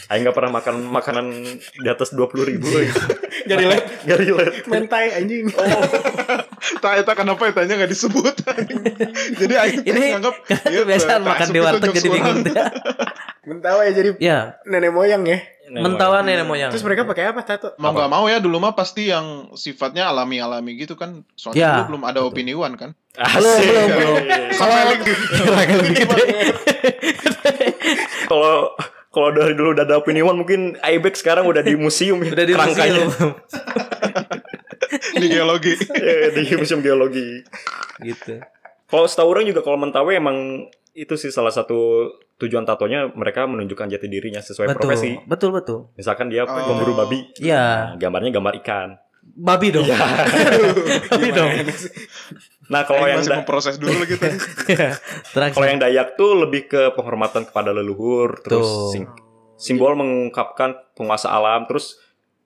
Aing 0.08 0.22
nggak 0.24 0.36
pernah 0.36 0.54
makan 0.54 0.86
makanan 0.86 1.26
di 1.76 1.90
atas 1.90 2.14
dua 2.14 2.30
puluh 2.30 2.46
ribu. 2.46 2.70
Gak 3.46 3.62
relate, 3.62 3.86
gak 4.08 4.18
relate. 4.18 4.56
Mentai 4.66 5.06
anjing. 5.16 5.46
Tak 6.76 6.98
eta 6.98 7.14
kenapa 7.14 7.46
etanya 7.46 7.78
nggak 7.78 7.94
disebut. 7.94 8.34
jadi 9.42 9.54
aing 9.58 9.82
teh 9.84 9.92
Ini 9.96 10.08
nganggep 10.20 10.36
karena 10.44 10.70
ieu 10.72 10.82
kebiasaan 10.84 11.22
makan 11.24 11.48
di 11.50 11.60
warteg 11.64 11.90
jokes 11.90 12.04
jadi 12.04 12.10
bingung. 12.12 12.38
urang. 12.46 12.72
Mentawai 13.46 13.88
jadi 13.94 14.10
ya, 14.18 14.58
nenek 14.66 14.90
moyang 14.90 15.22
ya. 15.24 15.38
mentawan 15.70 16.26
nenek 16.26 16.46
moyang. 16.46 16.70
Terus 16.74 16.82
mereka 16.86 17.06
pakai 17.06 17.30
apa 17.30 17.42
tato? 17.46 17.74
Mau 17.78 17.94
nggak 17.94 18.10
mau 18.10 18.26
ya 18.26 18.38
dulu 18.42 18.58
mah 18.58 18.74
pasti 18.74 19.10
yang 19.10 19.54
sifatnya 19.54 20.10
alami-alami 20.10 20.78
gitu 20.78 20.94
kan. 20.98 21.22
Soalnya 21.38 21.62
Ya, 21.62 21.72
dulu 21.82 21.98
belum 21.98 22.04
ada 22.10 22.20
opini 22.26 22.54
one 22.58 22.74
kan. 22.78 22.92
Belum, 23.16 23.60
belum, 23.62 23.90
belum. 23.94 24.18
Kalau 24.54 25.94
kalau 28.30 28.54
kalau 29.14 29.30
dari 29.32 29.54
dulu 29.56 29.72
udah 29.78 29.86
ada 29.88 29.96
opini 30.02 30.20
one 30.20 30.38
mungkin 30.42 30.76
Ibex 30.82 31.24
sekarang 31.24 31.48
udah 31.48 31.64
di 31.64 31.78
museum 31.78 32.20
ya. 32.26 32.34
Udah 32.34 32.46
di 32.46 32.54
kerangkanya. 32.54 33.02
museum. 33.08 33.32
Di 35.16 35.28
geologi. 35.28 35.74
Iya, 35.76 36.32
di 36.36 36.56
museum 36.56 36.80
geologi. 36.80 37.44
gitu. 38.04 38.40
Kalau 38.86 39.06
setahu 39.06 39.30
orang 39.30 39.46
juga 39.46 39.60
kalau 39.60 39.78
Mentawai 39.78 40.16
emang 40.16 40.38
itu 40.92 41.14
sih 41.14 41.28
salah 41.28 41.50
satu 41.50 42.08
tujuan 42.36 42.64
tatonya 42.64 43.10
mereka 43.10 43.44
menunjukkan 43.44 43.88
jati 43.90 44.06
dirinya 44.06 44.40
sesuai 44.40 44.70
Betul, 44.70 44.80
profesi. 44.80 45.12
betul, 45.24 45.50
betul. 45.52 45.80
Misalkan 45.94 46.28
dia 46.28 46.44
Oh. 46.44 46.52
pemburu 46.52 46.94
babi, 46.94 47.26
Iya, 47.38 47.64
nah, 47.92 47.98
gambarnya 47.98 48.32
gambar 48.32 48.54
ikan. 48.62 48.90
babi 49.26 49.68
dong. 49.70 49.90
babi 51.12 51.30
dong. 51.32 51.50
Nah 52.66 52.82
kalau 52.84 53.06
yang 53.06 53.20
masih 53.20 53.34
memproses 53.36 53.76
dulu 53.76 54.06
gitu. 54.06 54.22
Terang. 55.34 55.52
kalau 55.52 55.66
yang 55.66 55.78
Dayak 55.78 56.14
tuh 56.14 56.38
lebih 56.38 56.66
ke 56.66 56.94
penghormatan 56.94 57.44
kepada 57.44 57.70
leluhur, 57.72 58.38
terus 58.40 58.66
sim- 58.92 59.10
simbol 59.56 59.94
mengungkapkan 59.94 60.78
penguasa 60.94 61.30
alam, 61.30 61.66
terus 61.66 61.98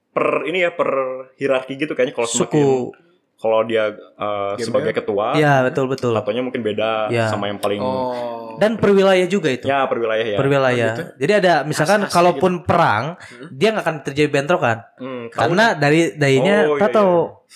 per 0.10 0.44
ini 0.44 0.62
ya 0.62 0.72
per 0.72 0.90
hierarki 1.36 1.76
gitu 1.76 1.94
kayaknya 1.94 2.16
kalau 2.16 2.28
semakin 2.28 2.48
suku. 2.48 2.70
Kalau 3.40 3.64
dia 3.64 3.88
uh, 4.20 4.60
sebagai 4.60 4.92
ketua, 4.92 5.32
Iya, 5.32 5.64
betul, 5.64 5.88
betul. 5.88 6.12
tatonya 6.12 6.44
mungkin 6.44 6.60
beda 6.60 7.08
Ya. 7.08 7.32
sama 7.32 7.48
yang 7.48 7.58
paling 7.58 7.80
Oh. 7.80 8.60
Dan 8.60 8.76
per 8.76 8.92
wilayah 8.92 9.24
juga 9.24 9.48
itu. 9.48 9.64
ya 9.64 9.88
per 9.88 9.96
wilayah 9.96 10.28
ya. 10.28 10.36
Per 10.36 10.46
wilayah. 10.46 10.92
Jadi 11.16 11.32
ada 11.34 11.54
misalkan 11.64 12.04
Khas-khasnya 12.04 12.12
kalaupun 12.12 12.68
perang, 12.68 13.16
dia 13.50 13.72
nggak 13.72 13.86
akan 13.88 13.96
terjadi 14.04 14.28
bentrokan. 14.30 14.84
Hmm, 15.00 15.32
Karena 15.32 15.72
dari 15.74 16.12
dayanya 16.14 16.68
Oh, 16.68 16.76
iya, 16.76 16.84
tato. 16.84 17.08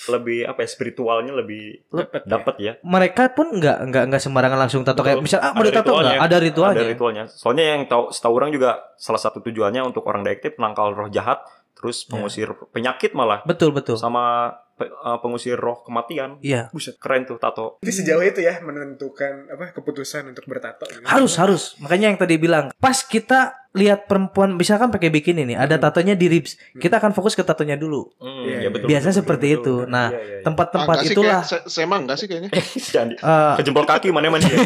lebih 0.10 0.48
apa 0.48 0.64
ya 0.64 0.70
spiritualnya 0.72 1.36
lebih 1.36 1.84
Dapat 1.86 2.24
dapat 2.26 2.56
ya. 2.58 2.74
Mereka 2.80 3.36
pun 3.36 3.52
nggak 3.52 3.78
nggak 3.84 4.04
nggak 4.10 4.22
sembarangan 4.24 4.58
langsung 4.58 4.82
tato 4.82 5.04
kayak 5.04 5.20
misal 5.20 5.38
ah 5.38 5.52
mau 5.52 5.62
ditato 5.62 5.92
nggak? 5.92 6.18
Ada 6.18 6.38
ritualnya. 6.40 6.80
Ada 6.80 6.88
ritualnya. 6.90 7.24
Soalnya 7.28 7.66
yang 7.70 7.82
tahu 7.86 8.08
setahu 8.10 8.34
orang 8.34 8.50
juga 8.50 8.96
salah 8.96 9.20
satu 9.20 9.44
tujuannya 9.44 9.84
untuk 9.84 10.08
orang 10.08 10.24
Dayak 10.24 10.40
itu 10.40 10.56
penangkal 10.56 10.96
roh 10.96 11.12
jahat, 11.12 11.44
terus 11.76 12.08
pengusir 12.08 12.48
penyakit 12.72 13.12
malah 13.12 13.44
Betul 13.44 13.70
betul. 13.70 14.00
sama 14.00 14.56
uh, 14.86 15.18
pengusir 15.18 15.56
roh 15.56 15.82
kematian. 15.82 16.40
Iya. 16.40 16.68
Buset. 16.70 16.98
Keren 16.98 17.24
tuh 17.24 17.38
tato. 17.38 17.78
Jadi 17.80 17.94
sejauh 17.94 18.22
itu 18.22 18.40
ya 18.40 18.60
menentukan 18.60 19.48
apa 19.50 19.72
keputusan 19.72 20.28
untuk 20.28 20.44
bertato. 20.44 20.84
gitu. 20.86 21.04
Harus 21.04 21.34
harus. 21.36 21.64
Makanya 21.78 22.10
yang 22.10 22.18
tadi 22.18 22.36
bilang, 22.36 22.74
pas 22.74 23.00
kita 23.00 23.54
lihat 23.74 24.06
perempuan 24.06 24.54
misalkan 24.54 24.88
pakai 24.88 25.10
bikini 25.10 25.46
nih, 25.46 25.58
ada 25.58 25.82
tatonya 25.82 26.14
di 26.14 26.30
ribs. 26.30 26.62
Kita 26.74 26.98
akan 26.98 27.10
fokus 27.10 27.34
ke 27.34 27.42
tatonya 27.42 27.74
dulu. 27.74 28.06
Hmm, 28.18 28.46
Iya, 28.46 28.58
iya. 28.60 28.70
Biasanya 28.70 29.16
seperti 29.16 29.58
itu. 29.58 29.88
Nah, 29.88 30.10
Iya, 30.10 30.20
iya, 30.20 30.30
iya. 30.30 30.44
tempat-tempat 30.44 30.94
Enggak 30.94 31.06
sih 31.06 31.16
itulah 31.16 31.40
kayak 31.42 31.50
se- 31.50 31.66
sema 31.74 31.96
enggak 31.98 32.18
sih 32.18 32.28
kayaknya. 32.28 32.50
Jangan 32.94 33.08
di- 33.10 33.18
eh, 33.18 33.54
ke 33.58 33.64
jempol 33.64 33.86
kaki 33.88 34.08
mana 34.14 34.30
mana 34.30 34.46
ya. 34.46 34.58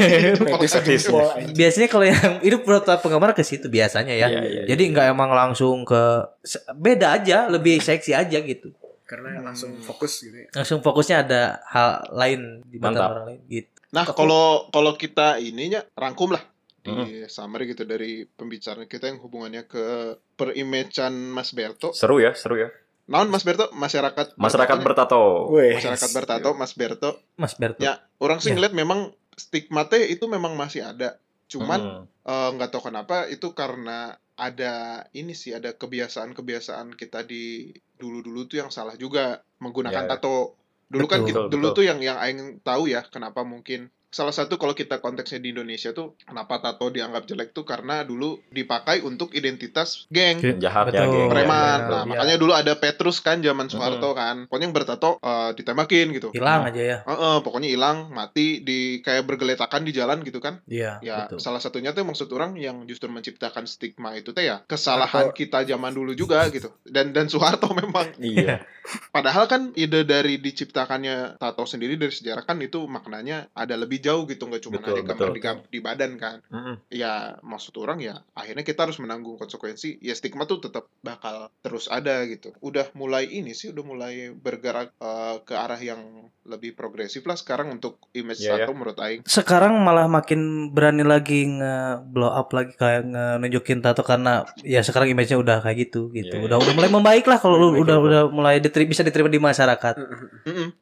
Biasanya 1.53 1.87
kalau 1.87 2.05
yang 2.05 2.19
itu 2.45 2.57
menurut 2.59 2.85
penggemar 2.99 3.31
ke 3.31 3.43
situ 3.43 3.67
biasanya 3.67 4.11
ya. 4.11 4.27
Iya, 4.27 4.41
iya, 4.43 4.61
Jadi 4.67 4.83
nggak 4.91 5.07
emang 5.09 5.31
langsung 5.31 5.83
ke 5.83 6.27
beda 6.73 7.15
aja, 7.15 7.47
lebih 7.47 7.79
seksi 7.79 8.11
aja 8.11 8.37
gitu. 8.39 8.75
Karena 9.07 9.39
langsung 9.39 9.71
fokus 9.79 10.19
gitu 10.19 10.35
ya. 10.37 10.47
Langsung 10.51 10.79
fokusnya 10.79 11.23
ada 11.23 11.41
hal 11.65 11.89
lain 12.11 12.41
di 12.61 12.75
mata 12.77 12.91
Mantap. 12.93 13.09
orang 13.09 13.25
lain 13.25 13.41
gitu. 13.47 13.71
Nah, 13.87 14.03
kalau 14.05 14.67
kalau 14.67 14.93
kita 14.93 15.39
ininya 15.39 15.79
rangkum 15.93 16.29
lah 16.29 16.43
di 16.77 16.91
Hmm. 16.91 17.25
summary 17.25 17.67
gitu 17.67 17.83
dari 17.83 18.23
pembicaraan 18.23 18.83
kita 18.85 19.07
yang 19.07 19.17
hubungannya 19.17 19.63
ke 19.63 20.15
perimecan 20.37 21.11
Mas 21.27 21.51
Berto. 21.51 21.91
Seru 21.91 22.17
ya, 22.17 22.31
seru 22.33 22.55
ya. 22.57 22.69
Naon 23.07 23.27
Mas 23.27 23.41
Berto? 23.41 23.71
Masyarakat 23.71 24.35
Masyarakat 24.35 24.77
bertato. 24.81 25.47
masyarakat 25.49 26.09
bertato 26.11 26.49
Mas 26.53 26.73
Berto. 26.73 27.09
Mas 27.35 27.55
Berto. 27.55 27.79
Ya, 27.79 28.03
orang 28.17 28.37
sih 28.37 28.51
Ya. 28.51 28.55
ngeliat 28.55 28.73
memang 28.73 28.99
stigma 29.33 29.85
teh 29.85 30.03
itu 30.05 30.27
memang 30.27 30.53
masih 30.53 30.83
ada. 30.85 31.15
Cuman 31.47 31.79
Hmm. 32.03 32.03
eh, 32.25 32.49
nggak 32.53 32.69
tahu 32.69 32.91
kenapa 32.91 33.23
itu 33.25 33.51
karena 33.51 34.19
ada 34.37 34.73
ini 35.11 35.33
sih 35.33 35.51
ada 35.51 35.73
kebiasaan-kebiasaan 35.73 36.93
kita 36.93 37.25
di 37.25 37.73
dulu-dulu 37.97 38.45
tuh 38.45 38.61
yang 38.61 38.69
salah 38.69 38.93
juga 38.93 39.41
menggunakan 39.57 40.05
Ya, 40.05 40.09
ya. 40.09 40.11
tato. 40.13 40.53
Dulu 40.87 41.03
kan 41.03 41.19
Betul, 41.19 41.27
kita- 41.27 41.41
betul, 41.41 41.51
dulu 41.51 41.65
betul. 41.67 41.75
tuh 41.75 41.83
yang 41.83 41.99
yang 41.99 42.17
aing 42.17 42.39
tahu 42.61 42.87
ya 42.87 43.01
kenapa 43.03 43.41
mungkin 43.41 43.89
salah 44.17 44.33
satu 44.33 44.57
kalau 44.57 44.73
kita 44.73 44.97
konteksnya 44.97 45.37
di 45.37 45.53
Indonesia 45.53 45.93
tuh 45.93 46.17
kenapa 46.19 46.57
tato 46.57 46.89
dianggap 46.89 47.23
jelek 47.23 47.53
tuh 47.53 47.61
karena 47.61 48.01
dulu 48.01 48.41
dipakai 48.49 49.05
untuk 49.05 49.29
identitas 49.31 50.09
geng 50.09 50.41
Jahat 50.57 50.89
ya, 50.89 51.05
Betul. 51.05 51.13
geng. 51.13 51.29
preman. 51.29 51.45
benar. 51.77 51.77
Nah, 51.87 52.01
Iya. 52.01 52.09
makanya 52.09 52.35
dulu 52.35 52.51
ada 52.51 52.73
Petrus 52.73 53.19
kan 53.19 53.37
zaman 53.39 53.67
Soeharto 53.67 54.09
kan. 54.11 54.47
Pokoknya 54.47 54.65
yang 54.65 54.75
bertato 54.75 55.09
eh, 55.19 55.51
ditembakin 55.53 56.07
gitu. 56.11 56.27
Hilang 56.31 56.65
aja 56.65 56.81
ya. 56.81 56.97
Heeh, 57.03 57.35
pokoknya 57.41 57.69
hilang, 57.69 58.09
mati 58.09 58.59
di 58.59 58.79
kayak 58.99 59.27
bergeletakan 59.27 59.83
di 59.83 59.91
jalan 59.91 60.23
gitu 60.23 60.39
kan. 60.39 60.63
Iya, 60.65 60.97
Ya, 60.99 61.27
betul. 61.27 61.37
salah 61.37 61.59
satunya 61.59 61.91
tuh 61.91 62.01
maksud 62.01 62.31
orang 62.31 62.55
yang 62.55 62.81
justru 62.85 63.05
menciptakan 63.05 63.67
stigma 63.67 64.15
itu 64.15 64.31
teh 64.31 64.47
ya 64.47 64.63
kesalahan 64.63 65.29
kita 65.29 65.61
zaman 65.63 65.91
dulu 65.91 66.15
juga 66.15 66.47
gitu. 66.49 66.71
Dan 66.81 67.11
dan 67.11 67.27
Soeharto 67.27 67.69
memang. 67.77 68.15
Iya. 68.17 68.63
Padahal 69.11 69.45
kan 69.45 69.75
ide 69.75 70.07
dari 70.07 70.39
diciptakannya 70.39 71.35
tato 71.35 71.67
sendiri 71.67 71.99
dari 71.99 72.09
sejarah 72.09 72.41
kan 72.41 72.55
itu 72.59 72.87
maknanya 72.87 73.51
ada 73.51 73.75
lebih 73.75 73.99
jauh 74.07 74.23
gitu 74.23 74.47
nggak 74.47 74.63
cuma 74.63 74.79
Betul, 74.79 74.95
ada 74.95 75.01
gambar 75.03 75.27
betul. 75.35 75.35
di, 75.35 75.41
di 75.75 75.79
badan 75.83 76.11
kan 76.15 76.37
Mm-mm. 76.47 76.75
ya 76.87 77.13
maksud 77.43 77.75
orang 77.75 77.99
ya 77.99 78.15
akhirnya 78.31 78.63
kita 78.63 78.87
harus 78.87 78.97
menanggung 78.97 79.35
konsekuensi 79.35 79.99
ya 79.99 80.15
stigma 80.15 80.47
tuh 80.47 80.63
tetap 80.63 80.87
bakal 81.03 81.51
terus 81.59 81.91
ada 81.91 82.23
gitu 82.23 82.55
udah 82.59 82.95
mulai 82.95 83.27
ini 83.27 83.51
sih 83.51 83.75
udah 83.75 83.83
mulai 83.83 84.13
bergerak 84.31 84.95
eh, 84.95 85.35
ke 85.43 85.53
arah 85.53 85.77
yang 85.77 85.99
lebih 86.47 86.71
progresif 86.73 87.27
lah 87.27 87.35
sekarang 87.35 87.75
untuk 87.75 87.99
image 88.15 88.39
Iya, 88.39 88.63
tato 88.63 88.71
menurut 88.71 88.95
Aing 88.97 89.21
sekarang 89.27 89.75
malah 89.83 90.07
makin 90.07 90.71
berani 90.71 91.03
lagi 91.03 91.43
nge 91.43 92.07
blow 92.07 92.31
up 92.31 92.47
lagi 92.55 92.71
kayak 92.71 93.03
nunjukin 93.43 93.83
tato 93.83 93.99
karena 93.99 94.47
ya 94.63 94.79
sekarang 94.79 95.11
image-nya 95.11 95.35
udah 95.35 95.57
kayak 95.59 95.89
gitu 95.89 96.07
gitu. 96.15 96.39
Iya, 96.39 96.45
Udah 96.47 96.57
udah 96.61 96.73
mulai 96.73 96.87
membaik 96.87 97.25
lah 97.27 97.35
kalau 97.35 97.55
lu 97.57 97.67
udah 97.81 97.97
udah 97.99 98.21
mulai 98.31 98.63
diteri- 98.63 98.87
bisa 98.87 99.03
diterima 99.03 99.27
di 99.27 99.41
masyarakat. 99.41 99.95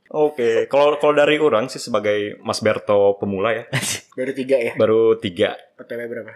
Oke, 0.09 0.69
kalau 0.69 0.95
kalau 1.01 1.13
dari 1.17 1.41
orang 1.41 1.67
sih 1.67 1.81
sebagai 1.81 2.39
Mas 2.41 2.61
Berto 2.61 3.04
pemula 3.15 3.53
ya, 3.53 3.63
Baru 4.17 4.31
tiga 4.31 4.57
ya. 4.57 4.73
baru 4.73 5.13
tiga. 5.15 5.53
OTW 5.77 6.01
berapa? 6.07 6.33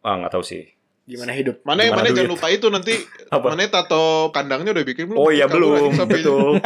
Ah 0.00 0.20
nggak 0.20 0.30
tahu 0.30 0.44
sih. 0.44 0.70
Gimana 1.04 1.32
hidup? 1.32 1.60
mana 1.62 1.84
Gimana 1.84 2.00
mana 2.00 2.08
duit? 2.08 2.16
jangan 2.16 2.32
lupa 2.32 2.46
itu 2.48 2.66
nanti 2.68 2.94
Apa? 3.34 3.52
mana 3.52 3.68
tato 3.68 4.32
kandangnya 4.32 4.72
udah 4.72 4.84
bikin 4.84 5.04
belum 5.12 5.20
Oh 5.20 5.28
iya 5.28 5.44
belum, 5.44 5.92
betul, 6.08 6.56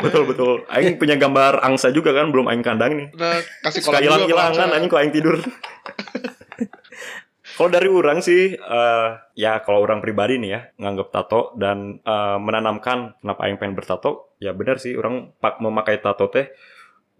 betul 0.00 0.22
betul. 0.24 0.52
Aing 0.68 0.96
punya 0.96 1.20
gambar 1.20 1.60
angsa 1.60 1.92
juga 1.92 2.12
kan, 2.12 2.32
belum 2.32 2.48
Aing 2.48 2.64
kandang 2.64 2.96
nih. 2.96 3.08
nah 3.12 3.36
kasih 3.60 3.84
kolam 3.84 4.00
hilang 4.00 4.20
juga 4.22 4.32
hilangan 4.32 4.56
kalau 4.64 4.76
Aing 4.80 4.88
kok 4.88 5.00
Aing 5.00 5.12
tidur. 5.12 5.36
Kalau 7.52 7.68
dari 7.68 7.84
orang 7.84 8.24
sih, 8.24 8.56
eh, 8.56 9.08
ya 9.36 9.60
kalau 9.60 9.84
orang 9.84 10.00
pribadi 10.00 10.40
nih 10.40 10.50
ya, 10.50 10.60
nganggap 10.80 11.12
tato 11.12 11.52
dan 11.60 12.00
eh, 12.00 12.36
menanamkan 12.40 13.20
kenapa 13.20 13.44
Aing 13.44 13.60
pengen 13.60 13.76
bertato, 13.76 14.32
ya 14.40 14.56
benar 14.56 14.80
sih, 14.80 14.96
orang 14.96 15.36
pak 15.36 15.60
memakai 15.60 16.00
tato 16.00 16.32
teh 16.32 16.48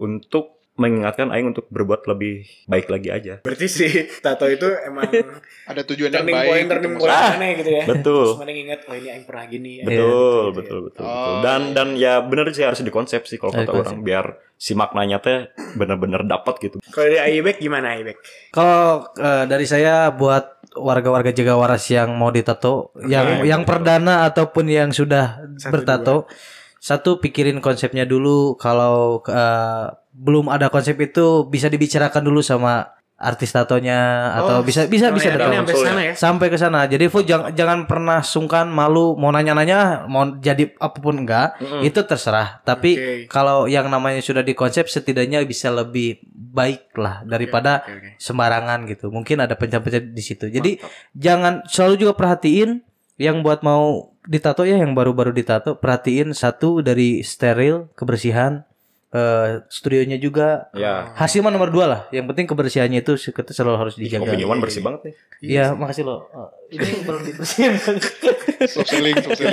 untuk 0.01 0.57
mengingatkan 0.73 1.29
Aing 1.29 1.53
untuk 1.53 1.69
berbuat 1.69 2.09
lebih 2.09 2.43
baik 2.65 2.89
lagi 2.89 3.09
aja. 3.09 3.35
Berarti 3.41 3.67
sih 3.67 3.93
tato 4.19 4.49
itu 4.49 4.65
emang 4.83 5.05
ada 5.71 5.85
tujuan 5.85 6.09
yang 6.09 6.25
baik 6.25 6.49
point 6.49 6.65
gitu 6.65 6.73
turning 6.73 6.93
maksudnya. 6.93 7.13
point 7.13 7.37
aneh 7.37 7.51
gitu 7.55 7.71
ya. 7.71 7.83
Betul. 7.85 8.25
Terus 8.25 8.41
mana 8.41 8.53
ingat 8.53 8.81
oh 8.83 8.95
ini 8.95 9.09
yang 9.09 9.25
pernah 9.25 9.45
gini 9.47 9.71
ya. 9.79 9.85
Betul, 9.85 9.93
Gitu, 9.93 10.09
betul, 10.09 10.49
gitu 10.49 10.57
betul, 10.57 10.77
ya. 10.77 10.83
betul. 10.89 11.05
Oh, 11.05 11.37
Dan 11.41 11.61
dan 11.73 11.89
ya 11.95 12.15
bener 12.21 12.47
sih 12.51 12.65
harus 12.65 12.81
dikonsep 12.81 13.21
sih 13.23 13.37
kalau 13.37 13.53
kata 13.53 13.69
orang 13.69 14.01
dikonsep. 14.01 14.01
biar 14.03 14.27
si 14.57 14.73
maknanya 14.73 15.19
teh 15.19 15.39
bener-bener 15.75 16.23
dapat 16.23 16.55
gitu. 16.59 16.77
Kalau 16.87 17.05
dari 17.05 17.19
Ayubek 17.21 17.59
gimana 17.59 17.93
Ayubek? 17.93 18.17
Kalau 18.51 19.13
eh, 19.13 19.45
dari 19.45 19.67
saya 19.67 20.09
buat 20.09 20.45
warga-warga 20.73 21.31
jaga 21.31 21.53
waras 21.53 21.85
yang 21.87 22.17
mau 22.17 22.31
ditato, 22.31 22.97
yang 23.05 23.45
yang 23.45 23.63
perdana 23.63 24.25
ataupun 24.25 24.65
yang 24.67 24.89
sudah 24.89 25.37
Satu, 25.59 25.69
bertato, 25.69 26.17
satu 26.83 27.23
pikirin 27.23 27.63
konsepnya 27.63 28.03
dulu. 28.03 28.59
Kalau 28.59 29.23
eh, 29.23 29.87
belum 30.11 30.51
ada 30.51 30.67
konsep 30.67 30.99
itu 30.99 31.47
bisa 31.47 31.71
dibicarakan 31.71 32.27
dulu 32.27 32.43
sama 32.43 32.91
artis 33.23 33.55
tatonya 33.55 34.35
atau 34.35 34.59
Oh, 34.59 34.63
bisa 34.67 34.91
bisa 34.91 35.07
oh 35.07 35.15
bisa 35.15 35.31
ya, 35.31 35.39
datang. 35.39 35.63
sampai 35.63 35.75
sana 35.79 36.01
ya. 36.03 36.13
sampai 36.19 36.47
ke 36.51 36.59
sana. 36.59 36.81
Jadi 36.91 37.07
Fu 37.07 37.23
jangan 37.23 37.55
jangan 37.55 37.79
pernah 37.87 38.19
sungkan 38.19 38.67
malu 38.67 39.15
mau 39.15 39.31
nanya-nanya 39.31 40.11
mau 40.11 40.27
jadi 40.43 40.75
apa 40.75 40.99
pun 40.99 41.23
enggak 41.23 41.55
Mm-mm. 41.63 41.87
itu 41.87 42.03
terserah. 42.03 42.59
Tapi 42.67 42.91
Oke. 42.99 43.15
kalau 43.31 43.71
yang 43.71 43.87
namanya 43.87 44.19
sudah 44.19 44.43
dikonsep 44.43 44.91
setidaknya 44.91 45.39
bisa 45.47 45.71
lebih 45.71 46.19
baik 46.35 46.91
lah 46.99 47.23
daripada 47.23 47.87
Oke, 47.87 47.95
oke. 47.95 48.09
sembarangan 48.19 48.91
gitu. 48.91 49.15
Mungkin 49.15 49.39
ada 49.39 49.55
pencet-pencet 49.55 50.11
di 50.11 50.23
situ. 50.27 50.51
Jadi 50.51 50.83
jangan 51.15 51.63
selalu 51.71 52.03
juga 52.03 52.19
perhatiin 52.19 52.83
yang 53.23 53.39
buat 53.47 53.63
mau 53.63 54.12
ditato 54.27 54.63
ya 54.63 54.79
yang 54.79 54.95
baru-baru 54.95 55.35
ditato 55.35 55.79
perhatiin 55.83 56.35
satu 56.35 56.83
dari 56.83 57.27
steril 57.27 57.91
kebersihan 57.99 58.63
eh 59.13 59.61
studionya 59.69 60.17
juga 60.17 60.73
Ya, 60.73 61.13
hasil 61.15 61.41
mah 61.41 61.49
nomor 61.49 61.69
dua 61.69 61.85
lah 61.85 62.01
yang 62.09 62.25
penting 62.25 62.45
kebersihannya 62.45 63.01
itu 63.01 63.13
kita 63.15 63.53
selalu 63.53 63.77
harus 63.79 63.95
dijaga 63.95 64.25
kopi 64.25 64.41
Nyaman 64.41 64.59
bersih 64.59 64.81
banget 64.81 65.01
nih. 65.05 65.15
Iya, 65.43 65.65
makasih 65.73 66.03
loh. 66.03 66.25
Oh, 66.31 66.49
ini 66.69 67.03
belum 67.03 67.21
dibersihin. 67.23 67.73
Stop 68.73 68.87
selling. 68.87 69.19
Oke. 69.19 69.45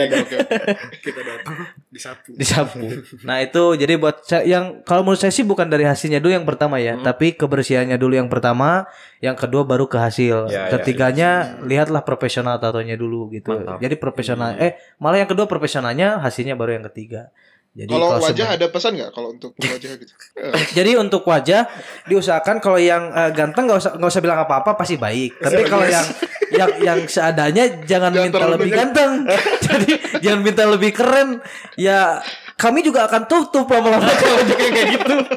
Kita 1.01 1.19
datang 1.19 1.55
disapu. 1.89 2.29
Disapu. 2.31 2.79
Nah, 3.21 3.41
itu 3.41 3.63
jadi 3.75 3.97
buat 3.97 4.21
saya- 4.21 4.45
yang 4.47 4.65
kalau 4.81 5.01
menurut 5.01 5.17
saya 5.17 5.29
sih 5.29 5.41
bukan 5.41 5.65
dari 5.65 5.83
hasilnya 5.83 6.17
dulu 6.17 6.31
yang 6.31 6.45
pertama 6.45 6.77
ya, 6.77 6.93
Hmm. 6.93 7.03
tapi 7.03 7.33
kebersihannya 7.33 7.97
dulu 7.97 8.15
yang 8.15 8.29
pertama, 8.29 8.85
yang 9.19 9.33
kedua 9.33 9.65
baru 9.65 9.85
ke 9.85 9.97
hasil. 9.97 10.47
Ya, 10.47 10.69
ya, 10.69 10.71
Ketiganya 10.71 11.29
lihatlah 11.61 12.01
profesional 12.01 12.55
tatonya 12.57 12.93
dulu 12.93 13.27
gitu. 13.29 13.51
Mantap. 13.51 13.81
Jadi 13.81 13.95
profesional 13.97 14.55
eh 14.55 14.71
malah 14.95 15.19
yang 15.19 15.27
kedua 15.27 15.45
profesionalnya, 15.45 16.17
hasilnya 16.19 16.53
baru 16.53 16.77
yang 16.77 16.85
ketiga. 16.87 17.33
Jadi 17.79 17.95
Kalau 17.95 18.19
wajah 18.19 18.47
ada 18.59 18.65
pesan 18.67 18.91
nggak 18.99 19.11
kalau 19.15 19.31
untuk 19.31 19.55
wajah 19.55 19.91
gitu? 19.95 20.13
Jadi 20.77 20.91
untuk 20.99 21.23
wajah 21.23 21.63
diusahakan 22.11 22.59
kalau 22.59 22.75
yang 22.75 23.07
eh, 23.15 23.31
ganteng 23.31 23.71
nggak 23.71 23.79
usah 23.79 23.91
nggak 23.95 24.11
usah 24.11 24.19
bilang 24.19 24.39
apa-apa 24.43 24.75
pasti 24.75 24.99
baik. 24.99 25.39
Tapi 25.39 25.63
kalau 25.63 25.87
yang 25.87 26.03
yang 26.51 26.71
yang 26.83 26.99
seadanya 27.07 27.63
jangan, 27.87 28.11
Jangan 28.11 28.25
minta 28.27 28.47
lebih 28.51 28.71
ganteng. 28.75 29.11
Jadi 29.69 29.91
jangan 30.19 30.41
minta 30.43 30.63
lebih 30.67 30.91
keren. 30.91 31.39
Ya 31.79 32.19
kami 32.59 32.83
juga 32.83 33.07
akan 33.07 33.23
tutup 33.31 33.71
lama-lama 33.71 34.11
kalau 34.19 34.43
kayak 34.43 34.87
gitu. 34.99 35.15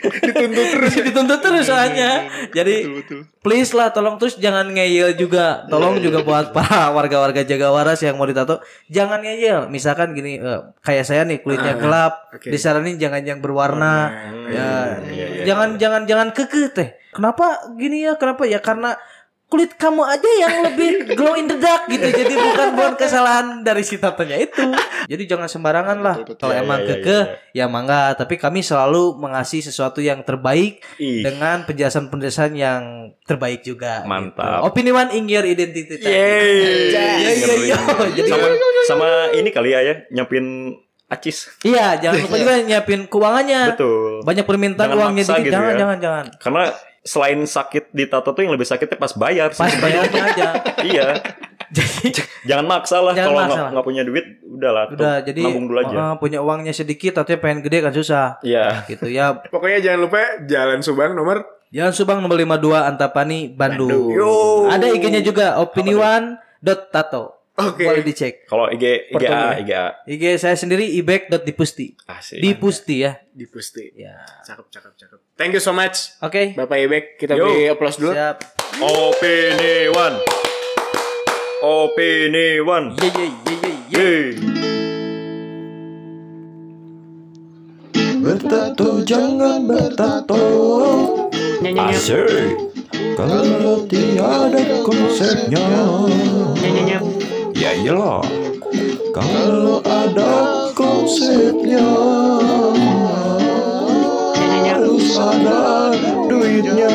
dituntut 0.00 0.66
terus, 0.72 0.94
dituntut 1.02 1.40
terus 1.42 1.64
soalnya. 1.66 2.30
Jadi 2.54 2.86
betul 2.86 2.96
betul. 3.02 3.20
please 3.42 3.74
lah 3.74 3.90
tolong 3.90 4.14
terus 4.16 4.38
jangan 4.38 4.70
ngeyel 4.70 5.18
juga. 5.18 5.66
Tolong 5.66 5.98
juga 5.98 6.22
buat 6.22 6.54
para 6.54 6.94
warga-warga 6.94 7.42
jaga 7.42 7.74
waras 7.74 7.98
yang 8.06 8.14
mau 8.14 8.30
ditato 8.30 8.62
jangan 8.86 9.20
ngeyel. 9.20 9.66
Misalkan 9.66 10.14
gini 10.14 10.38
eh, 10.38 10.60
kayak 10.86 11.04
saya 11.04 11.26
nih 11.26 11.42
kulitnya 11.42 11.74
gelap, 11.74 12.30
oke. 12.30 12.46
disaranin 12.46 12.96
jangan 12.96 13.26
yang 13.26 13.42
berwarna. 13.42 13.94
Ya, 14.50 14.70
Iya, 15.10 15.26
iya, 15.42 15.44
jangan 15.46 15.78
jangan 15.82 16.02
jangan 16.06 16.28
kekeh 16.30 16.66
teh. 16.70 16.88
Kenapa 17.10 17.74
gini 17.74 18.06
ya? 18.06 18.14
Kenapa 18.14 18.46
ya? 18.46 18.62
Karena 18.62 18.94
kulit 19.50 19.74
kamu 19.74 20.06
aja 20.06 20.30
yang 20.46 20.54
lebih 20.62 21.10
glow 21.18 21.34
in 21.34 21.50
the 21.50 21.58
dark 21.58 21.90
gitu. 21.90 22.06
Jadi 22.06 22.34
bukan 22.38 22.68
bukan 22.78 22.94
kesalahan 22.94 23.46
dari 23.66 23.82
si 23.82 23.98
tatonya 23.98 24.38
itu. 24.38 24.62
Jadi 25.10 25.22
jangan 25.26 25.50
sembarangan 25.50 25.98
lah. 25.98 26.16
Kalau 26.38 26.54
Iya, 26.54 26.62
emang 26.62 26.80
iya, 26.80 26.86
iya, 26.86 26.94
kekeh 27.02 27.22
ya 27.50 27.66
mangga, 27.66 28.14
tapi 28.14 28.38
kami 28.38 28.62
selalu 28.62 29.18
mengasih 29.18 29.58
sesuatu 29.60 29.98
yang 29.98 30.22
terbaik 30.22 30.78
Ih, 30.96 31.26
dengan 31.26 31.66
penjelasan-penjelasan 31.66 32.54
yang 32.54 33.10
terbaik 33.26 33.66
juga. 33.66 34.06
Mantap. 34.06 34.62
Gitu. 34.62 34.66
Opini 34.70 34.90
one 34.94 35.10
in 35.18 35.26
your 35.26 35.42
identity. 35.42 35.98
Yeay. 35.98 36.94
Iya. 36.94 37.76
Jadi 38.14 38.28
sama, 38.30 38.46
sama 38.86 39.08
ini 39.34 39.50
kali 39.50 39.74
ya 39.74 39.82
ya 39.82 39.94
nyiapin 40.14 40.78
acis. 41.10 41.50
iya, 41.66 41.98
jangan 41.98 42.22
lupa 42.22 42.38
juga 42.38 42.54
nyiapin 42.62 43.00
keuangannya. 43.10 43.74
Betul. 43.74 44.22
Banyak 44.22 44.44
permintaan 44.46 44.94
Jangan 44.94 45.02
uangnya 45.02 45.24
dikit. 45.26 45.42
gitu 45.42 45.50
jangan, 45.50 45.72
ya. 45.74 45.78
jangan, 45.82 45.98
jangan. 45.98 46.24
Karena 46.38 46.64
selain 47.00 47.40
sakit 47.40 47.96
di 47.96 48.04
tato 48.04 48.36
tuh 48.36 48.42
yang 48.44 48.52
lebih 48.52 48.68
sakitnya 48.68 49.00
pas 49.00 49.12
bayar 49.16 49.56
sih. 49.56 49.64
Pas 49.64 49.74
bayarnya 49.80 50.22
aja. 50.32 50.48
iya. 50.90 51.06
Jadi 51.70 52.12
Jangan 52.44 52.66
maksa 52.66 52.98
lah 52.98 53.14
Jangan 53.14 53.28
kalau 53.30 53.40
maksa 53.46 53.62
nggak 53.70 53.86
punya 53.86 54.02
duit 54.02 54.26
udahlah. 54.42 54.90
tuh, 54.90 54.96
udah 54.98 55.16
jadi 55.22 55.42
nabung 55.46 55.66
dulu 55.70 55.78
aja. 55.80 55.94
uh, 55.96 56.14
punya 56.18 56.38
uangnya 56.42 56.74
sedikit 56.74 57.22
tapi 57.22 57.38
pengen 57.38 57.62
gede 57.64 57.78
kan 57.80 57.92
susah. 57.94 58.26
Iya. 58.44 58.84
Gitu 58.90 59.06
ya. 59.08 59.38
Pokoknya 59.48 59.78
jangan 59.80 60.00
lupa 60.04 60.18
Jalan 60.44 60.80
Subang 60.84 61.14
nomor 61.16 61.46
Jalan 61.70 61.94
Subang 61.94 62.18
nomor 62.18 62.36
52 62.36 62.90
Antapani 62.90 63.48
Bandung. 63.54 63.88
Bandung. 63.88 64.18
Yo. 64.18 64.66
Ada 64.66 64.90
IG-nya 64.90 65.22
juga 65.22 65.62
opiniwan.tato. 65.62 67.39
Oke. 67.68 67.84
Boleh 67.84 68.04
dicek. 68.06 68.48
Kalau 68.48 68.72
IG 68.72 69.12
IGA. 69.12 69.60
IGA 69.60 69.84
IG 70.08 70.24
saya 70.40 70.56
sendiri 70.56 70.88
ibek.dipusti. 70.96 71.98
asik. 72.08 72.40
Dipusti 72.40 73.04
ya. 73.04 73.20
di 73.30 73.48
Pusti. 73.48 73.88
Ya. 73.96 74.20
Cakep, 74.44 74.68
cakep, 74.68 74.92
cakep. 75.00 75.18
Thank 75.40 75.56
you 75.56 75.62
so 75.64 75.72
much. 75.72 76.12
Oke. 76.20 76.52
Bapak 76.52 76.76
Ayubek, 76.76 77.16
kita 77.16 77.32
Yo. 77.32 77.48
beri 77.48 77.72
aplaus 77.72 77.96
dulu. 77.96 78.12
Siap. 78.12 78.36
Opini 78.84 79.88
One. 79.88 80.16
Opini 81.64 82.60
One. 82.60 82.86
Ye 83.00 83.08
ye 83.08 83.26
ye 83.32 83.54
ye 83.56 83.72
ye. 83.88 84.10
Bertato 88.20 89.00
jangan 89.00 89.64
bertato 89.64 90.42
Asik. 91.60 92.68
Kalau 93.16 93.84
tiada 93.88 94.80
konsepnya 94.84 95.64
Ya 97.60 97.76
iyalah. 97.76 98.24
Kalau 99.12 99.84
ada 99.84 100.72
konsepnya 100.72 101.84
Harus 104.64 105.12
ada 105.20 105.92
duitnya 106.24 106.88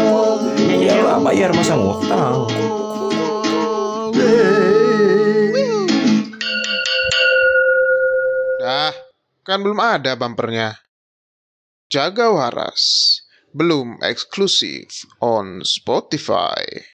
Iyalah 0.66 1.22
bayar 1.22 1.53
masa 1.53 1.78
ngutang. 1.78 2.49
Dah, 8.57 8.93
kan 9.45 9.61
belum 9.61 9.78
ada 9.78 10.18
bumpernya. 10.18 10.82
Jaga 11.93 12.34
waras. 12.34 12.82
Belum 13.53 14.01
eksklusif 14.01 15.05
on 15.22 15.61
Spotify. 15.61 16.82